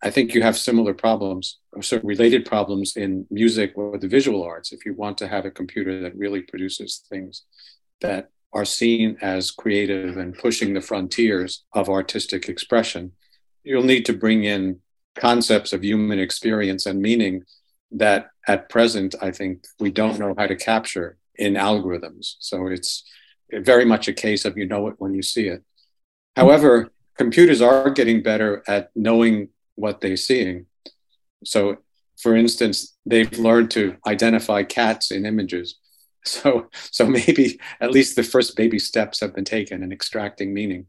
I 0.03 0.11
think 0.11 0.35
you 0.35 0.43
have 0.43 0.57
similar 0.59 0.95
problems 0.95 1.59
or 1.73 1.83
certain 1.83 2.09
related 2.09 2.45
problems 2.45 2.97
in 2.97 3.27
music 3.31 3.73
or 3.77 3.99
the 3.99 4.09
visual 4.09 4.43
arts 4.43 4.73
if 4.73 4.85
you 4.85 4.95
want 4.95 5.17
to 5.19 5.29
have 5.29 5.45
a 5.45 5.51
computer 5.51 6.01
that 6.01 6.17
really 6.17 6.43
produces 6.43 7.05
things 7.09 7.45
that 8.01 8.31
are 8.53 8.65
seen 8.65 9.17
as 9.23 9.53
creative 9.53 10.17
and 10.17 10.37
pushing 10.37 10.75
the 10.75 10.81
frontiers 10.81 11.65
of 11.73 11.89
artistic 11.89 12.49
expression 12.49 13.13
you'll 13.65 13.85
need 13.85 14.05
to 14.07 14.13
bring 14.13 14.45
in 14.45 14.81
concepts 15.17 15.73
of 15.73 15.85
human 15.85 16.19
experience 16.19 16.87
and 16.87 17.01
meaning 17.01 17.45
that 17.91 18.31
at 18.49 18.69
present 18.69 19.15
I 19.21 19.31
think 19.31 19.65
we 19.79 19.91
don't 19.91 20.19
know 20.19 20.35
how 20.37 20.47
to 20.47 20.57
capture 20.57 21.19
in 21.37 21.55
algorithms. 21.55 22.37
So 22.39 22.67
it's 22.67 23.05
very 23.53 23.85
much 23.85 24.09
a 24.09 24.13
case 24.13 24.45
of 24.45 24.57
you 24.57 24.67
know 24.67 24.89
it 24.89 24.95
when 24.99 25.15
you 25.15 25.23
see 25.23 25.49
it. 25.49 25.63
However, 26.37 26.91
computers 27.17 27.61
are 27.61 27.91
getting 27.91 28.23
better 28.23 28.63
at 28.67 28.91
knowing 28.97 29.49
what 29.75 30.01
they're 30.01 30.17
seeing. 30.17 30.67
So, 31.45 31.79
for 32.21 32.37
instance, 32.37 32.97
they've 33.05 33.39
learned 33.39 33.71
to 33.73 33.97
identify 34.07 34.63
cats 34.63 35.11
in 35.11 35.27
images. 35.27 35.77
So, 36.25 36.69
so 36.93 37.05
maybe 37.05 37.59
at 37.81 37.91
least 37.91 38.15
the 38.15 38.23
first 38.23 38.57
baby 38.57 38.79
steps 38.79 39.19
have 39.19 39.35
been 39.35 39.45
taken 39.45 39.83
in 39.83 39.91
extracting 39.91 40.55
meaning, 40.55 40.87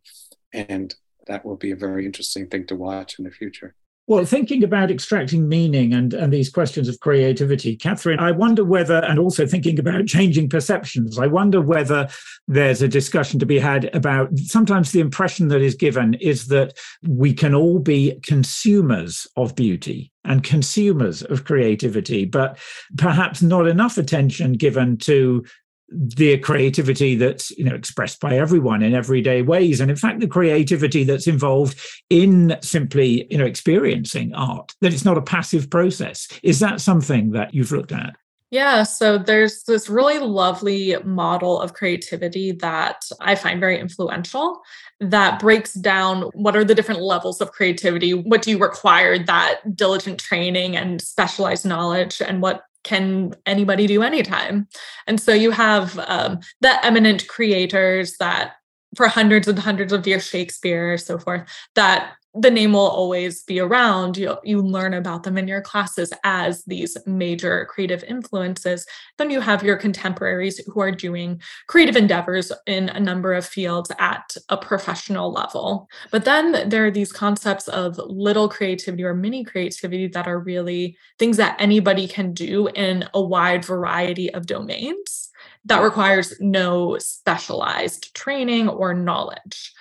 and 0.54 0.94
that 1.28 1.46
will 1.46 1.56
be 1.56 1.72
a 1.72 1.76
very 1.76 2.06
interesting 2.06 2.48
thing 2.48 2.66
to 2.68 2.76
watch 2.76 3.18
in 3.20 3.26
the 3.26 3.32
future. 3.32 3.76
Well, 4.06 4.26
thinking 4.26 4.66
about 4.66 4.92
extracting 4.92 5.48
meaning 5.48 5.94
and, 5.94 6.14
and 6.14 6.34
these 6.34 6.50
questions 6.50 6.90
of 6.90 7.00
creativity, 7.00 7.78
Katherine, 7.78 8.20
I 8.20 8.32
wonder 8.32 8.66
whether, 8.66 8.98
and 8.98 9.18
also 9.18 9.48
thinking 9.48 9.80
about 9.80 10.08
changing 10.08 10.50
perceptions, 10.50 11.18
I 11.18 11.28
wonder 11.28 11.62
whether 11.62 12.10
there's 12.46 12.82
a 12.82 12.88
discussion 12.90 13.40
to 13.40 13.46
be 13.46 13.60
had 13.60 13.86
about 13.96 14.38
sometimes 14.38 14.92
the 14.92 15.00
impression 15.00 15.48
that 15.50 15.62
is 15.62 15.76
given 15.76 16.16
is 16.16 16.48
that 16.48 16.78
we 17.08 17.34
can 17.34 17.56
all 17.56 17.80
be 17.80 18.20
consumers 18.24 19.26
of 19.38 19.56
beauty 19.56 20.12
and 20.26 20.44
consumers 20.44 21.24
of 21.24 21.46
creativity, 21.46 22.26
but 22.26 22.58
perhaps 22.98 23.42
not 23.42 23.68
enough 23.68 23.98
attention 23.98 24.54
given 24.54 24.98
to 24.98 25.46
the 25.90 26.38
creativity 26.40 27.16
that's 27.16 27.52
you 27.52 27.64
know 27.64 27.76
expressed 27.76 28.20
by 28.20 28.38
everyone 28.38 28.82
in 28.82 28.94
everyday 28.94 29.42
ways. 29.42 29.80
And 29.80 29.92
in 29.92 29.98
fact 29.98 30.20
the 30.20 30.28
creativity 30.28 31.04
that's 31.04 31.28
involved 31.28 31.80
in 32.10 32.58
simply 32.62 33.28
you 33.30 33.38
know 33.38 33.46
experiencing 33.46 34.34
art 34.34 34.72
that 34.82 34.94
it's 34.94 35.06
not 35.06 35.18
a 35.18 35.22
passive 35.22 35.70
process. 35.70 36.28
Is 36.42 36.60
that 36.60 36.82
something 36.82 37.32
that 37.32 37.54
you've 37.54 37.72
looked 37.72 37.92
at? 37.92 38.16
Yeah, 38.54 38.84
so 38.84 39.18
there's 39.18 39.64
this 39.64 39.90
really 39.90 40.20
lovely 40.20 40.96
model 41.04 41.60
of 41.60 41.74
creativity 41.74 42.52
that 42.52 43.02
I 43.20 43.34
find 43.34 43.60
very 43.60 43.80
influential 43.80 44.62
that 45.00 45.40
breaks 45.40 45.74
down 45.74 46.30
what 46.36 46.56
are 46.56 46.64
the 46.64 46.76
different 46.76 47.02
levels 47.02 47.42
of 47.42 47.52
creativity, 47.52 48.14
what 48.14 48.44
do 48.44 48.52
you 48.52 48.60
require 48.60 49.18
that 49.18 49.76
diligent 49.76 50.20
training 50.20 50.78
and 50.78 51.02
specialized 51.02 51.66
knowledge, 51.66 52.22
and 52.22 52.44
what 52.44 52.66
can 52.84 53.34
anybody 53.46 53.88
do 53.88 54.04
anytime? 54.04 54.68
And 55.08 55.20
so 55.20 55.34
you 55.34 55.52
have 55.52 55.98
um, 56.08 56.40
the 56.62 56.86
eminent 56.86 57.28
creators 57.28 58.18
that 58.18 58.54
for 58.96 59.08
hundreds 59.08 59.48
and 59.48 59.58
hundreds 59.58 59.92
of 59.92 60.06
years, 60.06 60.28
Shakespeare, 60.28 60.98
so 60.98 61.18
forth, 61.18 61.48
that 61.76 62.14
the 62.36 62.50
name 62.50 62.74
will 62.74 62.88
always 62.88 63.44
be 63.44 63.60
around. 63.60 64.18
You, 64.18 64.38
you 64.44 64.62
learn 64.62 64.94
about 64.94 65.24
them 65.24 65.38
in 65.38 65.48
your 65.48 65.62
classes 65.62 66.12
as 66.24 66.64
these 66.66 66.98
major 67.06 67.66
creative 67.70 68.04
influences. 68.04 68.86
Then 69.18 69.30
you 69.30 69.40
have 69.40 69.64
your 69.64 69.78
contemporaries 69.78 70.58
who 70.66 70.82
are 70.82 70.92
doing 70.92 71.42
creative 71.68 71.96
endeavors 71.96 72.52
in 72.66 72.90
a 72.90 73.00
number 73.00 73.34
of 73.34 73.46
fields 73.46 73.92
at 74.00 74.36
a 74.50 74.58
professional 74.58 75.32
level. 75.32 75.88
But 76.10 76.26
then 76.26 76.70
there 76.70 76.86
are 76.86 76.92
these 76.92 77.12
concepts 77.12 77.68
of 77.68 78.00
little 78.00 78.50
creativity 78.50 79.04
or 79.04 79.14
mini 79.14 79.44
creativity 79.44 80.08
that 80.08 80.28
are 80.28 80.40
really 80.40 80.98
things 81.20 81.38
that 81.38 81.56
anybody 81.60 82.08
can 82.08 82.34
do 82.34 82.68
in 82.68 83.08
a 83.14 83.22
wide 83.22 83.64
variety 83.64 84.34
of 84.34 84.48
domains 84.48 85.30
that 85.66 85.82
requires 85.82 86.34
no 86.40 86.98
specialized 86.98 88.14
training 88.14 88.70
or 88.70 88.94
knowledge. 88.94 89.74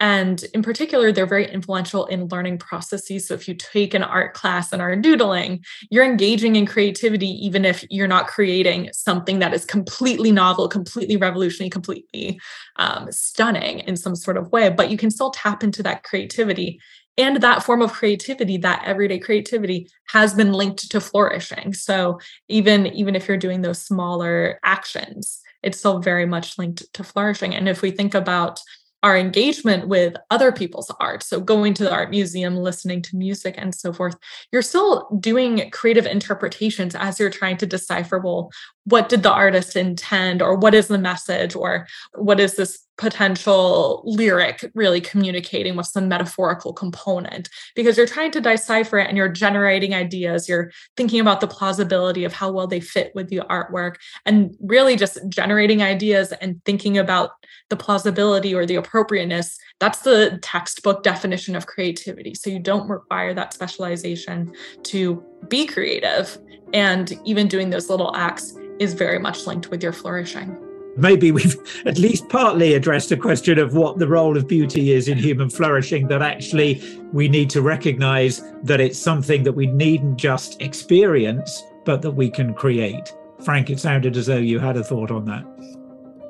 And 0.00 0.42
in 0.54 0.62
particular, 0.62 1.12
they're 1.12 1.26
very 1.26 1.50
influential 1.52 2.06
in 2.06 2.28
learning 2.28 2.56
processes. 2.58 3.28
So 3.28 3.34
if 3.34 3.46
you 3.46 3.54
take 3.54 3.92
an 3.92 4.02
art 4.02 4.32
class 4.32 4.72
and 4.72 4.80
are 4.80 4.96
doodling, 4.96 5.62
you're 5.90 6.06
engaging 6.06 6.56
in 6.56 6.64
creativity, 6.64 7.28
even 7.44 7.66
if 7.66 7.84
you're 7.90 8.08
not 8.08 8.26
creating 8.26 8.88
something 8.94 9.40
that 9.40 9.52
is 9.52 9.66
completely 9.66 10.32
novel, 10.32 10.68
completely 10.68 11.18
revolutionary, 11.18 11.68
completely 11.68 12.40
um, 12.76 13.12
stunning 13.12 13.80
in 13.80 13.94
some 13.94 14.16
sort 14.16 14.38
of 14.38 14.50
way. 14.50 14.70
But 14.70 14.90
you 14.90 14.96
can 14.96 15.10
still 15.10 15.30
tap 15.30 15.62
into 15.62 15.82
that 15.82 16.02
creativity. 16.02 16.80
And 17.18 17.42
that 17.42 17.62
form 17.62 17.82
of 17.82 17.92
creativity, 17.92 18.56
that 18.58 18.82
everyday 18.86 19.18
creativity, 19.18 19.90
has 20.08 20.32
been 20.32 20.54
linked 20.54 20.90
to 20.90 21.00
flourishing. 21.00 21.74
So 21.74 22.18
even, 22.48 22.86
even 22.86 23.14
if 23.14 23.28
you're 23.28 23.36
doing 23.36 23.60
those 23.60 23.82
smaller 23.82 24.58
actions, 24.64 25.42
it's 25.62 25.78
still 25.78 25.98
very 25.98 26.24
much 26.24 26.56
linked 26.56 26.90
to 26.94 27.04
flourishing. 27.04 27.54
And 27.54 27.68
if 27.68 27.82
we 27.82 27.90
think 27.90 28.14
about 28.14 28.60
our 29.02 29.16
engagement 29.16 29.88
with 29.88 30.14
other 30.30 30.52
people's 30.52 30.90
art. 31.00 31.22
So, 31.22 31.40
going 31.40 31.74
to 31.74 31.84
the 31.84 31.92
art 31.92 32.10
museum, 32.10 32.56
listening 32.56 33.02
to 33.02 33.16
music, 33.16 33.54
and 33.56 33.74
so 33.74 33.92
forth, 33.92 34.16
you're 34.52 34.62
still 34.62 35.08
doing 35.20 35.70
creative 35.70 36.06
interpretations 36.06 36.94
as 36.94 37.18
you're 37.18 37.30
trying 37.30 37.56
to 37.58 37.66
decipher 37.66 38.18
well, 38.18 38.50
what 38.84 39.08
did 39.08 39.22
the 39.22 39.32
artist 39.32 39.76
intend, 39.76 40.42
or 40.42 40.56
what 40.56 40.74
is 40.74 40.88
the 40.88 40.98
message, 40.98 41.54
or 41.54 41.86
what 42.14 42.40
is 42.40 42.56
this 42.56 42.86
potential 43.00 44.02
lyric 44.04 44.70
really 44.74 45.00
communicating? 45.00 45.74
What's 45.74 45.92
the 45.92 46.02
metaphorical 46.02 46.74
component? 46.74 47.48
Because 47.74 47.96
you're 47.96 48.06
trying 48.06 48.30
to 48.32 48.40
decipher 48.42 48.98
it 48.98 49.08
and 49.08 49.16
you're 49.16 49.28
generating 49.28 49.94
ideas. 49.94 50.48
You're 50.48 50.70
thinking 50.98 51.18
about 51.18 51.40
the 51.40 51.46
plausibility 51.46 52.24
of 52.24 52.34
how 52.34 52.52
well 52.52 52.66
they 52.66 52.80
fit 52.80 53.12
with 53.14 53.28
the 53.28 53.38
artwork 53.50 53.96
and 54.26 54.54
really 54.60 54.96
just 54.96 55.18
generating 55.30 55.82
ideas 55.82 56.32
and 56.40 56.62
thinking 56.64 56.98
about 56.98 57.30
the 57.70 57.76
plausibility 57.76 58.54
or 58.54 58.66
the 58.66 58.76
appropriateness. 58.76 59.58
That's 59.78 60.00
the 60.00 60.38
textbook 60.42 61.02
definition 61.02 61.56
of 61.56 61.66
creativity. 61.66 62.34
So 62.34 62.50
you 62.50 62.58
don't 62.58 62.88
require 62.88 63.32
that 63.32 63.54
specialization 63.54 64.52
to 64.84 65.24
be 65.48 65.66
creative 65.66 66.36
and 66.74 67.18
even 67.24 67.48
doing 67.48 67.70
those 67.70 67.88
little 67.88 68.14
acts 68.14 68.54
is 68.80 68.94
very 68.94 69.18
much 69.18 69.46
linked 69.46 69.70
with 69.70 69.82
your 69.82 69.92
flourishing 69.92 70.58
maybe 70.96 71.32
we've 71.32 71.56
at 71.86 71.98
least 71.98 72.28
partly 72.28 72.74
addressed 72.74 73.12
a 73.12 73.16
question 73.16 73.58
of 73.58 73.74
what 73.74 73.98
the 73.98 74.06
role 74.06 74.36
of 74.36 74.46
beauty 74.46 74.92
is 74.92 75.08
in 75.08 75.18
human 75.18 75.50
flourishing, 75.50 76.08
that 76.08 76.22
actually 76.22 76.82
we 77.12 77.28
need 77.28 77.50
to 77.50 77.62
recognize 77.62 78.42
that 78.62 78.80
it's 78.80 78.98
something 78.98 79.42
that 79.42 79.52
we 79.52 79.66
needn't 79.66 80.16
just 80.16 80.60
experience, 80.60 81.62
but 81.84 82.02
that 82.02 82.12
we 82.12 82.30
can 82.30 82.54
create. 82.54 83.12
Frank, 83.44 83.70
it 83.70 83.80
sounded 83.80 84.16
as 84.16 84.26
though 84.26 84.36
you 84.36 84.58
had 84.58 84.76
a 84.76 84.84
thought 84.84 85.10
on 85.10 85.24
that. 85.24 85.44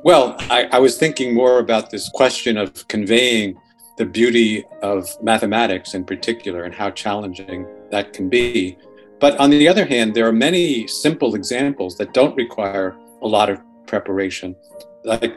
Well, 0.03 0.37
I, 0.51 0.69
I 0.73 0.79
was 0.79 0.97
thinking 0.97 1.35
more 1.35 1.59
about 1.59 1.91
this 1.91 2.09
question 2.09 2.57
of 2.57 2.89
conveying 2.89 3.61
the 3.99 4.07
beauty 4.07 4.65
of 4.83 5.07
mathematics 5.23 5.93
in 5.93 6.05
particular 6.05 6.65
and 6.65 6.75
how 6.75 6.91
challenging 6.91 7.67
that 7.91 8.15
can 8.15 8.31
be. 8.31 8.79
But 9.21 9.39
on 9.39 9.51
the 9.51 9.69
other 9.69 9.85
hand, 9.85 10.15
there 10.15 10.27
are 10.27 10.33
many 10.33 10.87
simple 10.87 11.35
examples 11.35 11.97
that 11.99 12.15
don't 12.15 12.35
require 12.37 12.97
a 13.21 13.29
lot 13.29 13.51
of 13.51 13.61
preparation. 13.87 14.57
Like 15.05 15.37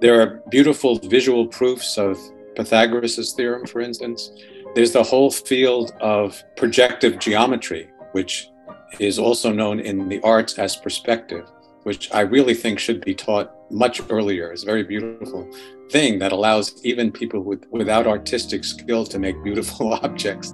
there 0.00 0.20
are 0.20 0.42
beautiful 0.50 0.98
visual 0.98 1.46
proofs 1.46 1.96
of 1.96 2.18
Pythagoras' 2.56 3.32
theorem, 3.32 3.66
for 3.66 3.80
instance. 3.80 4.32
There's 4.74 4.92
the 4.92 5.02
whole 5.02 5.30
field 5.30 5.92
of 6.00 6.42
projective 6.56 7.20
geometry, 7.20 7.88
which 8.12 8.50
is 8.98 9.18
also 9.18 9.52
known 9.52 9.78
in 9.78 10.08
the 10.08 10.20
arts 10.22 10.58
as 10.58 10.74
perspective, 10.74 11.48
which 11.84 12.12
I 12.12 12.20
really 12.20 12.54
think 12.54 12.78
should 12.78 13.04
be 13.04 13.14
taught 13.14 13.52
much 13.70 14.00
earlier. 14.10 14.52
It's 14.52 14.62
a 14.62 14.66
very 14.66 14.82
beautiful 14.82 15.48
thing 15.90 16.18
that 16.18 16.32
allows 16.32 16.84
even 16.84 17.10
people 17.10 17.40
with, 17.40 17.64
without 17.70 18.06
artistic 18.06 18.64
skill 18.64 19.04
to 19.06 19.18
make 19.18 19.42
beautiful 19.42 19.94
objects 20.02 20.52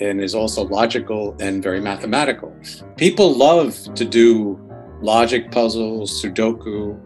and 0.00 0.20
is 0.20 0.34
also 0.34 0.64
logical 0.64 1.36
and 1.40 1.62
very 1.62 1.80
mathematical. 1.80 2.54
People 2.96 3.34
love 3.34 3.76
to 3.94 4.04
do 4.04 4.60
logic 5.00 5.50
puzzles, 5.50 6.22
Sudoku. 6.22 6.98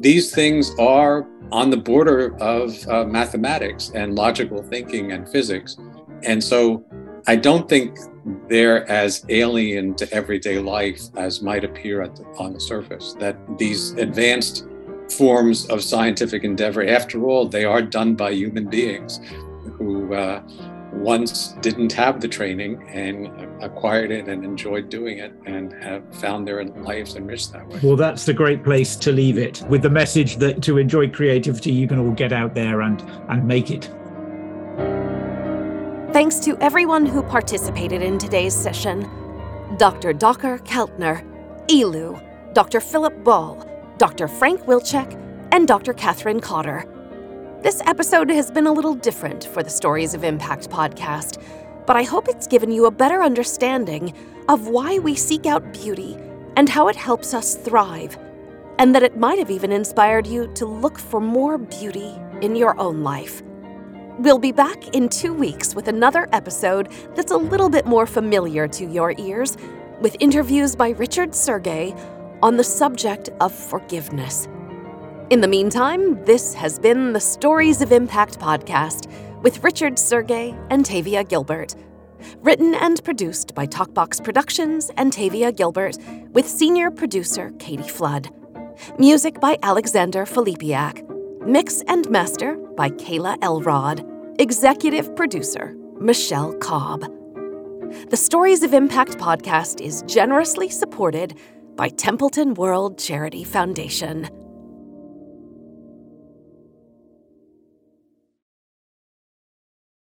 These 0.00 0.34
things 0.34 0.72
are 0.78 1.26
on 1.52 1.70
the 1.70 1.76
border 1.76 2.36
of 2.40 2.86
uh, 2.88 3.04
mathematics 3.04 3.90
and 3.94 4.14
logical 4.14 4.62
thinking 4.62 5.12
and 5.12 5.28
physics. 5.28 5.76
And 6.24 6.42
so 6.42 6.84
I 7.26 7.36
don't 7.36 7.68
think 7.68 7.98
they're 8.48 8.88
as 8.90 9.24
alien 9.28 9.94
to 9.94 10.12
everyday 10.12 10.58
life 10.58 11.02
as 11.16 11.42
might 11.42 11.64
appear 11.64 12.06
the, 12.08 12.24
on 12.38 12.52
the 12.52 12.60
surface, 12.60 13.14
that 13.18 13.36
these 13.58 13.92
advanced 13.92 14.66
forms 15.16 15.66
of 15.66 15.82
scientific 15.82 16.44
endeavor, 16.44 16.84
after 16.86 17.24
all, 17.24 17.46
they 17.46 17.64
are 17.64 17.82
done 17.82 18.14
by 18.14 18.30
human 18.30 18.68
beings 18.68 19.20
who 19.76 20.14
uh, 20.14 20.42
once 20.92 21.54
didn't 21.60 21.92
have 21.92 22.20
the 22.20 22.28
training 22.28 22.82
and 22.88 23.28
acquired 23.62 24.10
it 24.10 24.28
and 24.28 24.44
enjoyed 24.44 24.88
doing 24.88 25.18
it 25.18 25.32
and 25.44 25.72
have 25.82 26.02
found 26.14 26.46
their 26.46 26.64
lives 26.64 27.16
enriched 27.16 27.52
that 27.52 27.66
way. 27.68 27.80
Well, 27.82 27.96
that's 27.96 28.24
the 28.24 28.32
great 28.32 28.62
place 28.62 28.96
to 28.96 29.12
leave 29.12 29.36
it 29.36 29.62
with 29.68 29.82
the 29.82 29.90
message 29.90 30.36
that 30.36 30.62
to 30.62 30.78
enjoy 30.78 31.10
creativity, 31.10 31.72
you 31.72 31.88
can 31.88 31.98
all 31.98 32.12
get 32.12 32.32
out 32.32 32.54
there 32.54 32.82
and, 32.82 33.02
and 33.28 33.46
make 33.46 33.70
it. 33.70 33.90
Thanks 36.14 36.38
to 36.44 36.56
everyone 36.58 37.06
who 37.06 37.24
participated 37.24 38.00
in 38.00 38.18
today's 38.18 38.54
session 38.54 39.00
Dr. 39.78 40.14
Dacher 40.14 40.60
Keltner, 40.60 41.24
ELEW, 41.68 42.20
Dr. 42.52 42.78
Philip 42.78 43.24
Ball, 43.24 43.68
Dr. 43.98 44.28
Frank 44.28 44.60
Wilczek, 44.60 45.20
and 45.50 45.66
Dr. 45.66 45.92
Katherine 45.92 46.38
Cotter. 46.38 46.84
This 47.62 47.82
episode 47.84 48.30
has 48.30 48.48
been 48.48 48.68
a 48.68 48.72
little 48.72 48.94
different 48.94 49.46
for 49.46 49.64
the 49.64 49.70
Stories 49.70 50.14
of 50.14 50.22
Impact 50.22 50.70
podcast, 50.70 51.42
but 51.84 51.96
I 51.96 52.04
hope 52.04 52.28
it's 52.28 52.46
given 52.46 52.70
you 52.70 52.86
a 52.86 52.92
better 52.92 53.20
understanding 53.20 54.14
of 54.48 54.68
why 54.68 55.00
we 55.00 55.16
seek 55.16 55.46
out 55.46 55.72
beauty 55.72 56.16
and 56.56 56.68
how 56.68 56.86
it 56.86 56.94
helps 56.94 57.34
us 57.34 57.56
thrive, 57.56 58.16
and 58.78 58.94
that 58.94 59.02
it 59.02 59.16
might 59.16 59.40
have 59.40 59.50
even 59.50 59.72
inspired 59.72 60.28
you 60.28 60.46
to 60.54 60.64
look 60.64 60.96
for 60.96 61.20
more 61.20 61.58
beauty 61.58 62.14
in 62.40 62.54
your 62.54 62.78
own 62.78 63.02
life. 63.02 63.42
We'll 64.18 64.38
be 64.38 64.52
back 64.52 64.94
in 64.94 65.08
two 65.08 65.34
weeks 65.34 65.74
with 65.74 65.88
another 65.88 66.28
episode 66.30 66.92
that's 67.16 67.32
a 67.32 67.36
little 67.36 67.68
bit 67.68 67.84
more 67.84 68.06
familiar 68.06 68.68
to 68.68 68.86
your 68.86 69.12
ears, 69.18 69.56
with 70.00 70.16
interviews 70.20 70.76
by 70.76 70.90
Richard 70.90 71.30
Sergay 71.30 71.98
on 72.40 72.56
the 72.56 72.62
subject 72.62 73.30
of 73.40 73.52
forgiveness. 73.52 74.46
In 75.30 75.40
the 75.40 75.48
meantime, 75.48 76.24
this 76.24 76.54
has 76.54 76.78
been 76.78 77.12
the 77.12 77.18
Stories 77.18 77.82
of 77.82 77.90
Impact 77.90 78.38
podcast 78.38 79.10
with 79.42 79.64
Richard 79.64 79.94
Sergay 79.94 80.56
and 80.70 80.86
Tavia 80.86 81.24
Gilbert. 81.24 81.74
Written 82.38 82.72
and 82.76 83.02
produced 83.02 83.52
by 83.52 83.66
Talkbox 83.66 84.22
Productions 84.22 84.92
and 84.96 85.12
Tavia 85.12 85.50
Gilbert, 85.50 85.98
with 86.30 86.48
senior 86.48 86.92
producer 86.92 87.52
Katie 87.58 87.88
Flood. 87.88 88.28
Music 88.96 89.40
by 89.40 89.58
Alexander 89.64 90.24
Filipiak. 90.24 91.02
Mix 91.44 91.82
and 91.88 92.08
master 92.10 92.63
by 92.76 92.90
Kayla 92.90 93.38
Elrod. 93.42 94.04
Executive 94.38 95.14
producer 95.16 95.76
Michelle 96.00 96.54
Cobb. 96.54 97.02
The 98.10 98.16
Stories 98.16 98.62
of 98.62 98.74
Impact 98.74 99.18
podcast 99.18 99.80
is 99.80 100.02
generously 100.06 100.68
supported 100.68 101.38
by 101.76 101.88
Templeton 101.88 102.54
World 102.54 102.98
Charity 102.98 103.44
Foundation. 103.44 104.28